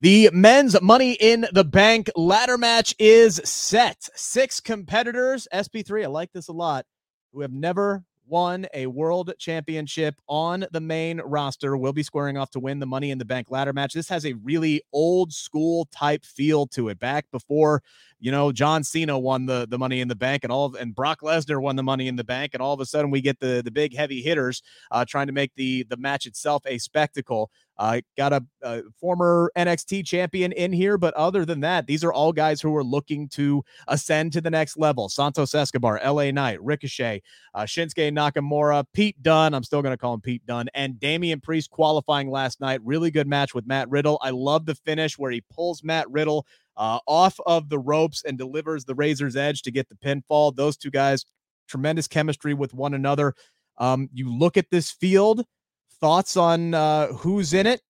The 0.00 0.30
men's 0.32 0.80
Money 0.80 1.14
in 1.14 1.46
the 1.52 1.64
Bank 1.64 2.08
ladder 2.14 2.56
match 2.56 2.94
is 3.00 3.40
set. 3.44 4.08
Six 4.14 4.60
competitors, 4.60 5.48
SP3. 5.52 6.04
I 6.04 6.06
like 6.06 6.32
this 6.32 6.48
a 6.48 6.52
lot. 6.52 6.86
Who 7.32 7.40
have 7.40 7.52
never 7.52 8.04
won 8.28 8.66
a 8.74 8.86
world 8.86 9.32
championship 9.38 10.20
on 10.28 10.66
the 10.72 10.80
main 10.80 11.20
roster 11.20 11.76
will 11.76 11.92
be 11.92 12.02
squaring 12.02 12.36
off 12.36 12.50
to 12.50 12.60
win 12.60 12.78
the 12.78 12.86
money 12.86 13.10
in 13.10 13.18
the 13.18 13.24
bank 13.24 13.50
ladder 13.50 13.72
match. 13.72 13.94
This 13.94 14.08
has 14.08 14.26
a 14.26 14.34
really 14.34 14.82
old 14.92 15.32
school 15.32 15.88
type 15.92 16.24
feel 16.24 16.66
to 16.68 16.88
it. 16.88 16.98
Back 16.98 17.26
before, 17.30 17.82
you 18.20 18.30
know, 18.30 18.52
John 18.52 18.84
Cena 18.84 19.18
won 19.18 19.46
the 19.46 19.66
the 19.68 19.78
money 19.78 20.00
in 20.00 20.08
the 20.08 20.16
bank 20.16 20.44
and 20.44 20.52
all 20.52 20.66
of, 20.66 20.74
and 20.74 20.94
Brock 20.94 21.20
Lesnar 21.22 21.60
won 21.60 21.76
the 21.76 21.82
money 21.82 22.08
in 22.08 22.16
the 22.16 22.24
bank 22.24 22.54
and 22.54 22.62
all 22.62 22.74
of 22.74 22.80
a 22.80 22.86
sudden 22.86 23.10
we 23.10 23.20
get 23.20 23.40
the 23.40 23.62
the 23.64 23.70
big 23.70 23.94
heavy 23.96 24.20
hitters 24.22 24.62
uh, 24.90 25.04
trying 25.06 25.26
to 25.26 25.32
make 25.32 25.54
the 25.54 25.84
the 25.84 25.96
match 25.96 26.26
itself 26.26 26.62
a 26.66 26.78
spectacle. 26.78 27.50
Uh, 27.78 28.00
got 28.16 28.32
a, 28.32 28.44
a, 28.62 28.82
former 29.00 29.52
NXT 29.56 30.04
champion 30.04 30.50
in 30.52 30.72
here, 30.72 30.98
but 30.98 31.14
other 31.14 31.44
than 31.44 31.60
that, 31.60 31.86
these 31.86 32.02
are 32.02 32.12
all 32.12 32.32
guys 32.32 32.60
who 32.60 32.74
are 32.74 32.82
looking 32.82 33.28
to 33.28 33.62
ascend 33.86 34.32
to 34.32 34.40
the 34.40 34.50
next 34.50 34.76
level. 34.76 35.08
Santos 35.08 35.54
Escobar, 35.54 36.00
LA 36.04 36.32
Knight, 36.32 36.60
Ricochet, 36.62 37.22
uh, 37.54 37.62
Shinsuke 37.62 38.12
Nakamura, 38.12 38.84
Pete 38.92 39.22
Dunne. 39.22 39.54
I'm 39.54 39.62
still 39.62 39.80
going 39.80 39.92
to 39.92 39.98
call 39.98 40.14
him 40.14 40.20
Pete 40.20 40.44
Dunne, 40.44 40.68
and 40.74 40.98
Damian 40.98 41.40
Priest 41.40 41.70
qualifying 41.70 42.30
last 42.30 42.60
night. 42.60 42.80
Really 42.82 43.12
good 43.12 43.28
match 43.28 43.54
with 43.54 43.66
Matt 43.66 43.88
Riddle. 43.88 44.18
I 44.22 44.30
love 44.30 44.66
the 44.66 44.74
finish 44.74 45.16
where 45.16 45.30
he 45.30 45.42
pulls 45.52 45.84
Matt 45.84 46.10
Riddle 46.10 46.46
uh, 46.76 46.98
off 47.06 47.38
of 47.46 47.68
the 47.68 47.78
ropes 47.78 48.24
and 48.24 48.36
delivers 48.36 48.84
the 48.84 48.94
razor's 48.94 49.36
edge 49.36 49.62
to 49.62 49.70
get 49.70 49.88
the 49.88 49.94
pinfall. 49.94 50.54
Those 50.54 50.76
two 50.76 50.90
guys, 50.90 51.24
tremendous 51.68 52.08
chemistry 52.08 52.54
with 52.54 52.74
one 52.74 52.94
another. 52.94 53.34
Um, 53.78 54.08
you 54.12 54.36
look 54.36 54.56
at 54.56 54.70
this 54.70 54.90
field 54.90 55.44
thoughts 56.00 56.36
on 56.36 56.74
uh, 56.74 57.08
who's 57.08 57.52
in 57.54 57.66
it? 57.66 57.80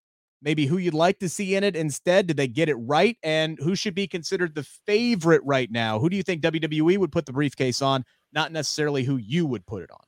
Maybe 0.41 0.67
who 0.67 0.79
you'd 0.79 0.95
like 0.95 1.19
to 1.19 1.29
see 1.29 1.57
in 1.57 1.65
it 1.65 1.75
instead? 1.75 2.29
Did 2.29 2.37
they 2.37 2.47
get 2.47 2.69
it 2.69 2.77
right? 2.77 3.17
And 3.23 3.59
who 3.59 3.75
should 3.75 3.95
be 3.95 4.07
considered 4.07 4.55
the 4.55 4.63
favorite 4.87 5.43
right 5.45 5.71
now? 5.71 5.99
Who 5.99 6.09
do 6.09 6.17
you 6.17 6.23
think 6.23 6.43
WWE 6.43 6.97
would 6.99 7.11
put 7.11 7.27
the 7.27 7.33
briefcase 7.33 7.83
on? 7.83 8.05
Not 8.33 8.53
necessarily 8.53 9.03
who 9.03 9.17
you 9.17 9.47
would 9.47 9.67
put 9.67 9.83
it 9.83 9.91
on. 9.91 9.99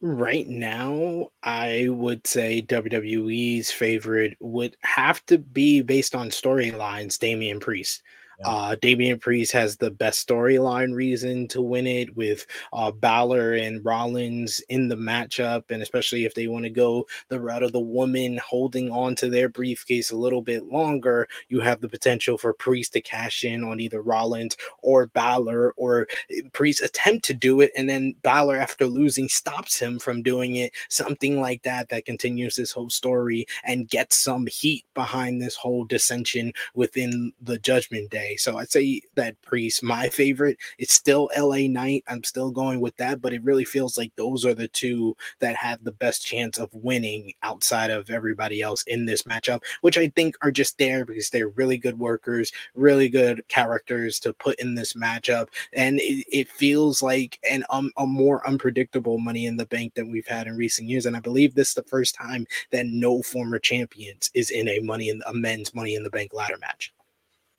Right 0.00 0.48
now, 0.48 1.28
I 1.44 1.86
would 1.88 2.26
say 2.26 2.60
WWE's 2.62 3.70
favorite 3.70 4.36
would 4.40 4.76
have 4.82 5.24
to 5.26 5.38
be 5.38 5.82
based 5.82 6.16
on 6.16 6.30
storylines, 6.30 7.18
Damian 7.18 7.60
Priest. 7.60 8.02
Uh, 8.44 8.76
Damian 8.82 9.18
Priest 9.18 9.52
has 9.52 9.76
the 9.76 9.90
best 9.90 10.26
storyline 10.26 10.94
reason 10.94 11.48
to 11.48 11.62
win 11.62 11.86
it 11.86 12.14
with 12.14 12.46
uh, 12.72 12.90
Balor 12.90 13.54
and 13.54 13.84
Rollins 13.84 14.60
in 14.68 14.88
the 14.88 14.96
matchup, 14.96 15.70
and 15.70 15.82
especially 15.82 16.24
if 16.24 16.34
they 16.34 16.46
want 16.46 16.64
to 16.64 16.70
go 16.70 17.06
the 17.28 17.40
route 17.40 17.62
of 17.62 17.72
the 17.72 17.80
woman 17.80 18.38
holding 18.44 18.90
on 18.90 19.14
to 19.16 19.30
their 19.30 19.48
briefcase 19.48 20.10
a 20.10 20.16
little 20.16 20.42
bit 20.42 20.66
longer, 20.66 21.26
you 21.48 21.60
have 21.60 21.80
the 21.80 21.88
potential 21.88 22.36
for 22.36 22.52
Priest 22.52 22.92
to 22.92 23.00
cash 23.00 23.44
in 23.44 23.64
on 23.64 23.80
either 23.80 24.02
Rollins 24.02 24.56
or 24.82 25.06
Balor, 25.08 25.72
or 25.76 26.06
eh, 26.30 26.42
Priest 26.52 26.82
attempt 26.82 27.24
to 27.26 27.34
do 27.34 27.62
it, 27.62 27.72
and 27.76 27.88
then 27.88 28.14
Balor, 28.22 28.56
after 28.56 28.86
losing, 28.86 29.28
stops 29.28 29.78
him 29.78 29.98
from 29.98 30.22
doing 30.22 30.56
it. 30.56 30.72
Something 30.88 31.40
like 31.40 31.62
that 31.62 31.88
that 31.88 32.04
continues 32.04 32.56
this 32.56 32.72
whole 32.72 32.90
story 32.90 33.46
and 33.64 33.88
gets 33.88 34.18
some 34.18 34.46
heat 34.46 34.84
behind 34.94 35.40
this 35.40 35.56
whole 35.56 35.84
dissension 35.84 36.52
within 36.74 37.32
the 37.40 37.58
Judgment 37.58 38.10
Day. 38.10 38.33
So 38.36 38.58
I'd 38.58 38.70
say 38.70 39.02
that 39.14 39.40
Priest, 39.42 39.82
my 39.82 40.08
favorite. 40.08 40.58
It's 40.78 40.94
still 40.94 41.30
LA 41.36 41.68
Knight. 41.68 42.04
I'm 42.08 42.24
still 42.24 42.50
going 42.50 42.80
with 42.80 42.96
that, 42.96 43.20
but 43.20 43.32
it 43.32 43.42
really 43.42 43.64
feels 43.64 43.98
like 43.98 44.12
those 44.16 44.44
are 44.44 44.54
the 44.54 44.68
two 44.68 45.16
that 45.40 45.56
have 45.56 45.82
the 45.84 45.92
best 45.92 46.24
chance 46.24 46.58
of 46.58 46.70
winning 46.72 47.32
outside 47.42 47.90
of 47.90 48.10
everybody 48.10 48.62
else 48.62 48.82
in 48.84 49.04
this 49.04 49.24
matchup, 49.24 49.62
which 49.80 49.98
I 49.98 50.08
think 50.08 50.36
are 50.42 50.50
just 50.50 50.78
there 50.78 51.04
because 51.04 51.30
they're 51.30 51.48
really 51.48 51.78
good 51.78 51.98
workers, 51.98 52.52
really 52.74 53.08
good 53.08 53.46
characters 53.48 54.18
to 54.20 54.32
put 54.32 54.58
in 54.60 54.74
this 54.74 54.94
matchup. 54.94 55.48
And 55.72 55.98
it, 56.00 56.24
it 56.30 56.48
feels 56.48 57.02
like 57.02 57.38
an 57.48 57.64
um, 57.70 57.90
a 57.96 58.06
more 58.06 58.46
unpredictable 58.46 59.18
money 59.18 59.46
in 59.46 59.56
the 59.56 59.66
bank 59.66 59.94
than 59.94 60.10
we've 60.10 60.26
had 60.26 60.46
in 60.46 60.56
recent 60.56 60.88
years. 60.88 61.06
And 61.06 61.16
I 61.16 61.20
believe 61.20 61.54
this 61.54 61.68
is 61.68 61.74
the 61.74 61.82
first 61.84 62.14
time 62.14 62.46
that 62.70 62.86
no 62.86 63.22
former 63.22 63.58
champions 63.58 64.30
is 64.34 64.50
in 64.50 64.68
a 64.68 64.80
money 64.80 65.08
in 65.08 65.22
a 65.26 65.34
men's 65.34 65.74
money 65.74 65.94
in 65.94 66.02
the 66.02 66.10
bank 66.10 66.32
ladder 66.32 66.58
match 66.60 66.93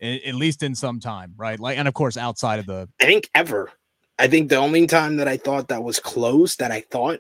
at 0.06 0.36
least 0.36 0.64
in 0.64 0.76
some 0.76 1.00
time, 1.00 1.34
right? 1.38 1.60
Like, 1.60 1.78
and 1.78 1.88
of 1.88 1.94
course, 1.94 2.18
outside 2.18 2.60
of 2.60 2.66
the, 2.66 2.88
I 3.00 3.06
think 3.06 3.30
ever. 3.36 3.72
I 4.18 4.28
think 4.28 4.50
the 4.50 4.56
only 4.56 4.88
time 4.88 5.18
that 5.18 5.28
I 5.28 5.38
thought 5.38 5.68
that 5.68 5.84
was 5.84 6.00
close, 6.00 6.56
that 6.56 6.72
I 6.72 6.82
thought 6.90 7.20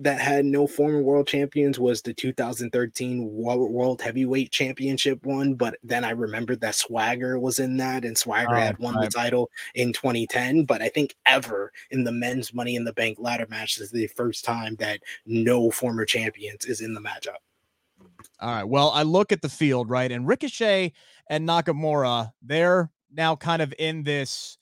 that 0.00 0.20
had 0.20 0.44
no 0.44 0.66
former 0.66 1.02
world 1.02 1.26
champions 1.26 1.78
was 1.78 2.02
the 2.02 2.14
2013 2.14 3.28
World 3.32 4.00
Heavyweight 4.00 4.50
Championship 4.50 5.24
one. 5.24 5.54
But 5.54 5.76
then 5.82 6.04
I 6.04 6.10
remembered 6.10 6.60
that 6.60 6.74
Swagger 6.74 7.38
was 7.38 7.58
in 7.58 7.76
that, 7.78 8.04
and 8.04 8.16
Swagger 8.16 8.54
oh, 8.54 8.60
had 8.60 8.78
won 8.78 8.94
right. 8.94 9.04
the 9.04 9.10
title 9.10 9.50
in 9.74 9.92
2010. 9.92 10.64
But 10.64 10.82
I 10.82 10.88
think 10.88 11.14
ever 11.26 11.72
in 11.90 12.04
the 12.04 12.12
men's 12.12 12.54
Money 12.54 12.76
in 12.76 12.84
the 12.84 12.92
Bank 12.92 13.18
ladder 13.20 13.46
match 13.48 13.78
is 13.78 13.90
the 13.90 14.06
first 14.08 14.44
time 14.44 14.76
that 14.76 15.00
no 15.26 15.70
former 15.70 16.04
champions 16.04 16.64
is 16.64 16.80
in 16.80 16.94
the 16.94 17.00
matchup. 17.00 17.38
All 18.40 18.50
right. 18.50 18.64
Well, 18.64 18.90
I 18.90 19.02
look 19.02 19.32
at 19.32 19.42
the 19.42 19.48
field, 19.48 19.90
right? 19.90 20.10
And 20.10 20.26
Ricochet 20.26 20.92
and 21.28 21.48
Nakamura, 21.48 22.32
they're 22.42 22.90
now 23.12 23.36
kind 23.36 23.62
of 23.62 23.72
in 23.78 24.02
this 24.02 24.58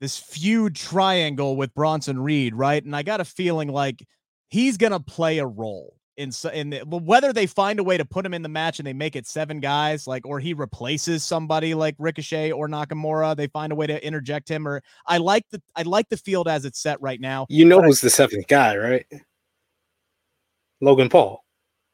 this 0.00 0.16
feud 0.16 0.76
triangle 0.76 1.56
with 1.56 1.74
Bronson 1.74 2.20
Reed, 2.20 2.54
right? 2.54 2.84
And 2.84 2.94
I 2.94 3.02
got 3.02 3.20
a 3.20 3.24
feeling 3.24 3.68
like 3.68 4.06
he's 4.48 4.76
going 4.76 4.92
to 4.92 5.00
play 5.00 5.38
a 5.38 5.46
role 5.46 5.98
in 6.16 6.32
in 6.52 6.70
the, 6.70 6.80
whether 6.80 7.32
they 7.32 7.46
find 7.46 7.78
a 7.78 7.84
way 7.84 7.96
to 7.96 8.04
put 8.04 8.26
him 8.26 8.34
in 8.34 8.42
the 8.42 8.48
match 8.48 8.80
and 8.80 8.86
they 8.86 8.92
make 8.92 9.16
it 9.16 9.26
seven 9.26 9.60
guys, 9.60 10.06
like 10.06 10.26
or 10.26 10.40
he 10.40 10.52
replaces 10.52 11.24
somebody 11.24 11.74
like 11.74 11.94
Ricochet 11.98 12.50
or 12.50 12.68
Nakamura. 12.68 13.36
They 13.36 13.46
find 13.46 13.72
a 13.72 13.76
way 13.76 13.86
to 13.86 14.04
interject 14.04 14.48
him, 14.48 14.66
or 14.66 14.82
I 15.06 15.18
like 15.18 15.44
the 15.50 15.62
I 15.76 15.82
like 15.82 16.08
the 16.08 16.16
field 16.16 16.48
as 16.48 16.64
it's 16.64 16.80
set 16.80 17.00
right 17.00 17.20
now. 17.20 17.46
You 17.48 17.64
know 17.64 17.80
who's 17.80 18.02
I, 18.02 18.06
the 18.06 18.10
seventh 18.10 18.48
guy, 18.48 18.76
right? 18.76 19.06
Logan 20.80 21.08
Paul. 21.08 21.44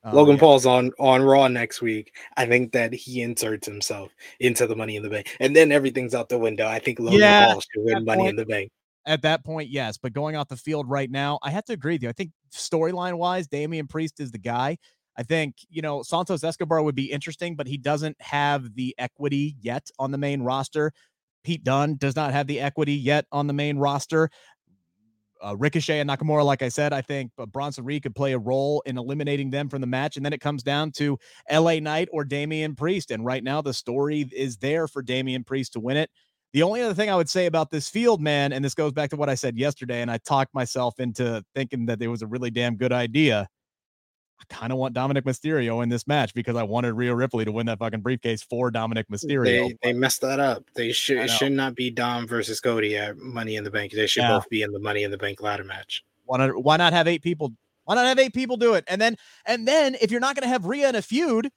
Um, 0.05 0.15
Logan 0.15 0.35
yeah. 0.37 0.41
Paul's 0.41 0.67
on 0.67 0.93
on 0.99 1.23
Raw 1.23 1.49
next 1.49 1.81
week. 1.81 2.15
I 2.37 2.47
think 2.47 2.73
that 2.73 2.93
he 2.93 3.23
inserts 3.23 3.67
himself 3.67 4.13
into 4.39 4.67
the 4.67 4.77
Money 4.77 4.97
in 4.97 5.03
the 5.03 5.11
Bank, 5.11 5.35
and 5.41 5.57
then 5.57 5.73
everything's 5.73 6.15
out 6.15 6.29
the 6.29 6.39
window. 6.39 6.67
I 6.67 6.79
think 6.79 7.01
Logan 7.01 7.21
yeah, 7.21 7.47
Paul 7.47 7.61
should 7.61 7.85
win 7.85 8.05
Money 8.05 8.19
point, 8.21 8.31
in 8.31 8.37
the 8.37 8.47
Bank. 8.47 8.71
At 9.07 9.23
that 9.23 9.45
point, 9.45 9.71
yes, 9.71 9.97
but 9.99 10.13
going 10.13 10.37
off 10.37 10.49
the 10.49 10.57
field 10.57 10.89
right 10.89 11.11
now, 11.11 11.39
I 11.43 11.51
have 11.51 11.65
to 11.67 11.73
agree 11.73 11.95
with 11.95 12.03
you. 12.03 12.09
I 12.11 12.13
think 12.13 12.31
storyline 12.53 13.19
wise, 13.19 13.47
Damian 13.47 13.87
Priest 13.87 14.21
is 14.21 14.31
the 14.31 14.39
guy. 14.39 14.79
I 15.17 15.23
think, 15.23 15.57
you 15.69 15.81
know, 15.81 16.03
Santos 16.03 16.43
Escobar 16.43 16.83
would 16.83 16.97
be 16.97 17.13
interesting, 17.13 17.55
but 17.55 17.67
he 17.67 17.77
doesn't 17.77 18.21
have 18.21 18.75
the 18.75 18.95
equity 18.99 19.57
yet 19.61 19.89
on 19.99 20.11
the 20.11 20.19
main 20.19 20.43
roster. 20.43 20.93
Pete 21.45 21.63
Dunne 21.63 21.97
does 21.97 22.17
not 22.17 22.33
have 22.33 22.47
the 22.47 22.59
equity 22.59 22.95
yet 22.95 23.27
on 23.31 23.47
the 23.47 23.53
main 23.53 23.79
roster. 23.79 24.31
Uh, 25.45 25.55
Ricochet 25.57 26.01
and 26.01 26.09
Nakamura, 26.09 26.45
like 26.45 26.63
I 26.63 26.69
said, 26.69 26.93
I 26.93 27.03
think 27.03 27.31
uh, 27.39 27.45
Bronson 27.45 27.85
Reed 27.85 28.03
could 28.03 28.15
play 28.15 28.33
a 28.33 28.39
role 28.39 28.83
in 28.87 28.97
eliminating 28.97 29.51
them 29.51 29.69
from 29.69 29.81
the 29.83 29.87
match. 29.87 30.17
And 30.17 30.25
then 30.25 30.33
it 30.33 30.41
comes 30.41 30.63
down 30.63 30.91
to 30.93 31.19
LA 31.53 31.81
Knight 31.81 32.09
or 32.13 32.25
Damian 32.25 32.75
Priest. 32.75 33.11
And 33.11 33.25
right 33.25 33.45
now, 33.45 33.61
the 33.61 33.75
story 33.75 34.27
is 34.33 34.57
there 34.57 34.89
for 34.89 35.03
Damian 35.03 35.45
Priest 35.45 35.75
to 35.75 35.81
win 35.81 35.99
it. 35.99 36.11
The 36.55 36.63
only 36.63 36.81
other 36.81 36.95
thing 36.95 37.11
I 37.11 37.17
would 37.17 37.29
say 37.29 37.47
about 37.47 37.71
this 37.71 37.89
field, 37.89 38.23
man, 38.23 38.53
and 38.53 38.65
this 38.65 38.75
goes 38.75 38.93
back 38.93 39.11
to 39.11 39.17
what 39.17 39.29
I 39.29 39.35
said 39.35 39.59
yesterday, 39.59 40.03
and 40.03 40.11
I 40.11 40.19
talked 40.19 40.55
myself 40.55 41.01
into 41.01 41.45
thinking 41.55 41.87
that 41.87 42.01
it 42.01 42.07
was 42.07 42.23
a 42.23 42.29
really 42.29 42.51
damn 42.51 42.77
good 42.77 42.93
idea. 42.93 43.49
I 44.41 44.45
kind 44.53 44.73
of 44.73 44.79
want 44.79 44.95
Dominik 44.95 45.23
Mysterio 45.23 45.83
in 45.83 45.89
this 45.89 46.07
match 46.07 46.35
because 46.35 46.57
I 46.57 46.63
wanted 46.65 46.95
Rhea 46.95 47.15
Ripley 47.15 47.45
to 47.45 47.53
win 47.53 47.67
that 47.67 47.79
fucking 47.79 48.01
briefcase 48.01 48.43
for 48.43 48.71
Dominik 48.71 49.07
Mysterio. 49.11 49.45
They, 49.69 49.77
they 49.83 49.93
messed 49.93 50.21
that 50.23 50.41
up. 50.41 50.65
They 50.75 50.93
should 50.93 51.19
it 51.19 51.31
should 51.31 51.53
not 51.53 51.75
be 51.75 51.91
Dom 51.91 52.27
versus 52.27 52.61
Cody 52.61 52.97
at 52.97 53.17
Money 53.17 53.57
in 53.57 53.65
the 53.65 53.71
Bank. 53.71 53.93
They 53.93 54.07
should 54.07 54.23
yeah. 54.23 54.37
both 54.37 54.49
be 54.49 54.63
in 54.63 54.73
the 54.73 54.81
Money 54.81 55.05
in 55.05 55.11
the 55.11 55.19
Bank 55.19 55.41
ladder 55.41 55.65
match. 55.65 56.05
Why 56.27 56.39
not, 56.39 56.63
why 56.63 56.77
not 56.77 56.93
have 56.93 57.07
eight 57.07 57.23
people? 57.23 57.53
Why 57.85 57.95
not 57.95 58.07
have 58.07 58.19
eight 58.19 58.35
people 58.35 58.57
do 58.57 58.75
it? 58.75 58.85
And 58.89 59.01
then 59.01 59.17
and 59.47 59.69
then 59.69 59.97
if 60.01 60.11
you're 60.11 60.21
not 60.21 60.35
going 60.35 60.45
to 60.45 60.49
have 60.49 60.67
Rhea 60.67 60.89
in 60.89 60.95
a 60.95 61.03
feud, 61.03 61.51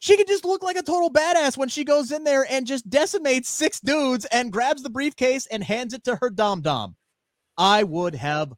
she 0.00 0.16
could 0.16 0.28
just 0.28 0.44
look 0.44 0.62
like 0.62 0.76
a 0.76 0.82
total 0.82 1.10
badass 1.10 1.56
when 1.56 1.68
she 1.68 1.84
goes 1.84 2.12
in 2.12 2.24
there 2.24 2.46
and 2.48 2.66
just 2.66 2.88
decimates 2.88 3.48
six 3.48 3.80
dudes 3.80 4.26
and 4.26 4.52
grabs 4.52 4.82
the 4.82 4.90
briefcase 4.90 5.46
and 5.46 5.64
hands 5.64 5.92
it 5.92 6.04
to 6.04 6.16
her 6.16 6.30
dom 6.30 6.60
dom. 6.60 6.96
I 7.56 7.82
would 7.82 8.14
have 8.14 8.52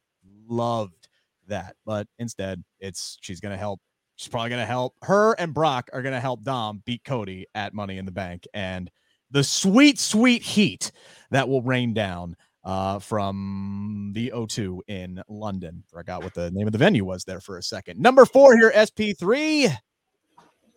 loved 0.47 1.00
that. 1.47 1.75
But 1.85 2.07
instead, 2.19 2.63
it's 2.79 3.17
she's 3.21 3.39
going 3.39 3.53
to 3.53 3.57
help. 3.57 3.79
She's 4.15 4.27
probably 4.27 4.49
going 4.49 4.61
to 4.61 4.67
help 4.67 4.95
her 5.03 5.33
and 5.33 5.53
Brock 5.53 5.89
are 5.93 6.03
going 6.03 6.13
to 6.13 6.19
help 6.19 6.43
Dom 6.43 6.83
beat 6.85 7.03
Cody 7.03 7.47
at 7.55 7.73
Money 7.73 7.97
in 7.97 8.05
the 8.05 8.11
Bank. 8.11 8.45
And 8.53 8.91
the 9.31 9.43
sweet, 9.43 9.97
sweet 9.97 10.43
heat 10.43 10.91
that 11.31 11.49
will 11.49 11.63
rain 11.63 11.93
down 11.93 12.35
uh, 12.63 12.99
from 12.99 14.11
the 14.13 14.31
O2 14.35 14.81
in 14.87 15.21
London. 15.27 15.83
Forgot 15.91 16.23
what 16.23 16.33
the 16.35 16.51
name 16.51 16.67
of 16.67 16.73
the 16.73 16.77
venue 16.77 17.03
was 17.03 17.23
there 17.23 17.39
for 17.39 17.57
a 17.57 17.63
second. 17.63 17.99
Number 17.99 18.25
four 18.25 18.55
here, 18.55 18.71
SP3. 18.75 19.75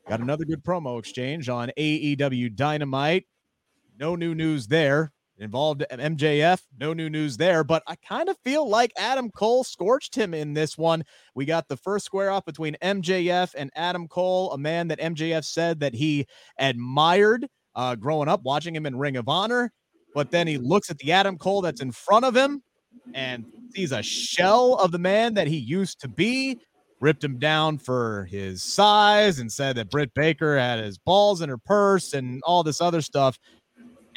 Got 0.09 0.21
another 0.21 0.45
good 0.45 0.63
promo 0.63 0.99
exchange 0.99 1.49
on 1.49 1.71
AEW 1.77 2.55
Dynamite. 2.55 3.27
No 3.99 4.17
new 4.17 4.35
news 4.35 4.67
there 4.67 5.13
involved 5.39 5.85
MJF. 5.91 6.61
No 6.79 6.93
new 6.93 7.11
news 7.11 7.37
there, 7.37 7.65
but 7.65 7.83
I 7.87 7.97
kind 7.97 8.29
of 8.29 8.37
feel 8.45 8.69
like 8.69 8.93
Adam 8.97 9.31
Cole 9.31 9.65
scorched 9.65 10.15
him 10.15 10.35
in 10.35 10.55
this 10.55 10.79
one. 10.79 11.05
We 11.35 11.45
got 11.45 11.69
the 11.69 11.77
first 11.77 12.05
square 12.05 12.31
off 12.31 12.45
between 12.45 12.77
MJF 12.83 13.55
and 13.57 13.71
Adam 13.75 14.09
Cole, 14.09 14.53
a 14.53 14.59
man 14.59 14.89
that 14.89 15.01
MJF 15.01 15.45
said 15.45 15.81
that 15.81 15.95
he 15.95 16.27
admired 16.59 17.47
uh, 17.75 17.97
growing 17.97 18.29
up, 18.29 18.43
watching 18.45 18.75
him 18.75 18.87
in 18.87 18.97
Ring 18.97 19.17
of 19.17 19.29
Honor. 19.29 19.73
But 20.15 20.31
then 20.31 20.47
he 20.47 20.59
looks 20.59 20.91
at 20.91 20.99
the 20.99 21.13
Adam 21.13 21.37
Cole 21.37 21.63
that's 21.63 21.81
in 21.81 21.91
front 21.91 22.25
of 22.25 22.37
him 22.37 22.63
and 23.15 23.45
sees 23.75 23.91
a 23.91 24.03
shell 24.03 24.75
of 24.77 24.93
the 24.93 24.99
man 24.99 25.35
that 25.35 25.49
he 25.49 25.57
used 25.57 26.01
to 26.01 26.09
be. 26.09 26.61
Ripped 27.01 27.25
him 27.25 27.39
down 27.39 27.77
for 27.79 28.27
his 28.31 28.63
size 28.63 29.41
and 29.41 29.51
said 29.53 29.77
that 29.77 29.91
Britt 29.91 30.15
Baker 30.15 30.57
had 30.57 30.79
his 30.79 30.97
balls 30.97 31.43
in 31.43 31.49
her 31.49 31.59
purse 31.59 32.15
and 32.15 32.41
all 32.45 32.63
this 32.63 32.81
other 32.81 33.03
stuff 33.03 33.39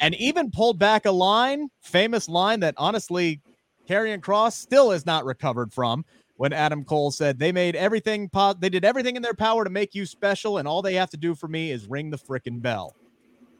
and 0.00 0.14
even 0.16 0.50
pulled 0.50 0.78
back 0.78 1.06
a 1.06 1.10
line, 1.10 1.68
famous 1.80 2.28
line 2.28 2.60
that 2.60 2.74
honestly 2.76 3.40
Karrion 3.88 4.20
Kross 4.20 4.52
still 4.52 4.92
is 4.92 5.06
not 5.06 5.24
recovered 5.24 5.72
from 5.72 6.04
when 6.36 6.52
Adam 6.52 6.84
Cole 6.84 7.10
said 7.10 7.38
they 7.38 7.52
made 7.52 7.74
everything 7.74 8.28
po- 8.28 8.54
they 8.54 8.68
did 8.68 8.84
everything 8.84 9.16
in 9.16 9.22
their 9.22 9.34
power 9.34 9.64
to 9.64 9.70
make 9.70 9.94
you 9.94 10.06
special 10.06 10.58
and 10.58 10.68
all 10.68 10.82
they 10.82 10.94
have 10.94 11.10
to 11.10 11.16
do 11.16 11.34
for 11.34 11.48
me 11.48 11.70
is 11.70 11.86
ring 11.86 12.10
the 12.10 12.18
frickin' 12.18 12.60
bell. 12.62 12.94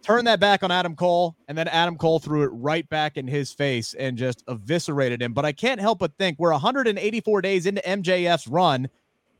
Turn 0.02 0.24
that 0.26 0.38
back 0.38 0.62
on 0.62 0.70
Adam 0.70 0.94
Cole 0.94 1.34
and 1.48 1.58
then 1.58 1.66
Adam 1.68 1.96
Cole 1.96 2.18
threw 2.18 2.42
it 2.44 2.50
right 2.52 2.88
back 2.88 3.16
in 3.16 3.26
his 3.26 3.52
face 3.52 3.94
and 3.94 4.16
just 4.16 4.44
eviscerated 4.48 5.20
him. 5.20 5.32
But 5.32 5.44
I 5.44 5.52
can't 5.52 5.80
help 5.80 5.98
but 5.98 6.16
think 6.18 6.38
we're 6.38 6.52
184 6.52 7.42
days 7.42 7.66
into 7.66 7.82
MJF's 7.82 8.46
run 8.46 8.88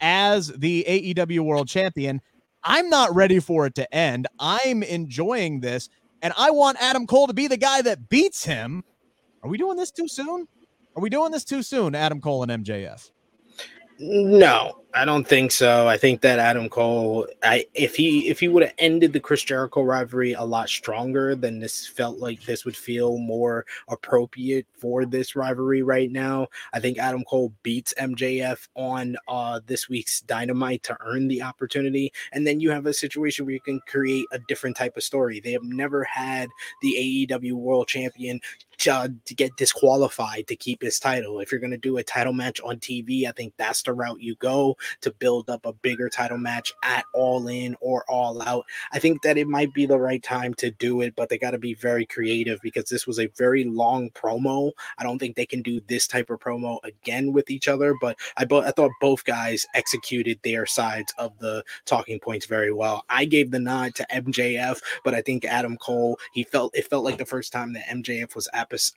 as 0.01 0.49
the 0.49 0.85
AEW 0.89 1.41
World 1.41 1.69
Champion. 1.69 2.21
I'm 2.65 2.91
not 2.91 3.15
ready 3.15 3.39
for 3.39 3.67
it 3.67 3.75
to 3.77 3.95
end. 3.95 4.27
I'm 4.39 4.83
enjoying 4.83 5.61
this 5.61 5.89
and 6.23 6.33
I 6.37 6.51
want 6.51 6.79
Adam 6.81 7.07
Cole 7.07 7.27
to 7.27 7.35
be 7.35 7.47
the 7.47 7.57
guy 7.57 7.83
that 7.83 8.09
beats 8.09 8.45
him. 8.45 8.85
Are 9.43 9.51
we 9.51 9.59
doing 9.59 9.77
this 9.77 9.91
too 9.91 10.09
soon? 10.09 10.49
Are 10.97 11.03
we 11.03 11.11
doing 11.11 11.31
this 11.31 11.45
too 11.45 11.63
soon, 11.63 11.95
Adam 11.95 12.21
Cole 12.21 12.43
and 12.43 12.65
MJF? 12.65 13.11
No, 14.01 14.83
I 14.95 15.05
don't 15.05 15.29
think 15.29 15.53
so. 15.53 15.87
I 15.87 15.99
think 15.99 16.23
that 16.23 16.39
Adam 16.39 16.71
Cole, 16.71 17.27
I 17.43 17.67
if 17.75 17.95
he 17.95 18.29
if 18.29 18.41
he 18.41 18.49
would 18.49 18.63
have 18.63 18.73
ended 18.79 19.13
the 19.13 19.21
Chris 19.21 19.45
Jericho 19.45 19.83
rivalry 19.83 20.33
a 20.33 20.43
lot 20.43 20.71
stronger, 20.71 21.35
then 21.35 21.59
this 21.59 21.87
felt 21.87 22.19
like 22.19 22.43
this 22.45 22.65
would 22.65 22.77
feel 22.77 23.19
more 23.19 23.67
appropriate 23.89 24.67
for 24.79 25.05
this 25.05 25.37
rivalry 25.37 25.83
right 25.83 26.11
now. 26.11 26.49
I 26.73 26.81
think 26.81 26.97
Adam 26.97 27.23
Cole 27.25 27.53
beats 27.63 27.93
MJF 28.01 28.67
on 28.77 29.17
uh 29.29 29.61
this 29.67 29.91
week's 29.91 30.23
Dynamite 30.23 30.83
to 30.85 30.97
earn 31.01 31.29
the 31.29 31.43
opportunity, 31.43 32.11
and 32.33 32.47
then 32.47 32.59
you 32.59 32.71
have 32.71 32.87
a 32.87 32.95
situation 32.95 33.45
where 33.45 33.55
you 33.55 33.61
can 33.61 33.81
create 33.87 34.25
a 34.33 34.39
different 34.49 34.77
type 34.77 34.97
of 34.97 35.03
story. 35.03 35.39
They 35.39 35.53
have 35.53 35.65
never 35.65 36.03
had 36.05 36.49
the 36.81 37.27
AEW 37.31 37.53
World 37.53 37.89
Champion 37.89 38.41
uh, 38.91 39.09
to 39.27 39.35
get 39.35 39.57
disqualified 39.57 40.47
to 40.47 40.57
keep 40.57 40.81
his 40.81 40.99
title. 40.99 41.41
If 41.41 41.53
you're 41.53 41.61
going 41.61 41.73
to 41.73 41.77
do 41.77 41.99
a 41.99 42.03
title 42.03 42.33
match 42.33 42.61
on 42.61 42.79
TV, 42.79 43.27
I 43.27 43.33
think 43.33 43.53
that's 43.59 43.83
the 43.83 43.93
route 43.93 44.21
you 44.21 44.37
go 44.37 44.78
to 45.01 45.11
build 45.13 45.51
up 45.51 45.65
a 45.65 45.73
bigger 45.73 46.09
title 46.09 46.39
match 46.39 46.73
at 46.83 47.05
All 47.15 47.49
In 47.49 47.77
or 47.81 48.05
All 48.09 48.43
Out. 48.43 48.65
I 48.93 48.99
think 48.99 49.23
that 49.23 49.39
it 49.39 49.49
might 49.49 49.73
be 49.75 49.87
the 49.87 49.99
right 49.99 50.23
time 50.23 50.55
to 50.55 50.71
do 50.71 51.01
it, 51.01 51.15
but 51.17 51.29
they 51.29 51.39
got 51.39 51.53
to 51.53 51.59
be 51.59 51.75
very 51.75 52.07
creative 52.07 52.61
because 52.63 52.89
this 52.89 53.07
was 53.07 53.19
a 53.19 53.29
very 53.37 53.65
long 53.65 54.11
promo. 54.11 54.73
I 54.99 55.03
don't 55.03 55.19
think 55.19 55.37
they 55.37 55.47
can 55.47 55.63
do 55.63 55.81
this 55.89 56.07
type 56.07 56.31
of 56.31 56.41
promo 56.41 56.79
again 56.85 57.33
with 57.33 57.51
each 57.51 57.69
other, 57.69 57.95
but 58.01 58.17
I, 58.37 58.45
bo- 58.45 58.63
I 58.63 58.71
thought 58.71 58.91
both 59.01 59.25
guys 59.25 59.67
executed 59.75 60.39
their 60.43 60.67
sides 60.67 61.13
of 61.19 61.39
the 61.39 61.65
talking 61.85 62.19
points 62.19 62.47
very 62.47 62.73
well. 62.73 63.05
I 63.09 63.25
gave 63.25 63.51
the 63.51 63.59
nod 63.59 63.95
to 63.97 64.07
MJF, 64.13 64.81
but 65.05 65.15
I 65.15 65.23
think 65.23 65.45
Adam 65.45 65.77
Cole, 65.79 66.19
he 66.33 66.45
felt 66.45 66.77
it 66.77 66.89
felt 66.89 67.05
like 67.05 67.19
the 67.19 67.25
first 67.25 67.53
time 67.53 67.73
that 67.73 67.87
MJF 67.87 68.35
was 68.35 68.49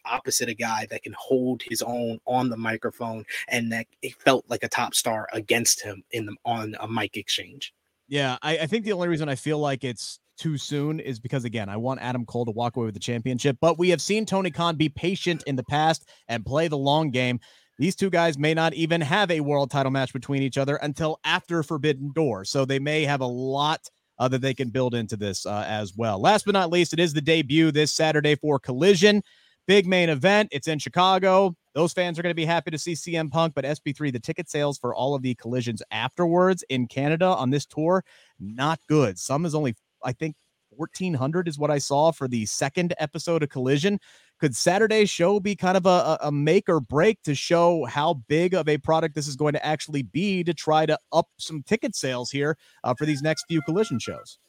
opposite 0.06 0.50
a 0.50 0.54
guy 0.54 0.88
that 0.90 1.04
can 1.04 1.14
hold 1.18 1.62
his 1.64 1.82
own 1.82 2.20
on 2.26 2.50
the 2.50 2.58
microphone 2.58 3.26
and 3.48 3.72
that 3.72 3.88
it 4.02 4.16
felt 4.16 4.46
like 4.50 4.64
a 4.64 4.70
top 4.70 4.94
star 4.94 5.28
against 5.34 5.71
him 5.80 6.04
in 6.12 6.26
the 6.26 6.36
on 6.44 6.76
a 6.80 6.88
mic 6.88 7.16
exchange. 7.16 7.74
Yeah, 8.08 8.38
I, 8.42 8.58
I 8.60 8.68
think 8.68 8.84
the 8.84 8.92
only 8.92 9.08
reason 9.08 9.30
I 9.30 9.36
feel 9.36 9.60
like 9.60 9.86
it's 9.86 10.20
too 10.38 10.58
soon 10.58 11.00
is 11.00 11.20
because 11.20 11.46
again, 11.46 11.70
I 11.70 11.78
want 11.78 12.02
Adam 12.02 12.26
Cole 12.26 12.46
to 12.46 12.52
walk 12.52 12.76
away 12.76 12.86
with 12.86 12.96
the 12.96 13.00
championship, 13.00 13.58
but 13.62 13.78
we 13.78 13.90
have 13.90 14.02
seen 14.02 14.26
Tony 14.26 14.50
Khan 14.52 14.76
be 14.76 14.90
patient 14.90 15.44
in 15.46 15.56
the 15.56 15.64
past 15.64 16.10
and 16.28 16.46
play 16.46 16.68
the 16.68 16.78
long 16.78 17.12
game. 17.12 17.40
These 17.78 17.96
two 17.96 18.10
guys 18.10 18.38
may 18.38 18.54
not 18.54 18.74
even 18.74 19.02
have 19.02 19.32
a 19.32 19.40
world 19.40 19.72
title 19.72 19.92
match 19.92 20.14
between 20.14 20.42
each 20.42 20.58
other 20.58 20.76
until 20.78 21.20
after 21.24 21.64
Forbidden 21.64 22.12
Door. 22.14 22.46
So 22.46 22.66
they 22.66 22.80
may 22.80 23.06
have 23.06 23.22
a 23.22 23.26
lot 23.26 23.88
uh, 24.20 24.28
that 24.28 24.42
they 24.42 24.54
can 24.54 24.70
build 24.70 24.94
into 24.94 25.18
this 25.18 25.46
uh, 25.46 25.66
as 25.68 25.96
well. 25.96 26.20
Last 26.20 26.46
but 26.46 26.54
not 26.54 26.70
least, 26.70 26.94
it 26.94 27.00
is 27.00 27.14
the 27.14 27.22
debut 27.22 27.72
this 27.72 27.92
Saturday 27.92 28.36
for 28.36 28.60
Collision. 28.60 29.24
Big 29.68 29.88
main 29.88 30.10
event. 30.10 30.50
It's 30.52 30.68
in 30.68 30.80
Chicago. 30.80 31.56
Those 31.74 31.94
fans 31.94 32.20
are 32.20 32.22
going 32.22 32.32
to 32.32 32.36
be 32.36 32.46
happy 32.46 32.72
to 32.72 32.78
see 32.78 32.94
CM 32.94 33.32
Punk, 33.32 33.54
but 33.54 33.64
SP3, 33.64 34.12
the 34.12 34.20
ticket 34.20 34.50
sales 34.50 34.78
for 34.78 34.94
all 34.94 35.16
of 35.16 35.22
the 35.22 35.36
collisions 35.36 35.82
afterwards 35.92 36.64
in 36.70 36.88
Canada 36.88 37.28
on 37.28 37.50
this 37.50 37.66
tour, 37.66 38.04
not 38.40 38.80
good. 38.88 39.18
Some 39.18 39.46
is 39.46 39.56
only, 39.56 39.76
I 40.04 40.12
think, 40.12 40.36
1400 40.72 41.48
is 41.48 41.60
what 41.60 41.72
I 41.72 41.78
saw 41.78 42.12
for 42.12 42.28
the 42.28 42.46
second 42.46 42.94
episode 42.98 43.44
of 43.44 43.50
Collision. 43.50 44.00
Could 44.40 44.56
Saturday's 44.56 45.10
show 45.10 45.40
be 45.40 45.56
kind 45.56 45.78
of 45.78 45.86
a, 45.86 46.18
a 46.22 46.32
make 46.32 46.68
or 46.68 46.80
break 46.80 47.22
to 47.24 47.36
show 47.36 47.86
how 47.86 48.16
big 48.28 48.54
of 48.54 48.68
a 48.68 48.78
product 48.78 49.16
this 49.16 49.28
is 49.28 49.36
going 49.36 49.54
to 49.54 49.66
actually 49.66 50.02
be 50.02 50.44
to 50.44 50.54
try 50.54 50.86
to 50.86 50.98
up 51.12 51.28
some 51.38 51.62
ticket 51.64 51.96
sales 51.96 52.32
here 52.32 52.58
uh, 52.84 52.94
for 52.94 53.06
these 53.06 53.22
next 53.22 53.46
few 53.48 53.62
Collision 53.62 54.00
shows? 54.00 54.40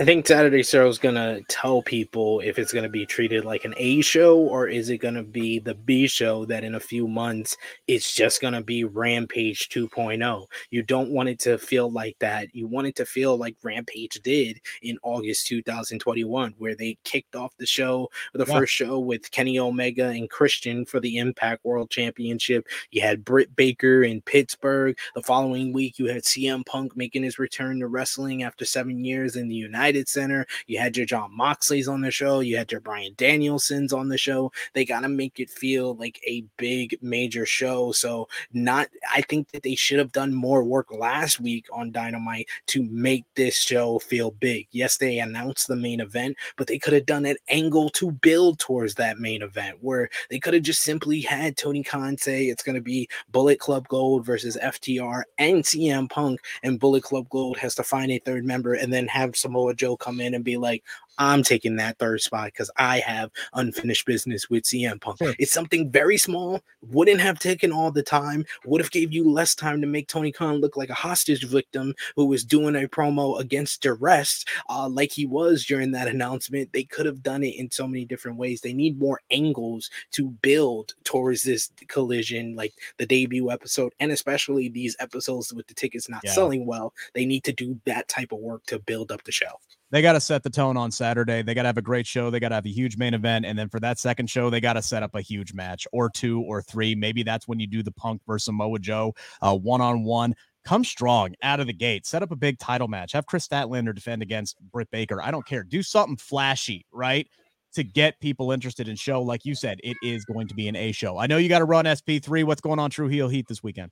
I 0.00 0.04
think 0.04 0.28
Saturday 0.28 0.62
Show 0.62 0.86
is 0.86 0.96
gonna 0.96 1.40
tell 1.48 1.82
people 1.82 2.38
if 2.38 2.56
it's 2.56 2.72
gonna 2.72 2.88
be 2.88 3.04
treated 3.04 3.44
like 3.44 3.64
an 3.64 3.74
A 3.78 4.00
show 4.00 4.38
or 4.38 4.68
is 4.68 4.90
it 4.90 4.98
gonna 4.98 5.24
be 5.24 5.58
the 5.58 5.74
B 5.74 6.06
show 6.06 6.44
that 6.44 6.62
in 6.62 6.76
a 6.76 6.80
few 6.80 7.08
months 7.08 7.56
it's 7.88 8.14
just 8.14 8.40
gonna 8.40 8.62
be 8.62 8.84
Rampage 8.84 9.68
2.0. 9.70 10.46
You 10.70 10.82
don't 10.84 11.10
want 11.10 11.30
it 11.30 11.40
to 11.40 11.58
feel 11.58 11.90
like 11.90 12.16
that. 12.20 12.46
You 12.54 12.68
want 12.68 12.86
it 12.86 12.94
to 12.94 13.04
feel 13.04 13.36
like 13.36 13.56
Rampage 13.64 14.20
did 14.22 14.60
in 14.82 14.98
August 15.02 15.48
2021, 15.48 16.54
where 16.58 16.76
they 16.76 16.96
kicked 17.02 17.34
off 17.34 17.56
the 17.58 17.66
show, 17.66 18.08
the 18.34 18.46
yeah. 18.46 18.54
first 18.54 18.72
show 18.72 19.00
with 19.00 19.28
Kenny 19.32 19.58
Omega 19.58 20.10
and 20.10 20.30
Christian 20.30 20.84
for 20.84 21.00
the 21.00 21.18
Impact 21.18 21.64
World 21.64 21.90
Championship. 21.90 22.68
You 22.92 23.00
had 23.00 23.24
Britt 23.24 23.56
Baker 23.56 24.04
in 24.04 24.20
Pittsburgh. 24.20 24.96
The 25.16 25.24
following 25.24 25.72
week, 25.72 25.98
you 25.98 26.06
had 26.06 26.22
CM 26.22 26.64
Punk 26.64 26.96
making 26.96 27.24
his 27.24 27.40
return 27.40 27.80
to 27.80 27.88
wrestling 27.88 28.44
after 28.44 28.64
seven 28.64 29.04
years 29.04 29.34
in 29.34 29.48
the 29.48 29.56
United 29.56 29.87
United 29.88 30.08
Center. 30.08 30.46
You 30.66 30.78
had 30.78 30.96
your 30.96 31.06
Jon 31.06 31.34
Moxley's 31.34 31.88
on 31.88 32.02
the 32.02 32.10
show. 32.10 32.40
You 32.40 32.58
had 32.58 32.70
your 32.70 32.82
Bryan 32.82 33.14
Danielson's 33.16 33.92
on 33.92 34.08
the 34.08 34.18
show. 34.18 34.52
They 34.74 34.84
got 34.84 35.00
to 35.00 35.08
make 35.08 35.40
it 35.40 35.48
feel 35.48 35.94
like 35.94 36.20
a 36.26 36.44
big 36.58 36.98
major 37.00 37.46
show. 37.46 37.92
So 37.92 38.28
not, 38.52 38.88
I 39.14 39.22
think 39.22 39.50
that 39.52 39.62
they 39.62 39.74
should 39.74 39.98
have 39.98 40.12
done 40.12 40.34
more 40.34 40.62
work 40.62 40.92
last 40.92 41.40
week 41.40 41.66
on 41.72 41.90
Dynamite 41.90 42.48
to 42.66 42.82
make 42.82 43.24
this 43.34 43.56
show 43.56 43.98
feel 43.98 44.32
big. 44.32 44.66
Yes, 44.72 44.98
they 44.98 45.20
announced 45.20 45.68
the 45.68 45.76
main 45.76 46.00
event, 46.00 46.36
but 46.58 46.66
they 46.66 46.78
could 46.78 46.92
have 46.92 47.06
done 47.06 47.24
an 47.24 47.36
angle 47.48 47.88
to 47.90 48.10
build 48.10 48.58
towards 48.58 48.94
that 48.94 49.18
main 49.18 49.40
event 49.40 49.78
where 49.80 50.10
they 50.28 50.38
could 50.38 50.52
have 50.52 50.62
just 50.62 50.82
simply 50.82 51.22
had 51.22 51.56
Tony 51.56 51.82
Khan 51.82 52.18
say 52.18 52.44
it's 52.44 52.62
going 52.62 52.74
to 52.74 52.82
be 52.82 53.08
Bullet 53.30 53.58
Club 53.58 53.88
Gold 53.88 54.26
versus 54.26 54.58
FTR 54.62 55.22
and 55.38 55.64
CM 55.64 56.10
Punk, 56.10 56.40
and 56.62 56.78
Bullet 56.78 57.04
Club 57.04 57.26
Gold 57.30 57.56
has 57.56 57.74
to 57.76 57.82
find 57.82 58.12
a 58.12 58.18
third 58.18 58.44
member 58.44 58.74
and 58.74 58.92
then 58.92 59.06
have 59.08 59.36
Samoa 59.36 59.74
Joe 59.78 59.96
come 59.96 60.20
in 60.20 60.34
and 60.34 60.44
be 60.44 60.56
like, 60.56 60.84
I'm 61.18 61.42
taking 61.42 61.76
that 61.76 61.98
third 61.98 62.20
spot 62.20 62.46
because 62.46 62.70
I 62.76 63.00
have 63.00 63.30
unfinished 63.52 64.06
business 64.06 64.48
with 64.48 64.64
CM 64.64 65.00
Punk. 65.00 65.18
Sure. 65.18 65.34
It's 65.38 65.52
something 65.52 65.90
very 65.90 66.16
small, 66.16 66.62
wouldn't 66.82 67.20
have 67.20 67.38
taken 67.38 67.72
all 67.72 67.90
the 67.90 68.02
time, 68.02 68.44
would 68.64 68.80
have 68.80 68.90
gave 68.90 69.12
you 69.12 69.28
less 69.28 69.54
time 69.54 69.80
to 69.80 69.86
make 69.86 70.08
Tony 70.08 70.32
Khan 70.32 70.60
look 70.60 70.76
like 70.76 70.90
a 70.90 70.94
hostage 70.94 71.44
victim 71.44 71.94
who 72.16 72.26
was 72.26 72.44
doing 72.44 72.76
a 72.76 72.88
promo 72.88 73.38
against 73.40 73.82
duress, 73.82 74.44
uh, 74.68 74.88
like 74.88 75.12
he 75.12 75.26
was 75.26 75.64
during 75.64 75.90
that 75.92 76.08
announcement. 76.08 76.72
They 76.72 76.84
could 76.84 77.06
have 77.06 77.22
done 77.22 77.42
it 77.42 77.56
in 77.56 77.70
so 77.70 77.86
many 77.86 78.04
different 78.04 78.38
ways. 78.38 78.60
They 78.60 78.72
need 78.72 78.98
more 78.98 79.20
angles 79.30 79.90
to 80.12 80.28
build 80.28 80.94
towards 81.04 81.42
this 81.42 81.70
collision, 81.88 82.54
like 82.54 82.74
the 82.98 83.06
debut 83.06 83.50
episode, 83.50 83.92
and 83.98 84.12
especially 84.12 84.68
these 84.68 84.96
episodes 85.00 85.52
with 85.52 85.66
the 85.66 85.74
tickets 85.74 86.08
not 86.08 86.22
yeah. 86.24 86.32
selling 86.32 86.66
well. 86.66 86.94
They 87.14 87.26
need 87.26 87.44
to 87.44 87.52
do 87.52 87.80
that 87.86 88.08
type 88.08 88.32
of 88.32 88.38
work 88.38 88.64
to 88.66 88.78
build 88.78 89.10
up 89.10 89.24
the 89.24 89.32
show 89.32 89.58
they 89.90 90.02
got 90.02 90.12
to 90.12 90.20
set 90.20 90.42
the 90.42 90.50
tone 90.50 90.76
on 90.76 90.90
Saturday. 90.90 91.42
They 91.42 91.54
got 91.54 91.62
to 91.62 91.68
have 91.68 91.78
a 91.78 91.82
great 91.82 92.06
show. 92.06 92.30
They 92.30 92.40
got 92.40 92.50
to 92.50 92.56
have 92.56 92.66
a 92.66 92.70
huge 92.70 92.96
main 92.98 93.14
event. 93.14 93.46
And 93.46 93.58
then 93.58 93.68
for 93.68 93.80
that 93.80 93.98
second 93.98 94.28
show, 94.28 94.50
they 94.50 94.60
got 94.60 94.74
to 94.74 94.82
set 94.82 95.02
up 95.02 95.14
a 95.14 95.20
huge 95.20 95.54
match 95.54 95.86
or 95.92 96.10
two 96.10 96.42
or 96.42 96.60
three. 96.62 96.94
Maybe 96.94 97.22
that's 97.22 97.48
when 97.48 97.58
you 97.58 97.66
do 97.66 97.82
the 97.82 97.92
Punk 97.92 98.20
versus 98.26 98.46
Samoa 98.46 98.78
Joe 98.78 99.14
one 99.40 99.80
on 99.80 100.04
one. 100.04 100.34
Come 100.64 100.84
strong 100.84 101.34
out 101.42 101.60
of 101.60 101.66
the 101.66 101.72
gate. 101.72 102.04
Set 102.04 102.22
up 102.22 102.30
a 102.30 102.36
big 102.36 102.58
title 102.58 102.88
match. 102.88 103.12
Have 103.12 103.24
Kris 103.24 103.48
Statlander 103.48 103.94
defend 103.94 104.20
against 104.20 104.58
Britt 104.70 104.90
Baker. 104.90 105.22
I 105.22 105.30
don't 105.30 105.46
care. 105.46 105.62
Do 105.62 105.82
something 105.82 106.18
flashy, 106.18 106.84
right? 106.92 107.26
To 107.74 107.84
get 107.84 108.20
people 108.20 108.52
interested 108.52 108.88
in 108.88 108.96
show. 108.96 109.22
Like 109.22 109.46
you 109.46 109.54
said, 109.54 109.80
it 109.82 109.96
is 110.02 110.26
going 110.26 110.48
to 110.48 110.54
be 110.54 110.68
an 110.68 110.76
A 110.76 110.92
show. 110.92 111.16
I 111.16 111.26
know 111.26 111.38
you 111.38 111.48
got 111.48 111.60
to 111.60 111.64
run 111.64 111.86
SP3. 111.86 112.44
What's 112.44 112.60
going 112.60 112.78
on, 112.78 112.90
True 112.90 113.08
Heel 113.08 113.28
Heat, 113.28 113.46
this 113.48 113.62
weekend? 113.62 113.90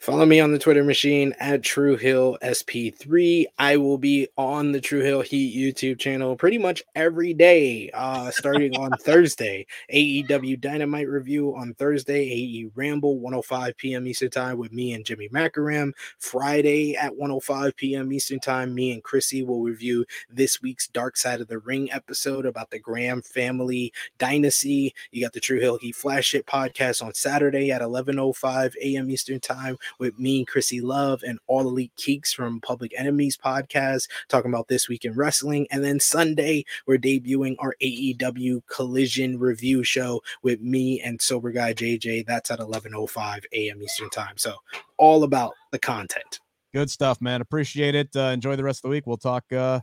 Follow 0.00 0.24
me 0.24 0.40
on 0.40 0.50
the 0.50 0.58
Twitter 0.58 0.82
machine 0.82 1.34
at 1.40 1.62
True 1.62 1.94
Heel 1.94 2.38
SP3. 2.42 3.44
I 3.58 3.76
will 3.76 3.98
be 3.98 4.28
on 4.38 4.72
the 4.72 4.80
True 4.80 5.02
Heel 5.02 5.20
Heat 5.20 5.54
YouTube 5.54 5.98
channel 5.98 6.36
pretty 6.36 6.56
much 6.56 6.82
every 6.94 7.34
day, 7.34 7.90
uh, 7.92 8.30
starting 8.30 8.74
on 8.78 8.92
Thursday. 9.00 9.66
AEW 9.92 10.58
Dynamite 10.58 11.06
review 11.06 11.54
on 11.54 11.74
Thursday, 11.74 12.22
AE 12.22 12.70
Ramble 12.74 13.18
105 13.18 13.76
p.m. 13.76 14.06
Eastern 14.06 14.30
Time 14.30 14.56
with 14.56 14.72
me 14.72 14.94
and 14.94 15.04
Jimmy 15.04 15.28
Macaram. 15.28 15.92
Friday 16.16 16.96
at 16.96 17.14
105 17.14 17.76
p.m. 17.76 18.10
Eastern 18.10 18.40
Time, 18.40 18.74
me 18.74 18.92
and 18.92 19.04
Chrissy 19.04 19.42
will 19.42 19.60
review 19.60 20.06
this 20.30 20.62
week's 20.62 20.88
Dark 20.88 21.18
Side 21.18 21.42
of 21.42 21.48
the 21.48 21.58
Ring 21.58 21.92
episode 21.92 22.46
about 22.46 22.70
the 22.70 22.78
Graham 22.78 23.20
family 23.20 23.92
dynasty. 24.16 24.94
You 25.10 25.20
got 25.20 25.34
the 25.34 25.40
True 25.40 25.60
Heel 25.60 25.76
Heat 25.76 25.94
Flash 25.94 26.34
It 26.34 26.46
podcast 26.46 27.04
on 27.04 27.12
Saturday 27.12 27.70
at 27.70 27.82
11:05 27.82 28.76
a.m. 28.82 29.10
Eastern 29.10 29.40
Time 29.40 29.76
with 29.98 30.18
me 30.18 30.38
and 30.38 30.46
Chrissy 30.46 30.80
Love 30.80 31.22
and 31.26 31.38
All 31.46 31.68
Elite 31.68 31.92
Keeks 31.96 32.34
from 32.34 32.60
Public 32.60 32.92
Enemies 32.96 33.36
podcast, 33.36 34.08
talking 34.28 34.50
about 34.50 34.68
this 34.68 34.88
week 34.88 35.04
in 35.04 35.14
wrestling. 35.14 35.66
And 35.70 35.84
then 35.84 36.00
Sunday, 36.00 36.64
we're 36.86 36.98
debuting 36.98 37.56
our 37.58 37.74
AEW 37.82 38.62
Collision 38.66 39.38
review 39.38 39.84
show 39.84 40.20
with 40.42 40.60
me 40.60 41.00
and 41.00 41.20
Sober 41.20 41.50
Guy 41.50 41.74
JJ. 41.74 42.26
That's 42.26 42.50
at 42.50 42.58
11:05 42.58 43.44
a.m. 43.52 43.82
Eastern 43.82 44.10
Time. 44.10 44.36
So 44.36 44.56
all 44.96 45.24
about 45.24 45.54
the 45.72 45.78
content. 45.78 46.40
Good 46.72 46.90
stuff, 46.90 47.20
man. 47.20 47.40
Appreciate 47.40 47.94
it. 47.94 48.14
Uh, 48.14 48.30
enjoy 48.32 48.56
the 48.56 48.64
rest 48.64 48.78
of 48.78 48.82
the 48.82 48.88
week. 48.90 49.06
We'll 49.06 49.16
talk. 49.16 49.52
Uh, 49.52 49.80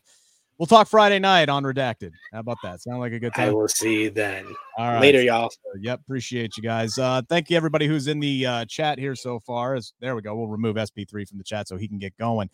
We'll 0.58 0.66
talk 0.66 0.88
Friday 0.88 1.20
night 1.20 1.50
on 1.50 1.64
Redacted. 1.64 2.14
How 2.34 2.40
about 2.40 2.58
that? 2.64 2.82
Sound 2.82 3.00
like 3.00 3.14
a 3.14 3.20
good 3.20 3.34
time? 3.36 3.50
I 3.50 3.54
will 3.54 3.68
see 3.68 4.04
you 4.04 4.10
then. 4.10 4.44
All 4.80 4.94
right. 4.94 5.02
Later, 5.02 5.22
y'all. 5.22 5.52
Yep. 5.80 6.00
Appreciate 6.00 6.58
you 6.58 6.64
guys. 6.64 6.98
Uh, 6.98 7.22
thank 7.30 7.52
you, 7.52 7.58
everybody 7.58 7.86
who's 7.86 8.08
in 8.08 8.20
the 8.20 8.44
uh, 8.44 8.66
chat 8.66 8.98
here 8.98 9.14
so 9.14 9.40
far. 9.40 9.76
As, 9.76 9.94
there 10.00 10.16
we 10.16 10.24
go. 10.24 10.36
We'll 10.36 10.48
remove 10.48 10.78
SP3 10.78 11.28
from 11.28 11.38
the 11.38 11.44
chat 11.44 11.68
so 11.68 11.78
he 11.78 11.88
can 11.88 12.00
get 12.00 12.18
going. 12.18 12.50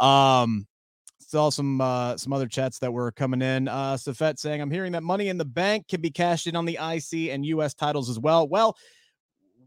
Um, 0.00 0.68
saw 1.18 1.50
some 1.50 1.80
uh, 1.80 2.16
some 2.16 2.32
other 2.32 2.46
chats 2.46 2.78
that 2.78 2.92
were 2.92 3.10
coming 3.10 3.42
in. 3.42 3.66
Uh, 3.66 3.94
Safet 3.94 4.38
saying, 4.38 4.60
I'm 4.60 4.70
hearing 4.70 4.92
that 4.92 5.02
money 5.02 5.28
in 5.28 5.36
the 5.36 5.44
bank 5.44 5.88
can 5.88 6.00
be 6.00 6.10
cashed 6.10 6.46
in 6.46 6.54
on 6.54 6.64
the 6.64 6.78
IC 6.80 7.30
and 7.30 7.44
US 7.44 7.74
titles 7.74 8.08
as 8.08 8.20
well. 8.20 8.46
Well, 8.46 8.76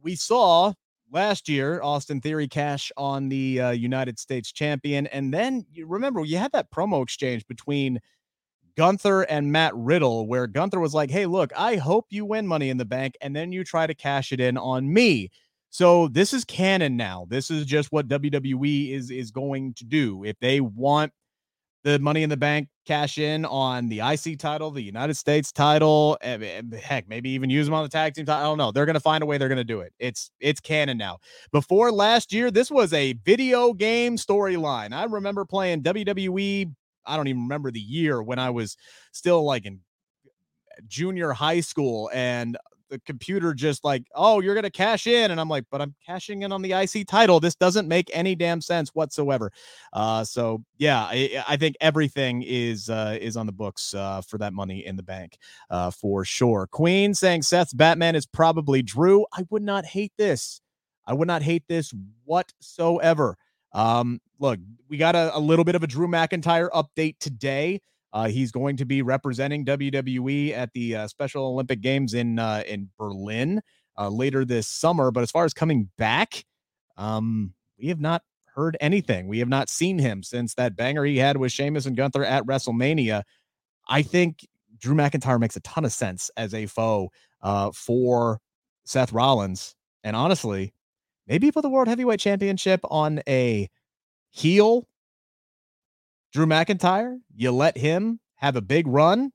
we 0.02 0.16
saw 0.16 0.72
last 1.12 1.49
year, 1.49 1.82
Austin 1.82 2.22
Theory 2.22 2.47
cash 2.47 2.91
on 2.97 3.30
the 3.30 3.62
uh, 3.62 3.70
United 3.72 4.20
States 4.20 4.51
champion. 4.51 5.07
And 5.07 5.34
then 5.34 5.66
you 5.72 5.86
remember 5.88 6.24
you 6.26 6.38
had 6.38 6.51
that 6.53 6.72
promo 6.72 7.03
exchange 7.03 7.45
between 7.47 7.99
Gunther 8.78 9.24
and 9.24 9.51
Matt 9.51 9.76
Riddle, 9.76 10.28
where 10.28 10.47
Gunther 10.47 10.80
was 10.80 10.93
like, 10.93 11.12
Hey, 11.12 11.26
look, 11.26 11.51
I 11.57 11.76
hope 11.76 12.07
you 12.09 12.26
win 12.26 12.47
money 12.47 12.70
in 12.70 12.78
the 12.78 12.86
bank, 12.86 13.16
and 13.22 13.36
then 13.36 13.51
you 13.51 13.64
try 13.64 13.88
to 13.88 13.93
cash 13.93 14.32
it 14.32 14.39
in 14.39 14.57
on 14.57 14.91
me. 14.91 15.30
So 15.70 16.09
this 16.09 16.34
is 16.34 16.43
canon 16.43 16.97
now. 16.97 17.26
This 17.30 17.49
is 17.49 17.66
just 17.66 17.91
what 17.91 18.07
WWE 18.07 18.91
is 18.91 19.09
is 19.09 19.32
going 19.32 19.74
to 19.76 19.86
do. 19.86 20.24
If 20.24 20.38
they 20.39 20.59
want 20.59 21.14
the 21.84 22.00
money 22.00 22.24
in 22.24 22.30
the 22.30 22.38
bank 22.38 22.68
cash 22.86 23.18
in 23.18 23.46
on 23.46 23.90
the 23.90 24.00
IC 24.00 24.38
title, 24.40 24.72
the 24.72 24.82
United 24.82 25.16
States 25.16 25.52
title, 25.52 26.18
eh, 26.22 26.38
eh, 26.42 26.78
heck, 26.78 27.08
maybe 27.08 27.30
even 27.32 27.50
use 27.50 27.66
them 27.66 27.74
on 27.74 27.84
the 27.84 27.90
tag 27.90 28.14
team 28.14 28.26
title. 28.26 28.42
I 28.42 28.44
don't 28.44 28.58
know. 28.58 28.72
They're 28.72 28.86
going 28.86 28.96
to 28.96 29.00
find 29.00 29.24
a 29.24 29.26
way. 29.26 29.38
They're 29.38 29.48
going 29.48 29.58
to 29.58 29.64
do 29.64 29.82
it. 29.82 29.94
It's 30.00 30.32
it's 30.40 30.60
canon 30.60 30.98
now. 30.98 31.18
Before 31.52 31.92
last 31.92 32.32
year, 32.34 32.52
this 32.52 32.70
was 32.70 32.94
a 32.94 33.14
video 33.26 33.74
game 33.74 34.18
storyline. 34.18 34.94
I 34.94 35.06
remember 35.06 35.46
playing 35.46 35.84
WWE. 35.84 36.72
I 37.06 37.18
don't 37.18 37.28
even 37.28 37.42
remember 37.42 37.72
the 37.72 37.80
year 37.80 38.22
when 38.22 38.38
I 38.38 38.52
was 38.52 38.78
still 39.12 39.44
like 39.44 39.66
in 39.66 39.80
eh, 40.26 40.82
junior 40.88 41.32
high 41.32 41.62
school 41.62 42.12
and 42.14 42.58
the 42.92 43.00
computer 43.00 43.54
just 43.54 43.84
like, 43.84 44.04
oh, 44.14 44.42
you're 44.42 44.54
going 44.54 44.66
to 44.66 44.70
cash 44.70 45.08
in. 45.08 45.32
And 45.32 45.39
I'm 45.39 45.50
like, 45.50 45.64
but 45.72 45.82
I'm 45.82 45.96
cashing 46.06 46.44
in 46.44 46.52
on 46.52 46.62
the 46.62 46.74
IC 46.74 47.08
title. 47.08 47.39
This 47.39 47.56
doesn't 47.56 47.88
make 47.88 48.12
any 48.14 48.36
damn 48.36 48.62
sense 48.62 48.89
whatsoever. 48.89 49.52
Uh, 49.94 50.24
so 50.24 50.64
yeah, 50.78 51.04
I, 51.10 51.44
I 51.48 51.58
think 51.58 51.76
everything 51.82 52.44
is 52.46 52.89
uh, 52.89 53.18
is 53.20 53.38
on 53.38 53.48
the 53.48 53.52
books 53.52 53.94
uh, 53.96 54.22
for 54.22 54.38
that 54.38 54.54
money 54.54 54.86
in 54.86 54.96
the 54.96 55.04
bank 55.04 55.38
uh, 55.72 55.89
for 55.89 56.24
sure. 56.26 56.68
Queen 56.68 57.14
saying 57.16 57.42
Seth's 57.42 57.74
Batman 57.74 58.16
is 58.16 58.26
probably 58.28 58.84
Drew. 58.84 59.26
I 59.34 59.46
would 59.50 59.64
not 59.64 59.86
hate 59.86 60.12
this. 60.18 60.62
I 61.08 61.14
would 61.14 61.28
not 61.28 61.42
hate 61.42 61.64
this 61.68 61.94
whatsoever. 62.26 63.38
Um, 63.74 64.20
look, 64.39 64.60
we 64.89 64.98
got 64.98 65.16
a, 65.16 65.36
a 65.36 65.39
little 65.39 65.66
bit 65.66 65.76
of 65.76 65.84
a 65.84 65.88
Drew 65.88 66.08
McIntyre 66.08 66.70
update 66.72 67.16
today. 67.20 67.82
Uh, 68.14 68.28
he's 68.28 68.51
going 68.51 68.78
to 68.78 68.86
be 68.86 69.01
representing 69.01 69.66
WWE 69.66 70.53
at 70.53 70.72
the 70.74 70.95
uh, 70.95 71.07
Special 71.07 71.45
Olympic 71.45 71.82
Games 71.82 72.14
in 72.14 72.39
uh, 72.39 72.64
in 72.68 72.89
Berlin 72.97 73.62
uh, 73.97 74.09
later 74.09 74.43
this 74.45 74.68
summer. 74.68 75.12
But 75.12 75.24
as 75.24 75.32
far 75.32 75.45
as 75.45 75.53
coming 75.53 75.89
back, 75.97 76.43
um, 76.97 77.53
we 77.80 77.88
have 77.88 77.99
not 77.99 78.24
heard 78.53 78.76
anything. 78.82 79.28
We 79.28 79.39
have 79.39 79.47
not 79.47 79.70
seen 79.70 79.97
him 79.97 80.24
since 80.24 80.55
that 80.55 80.76
banger 80.76 81.05
he 81.05 81.18
had 81.18 81.38
with 81.38 81.51
Sheamus 81.51 81.86
and 81.86 81.95
Gunther 81.95 82.26
at 82.26 82.45
WrestleMania. 82.45 83.24
I 83.88 84.01
think 84.01 84.45
Drew 84.78 84.95
McIntyre 84.95 85.39
makes 85.39 85.55
a 85.55 85.62
ton 85.62 85.86
of 85.86 85.93
sense 85.93 86.30
as 86.36 86.53
a 86.53 86.66
foe 86.66 87.12
uh, 87.41 87.72
for 87.72 88.39
Seth 88.84 89.14
Rollins. 89.14 89.76
And 90.03 90.16
honestly, 90.16 90.74
maybe 91.28 91.51
put 91.51 91.62
the 91.62 91.70
World 91.70 91.88
Heavyweight 91.88 92.20
Championship 92.20 92.82
on 92.84 93.22
a 93.28 93.70
heel 94.32 94.88
Drew 96.32 96.46
McIntyre, 96.46 97.18
you 97.36 97.52
let 97.52 97.78
him 97.78 98.20
have 98.36 98.56
a 98.56 98.62
big 98.62 98.88
run. 98.88 99.32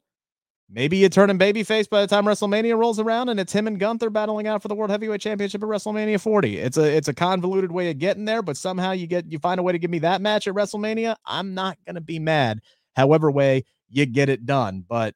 Maybe 0.69 0.97
you 0.97 1.09
turn 1.09 1.31
him 1.31 1.39
babyface 1.39 1.89
by 1.89 2.01
the 2.01 2.09
time 2.09 2.25
WrestleMania 2.25 2.77
rolls 2.77 2.99
around, 2.99 3.29
and 3.29 3.39
it's 3.39 3.53
him 3.53 3.69
and 3.69 3.79
Gunther 3.79 4.11
battling 4.11 4.49
out 4.49 4.63
for 4.63 4.69
the 4.69 4.75
World 4.75 4.91
Heavyweight 4.91 5.21
Championship 5.21 5.63
at 5.63 5.69
WrestleMania 5.69 6.21
40. 6.21 6.59
It's 6.59 6.77
a 6.77 6.85
it's 6.85 7.07
a 7.07 7.15
convoluted 7.15 7.71
way 7.71 7.91
of 7.91 7.99
getting 7.99 8.25
there, 8.25 8.43
but 8.43 8.57
somehow 8.57 8.91
you 8.91 9.07
get 9.07 9.31
you 9.31 9.39
find 9.39 9.61
a 9.61 9.63
way 9.63 9.73
to 9.73 9.79
give 9.79 9.91
me 9.91 10.01
that 10.01 10.21
match 10.21 10.49
at 10.49 10.55
WrestleMania. 10.55 11.15
I'm 11.25 11.55
not 11.55 11.79
gonna 11.87 12.01
be 12.01 12.19
mad 12.19 12.61
however 12.97 13.31
way 13.31 13.65
you 13.89 14.07
get 14.07 14.29
it 14.29 14.45
done. 14.45 14.85
But 14.89 15.15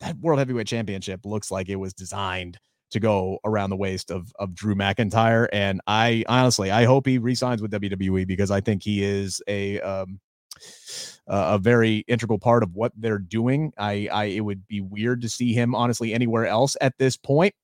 that 0.00 0.16
World 0.18 0.38
Heavyweight 0.38 0.68
Championship 0.68 1.22
looks 1.24 1.50
like 1.50 1.68
it 1.68 1.76
was 1.76 1.92
designed 1.92 2.58
to 2.90 3.00
go 3.00 3.40
around 3.44 3.70
the 3.70 3.76
waist 3.76 4.12
of 4.12 4.32
of 4.38 4.54
Drew 4.54 4.76
McIntyre. 4.76 5.48
And 5.52 5.80
I 5.88 6.24
honestly, 6.28 6.70
I 6.70 6.84
hope 6.84 7.06
he 7.06 7.18
resigns 7.18 7.60
with 7.60 7.72
WWE 7.72 8.24
because 8.24 8.52
I 8.52 8.60
think 8.60 8.84
he 8.84 9.02
is 9.02 9.42
a 9.48 9.80
um, 9.80 10.20
a 11.26 11.58
very 11.58 12.04
integral 12.06 12.38
part 12.38 12.62
of 12.62 12.74
what 12.74 12.92
they're 12.96 13.18
doing. 13.18 13.72
I, 13.76 14.08
I 14.12 14.24
it 14.26 14.40
would 14.40 14.66
be 14.66 14.80
weird 14.80 15.22
to 15.22 15.28
see 15.28 15.52
him 15.52 15.74
honestly 15.74 16.14
anywhere 16.14 16.46
else 16.46 16.76
at 16.80 16.98
this 16.98 17.16
point. 17.16 17.54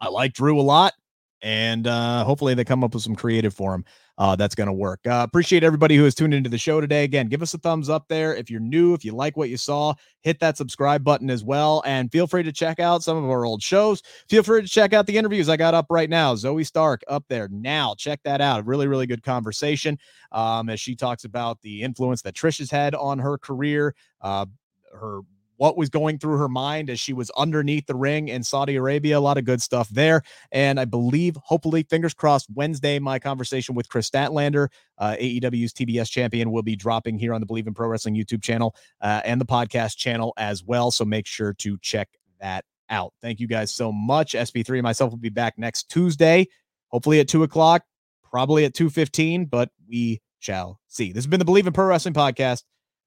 I 0.00 0.08
like 0.08 0.32
Drew 0.32 0.58
a 0.58 0.62
lot, 0.62 0.94
and 1.42 1.86
uh, 1.86 2.24
hopefully 2.24 2.54
they 2.54 2.64
come 2.64 2.82
up 2.82 2.94
with 2.94 3.02
some 3.02 3.14
creative 3.14 3.54
for 3.54 3.74
him 3.74 3.84
uh, 4.18 4.36
that's 4.36 4.54
going 4.54 4.66
to 4.66 4.72
work. 4.72 5.00
Uh, 5.06 5.24
appreciate 5.26 5.64
everybody 5.64 5.96
who 5.96 6.04
has 6.04 6.14
tuned 6.14 6.34
into 6.34 6.50
the 6.50 6.58
show 6.58 6.80
today. 6.80 7.04
Again, 7.04 7.28
give 7.28 7.42
us 7.42 7.54
a 7.54 7.58
thumbs 7.58 7.88
up 7.88 8.06
there 8.08 8.34
if 8.34 8.50
you're 8.50 8.60
new. 8.60 8.94
If 8.94 9.04
you 9.04 9.12
like 9.14 9.36
what 9.36 9.48
you 9.48 9.56
saw, 9.56 9.94
hit 10.20 10.38
that 10.40 10.56
subscribe 10.56 11.02
button 11.02 11.30
as 11.30 11.42
well. 11.42 11.82
And 11.86 12.10
feel 12.12 12.26
free 12.26 12.42
to 12.42 12.52
check 12.52 12.78
out 12.78 13.02
some 13.02 13.16
of 13.16 13.24
our 13.30 13.44
old 13.44 13.62
shows. 13.62 14.02
Feel 14.28 14.42
free 14.42 14.62
to 14.62 14.68
check 14.68 14.92
out 14.92 15.06
the 15.06 15.16
interviews 15.16 15.48
I 15.48 15.56
got 15.56 15.74
up 15.74 15.86
right 15.90 16.10
now. 16.10 16.34
Zoey 16.34 16.66
Stark 16.66 17.02
up 17.08 17.24
there 17.28 17.48
now. 17.48 17.94
Check 17.96 18.20
that 18.24 18.40
out. 18.40 18.66
Really, 18.66 18.86
really 18.86 19.06
good 19.06 19.22
conversation 19.22 19.98
um, 20.30 20.68
as 20.68 20.80
she 20.80 20.94
talks 20.94 21.24
about 21.24 21.60
the 21.62 21.82
influence 21.82 22.22
that 22.22 22.34
Trish 22.34 22.58
has 22.58 22.70
had 22.70 22.94
on 22.94 23.18
her 23.18 23.38
career. 23.38 23.94
Uh, 24.20 24.46
her 24.92 25.20
what 25.62 25.76
was 25.76 25.88
going 25.88 26.18
through 26.18 26.38
her 26.38 26.48
mind 26.48 26.90
as 26.90 26.98
she 26.98 27.12
was 27.12 27.30
underneath 27.36 27.86
the 27.86 27.94
ring 27.94 28.26
in 28.26 28.42
Saudi 28.42 28.74
Arabia. 28.74 29.16
A 29.16 29.20
lot 29.20 29.38
of 29.38 29.44
good 29.44 29.62
stuff 29.62 29.88
there. 29.90 30.22
And 30.50 30.80
I 30.80 30.84
believe, 30.84 31.36
hopefully, 31.36 31.84
fingers 31.84 32.14
crossed, 32.14 32.48
Wednesday, 32.52 32.98
my 32.98 33.20
conversation 33.20 33.76
with 33.76 33.88
Kris 33.88 34.10
Statlander, 34.10 34.70
uh, 34.98 35.14
AEW's 35.20 35.72
TBS 35.72 36.10
champion, 36.10 36.50
will 36.50 36.64
be 36.64 36.74
dropping 36.74 37.16
here 37.16 37.32
on 37.32 37.40
the 37.40 37.46
Bleav 37.46 37.68
in 37.68 37.74
Pro 37.74 37.86
Wrestling 37.86 38.16
YouTube 38.16 38.42
channel 38.42 38.74
uh, 39.02 39.20
and 39.24 39.40
the 39.40 39.44
podcast 39.44 39.98
channel 39.98 40.32
as 40.36 40.64
well. 40.64 40.90
So 40.90 41.04
make 41.04 41.28
sure 41.28 41.52
to 41.52 41.78
check 41.80 42.08
that 42.40 42.64
out. 42.90 43.14
Thank 43.22 43.38
you 43.38 43.46
guys 43.46 43.72
so 43.72 43.92
much. 43.92 44.32
SP3 44.32 44.70
and 44.70 44.82
myself 44.82 45.12
will 45.12 45.18
be 45.18 45.28
back 45.28 45.58
next 45.58 45.88
Tuesday, 45.88 46.48
hopefully 46.88 47.20
at 47.20 47.28
two 47.28 47.44
o'clock, 47.44 47.84
probably 48.28 48.64
at 48.64 48.74
2.15, 48.74 49.48
but 49.48 49.70
we 49.88 50.20
shall 50.40 50.80
see. 50.88 51.12
This 51.12 51.22
has 51.22 51.28
been 51.28 51.38
the 51.38 51.46
Bleav 51.46 51.68
in 51.68 51.72
Pro 51.72 51.86
Wrestling 51.86 52.14
podcast. 52.14 52.64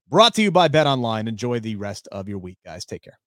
Brought 0.08 0.34
to 0.34 0.42
you 0.42 0.52
by 0.52 0.68
Bet 0.68 0.86
Online. 0.86 1.26
Enjoy 1.26 1.58
the 1.58 1.76
rest 1.76 2.06
of 2.12 2.28
your 2.28 2.38
week, 2.38 2.58
guys. 2.64 2.84
Take 2.84 3.02
care. 3.02 3.18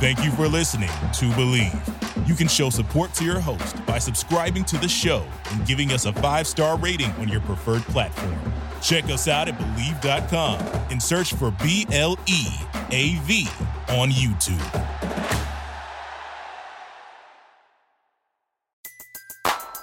Thank 0.00 0.24
you 0.24 0.32
for 0.32 0.48
listening 0.48 0.88
to 0.88 1.26
Bleav. 1.36 2.28
You 2.28 2.34
can 2.34 2.48
show 2.48 2.70
support 2.70 3.12
to 3.14 3.24
your 3.24 3.38
host 3.38 3.84
by 3.86 3.98
subscribing 3.98 4.64
to 4.64 4.78
the 4.78 4.88
show 4.88 5.24
and 5.50 5.66
giving 5.66 5.92
us 5.92 6.06
a 6.06 6.12
five 6.14 6.46
star 6.46 6.78
rating 6.78 7.10
on 7.12 7.28
your 7.28 7.40
preferred 7.42 7.82
platform. 7.82 8.34
Check 8.80 9.04
us 9.04 9.28
out 9.28 9.48
at 9.48 9.58
Bleav.com 9.58 10.58
and 10.90 11.00
search 11.00 11.34
for 11.34 11.52
B 11.62 11.86
L 11.92 12.18
E 12.26 12.46
A 12.90 13.14
V 13.20 13.46
on 13.90 14.10
YouTube. 14.10 15.41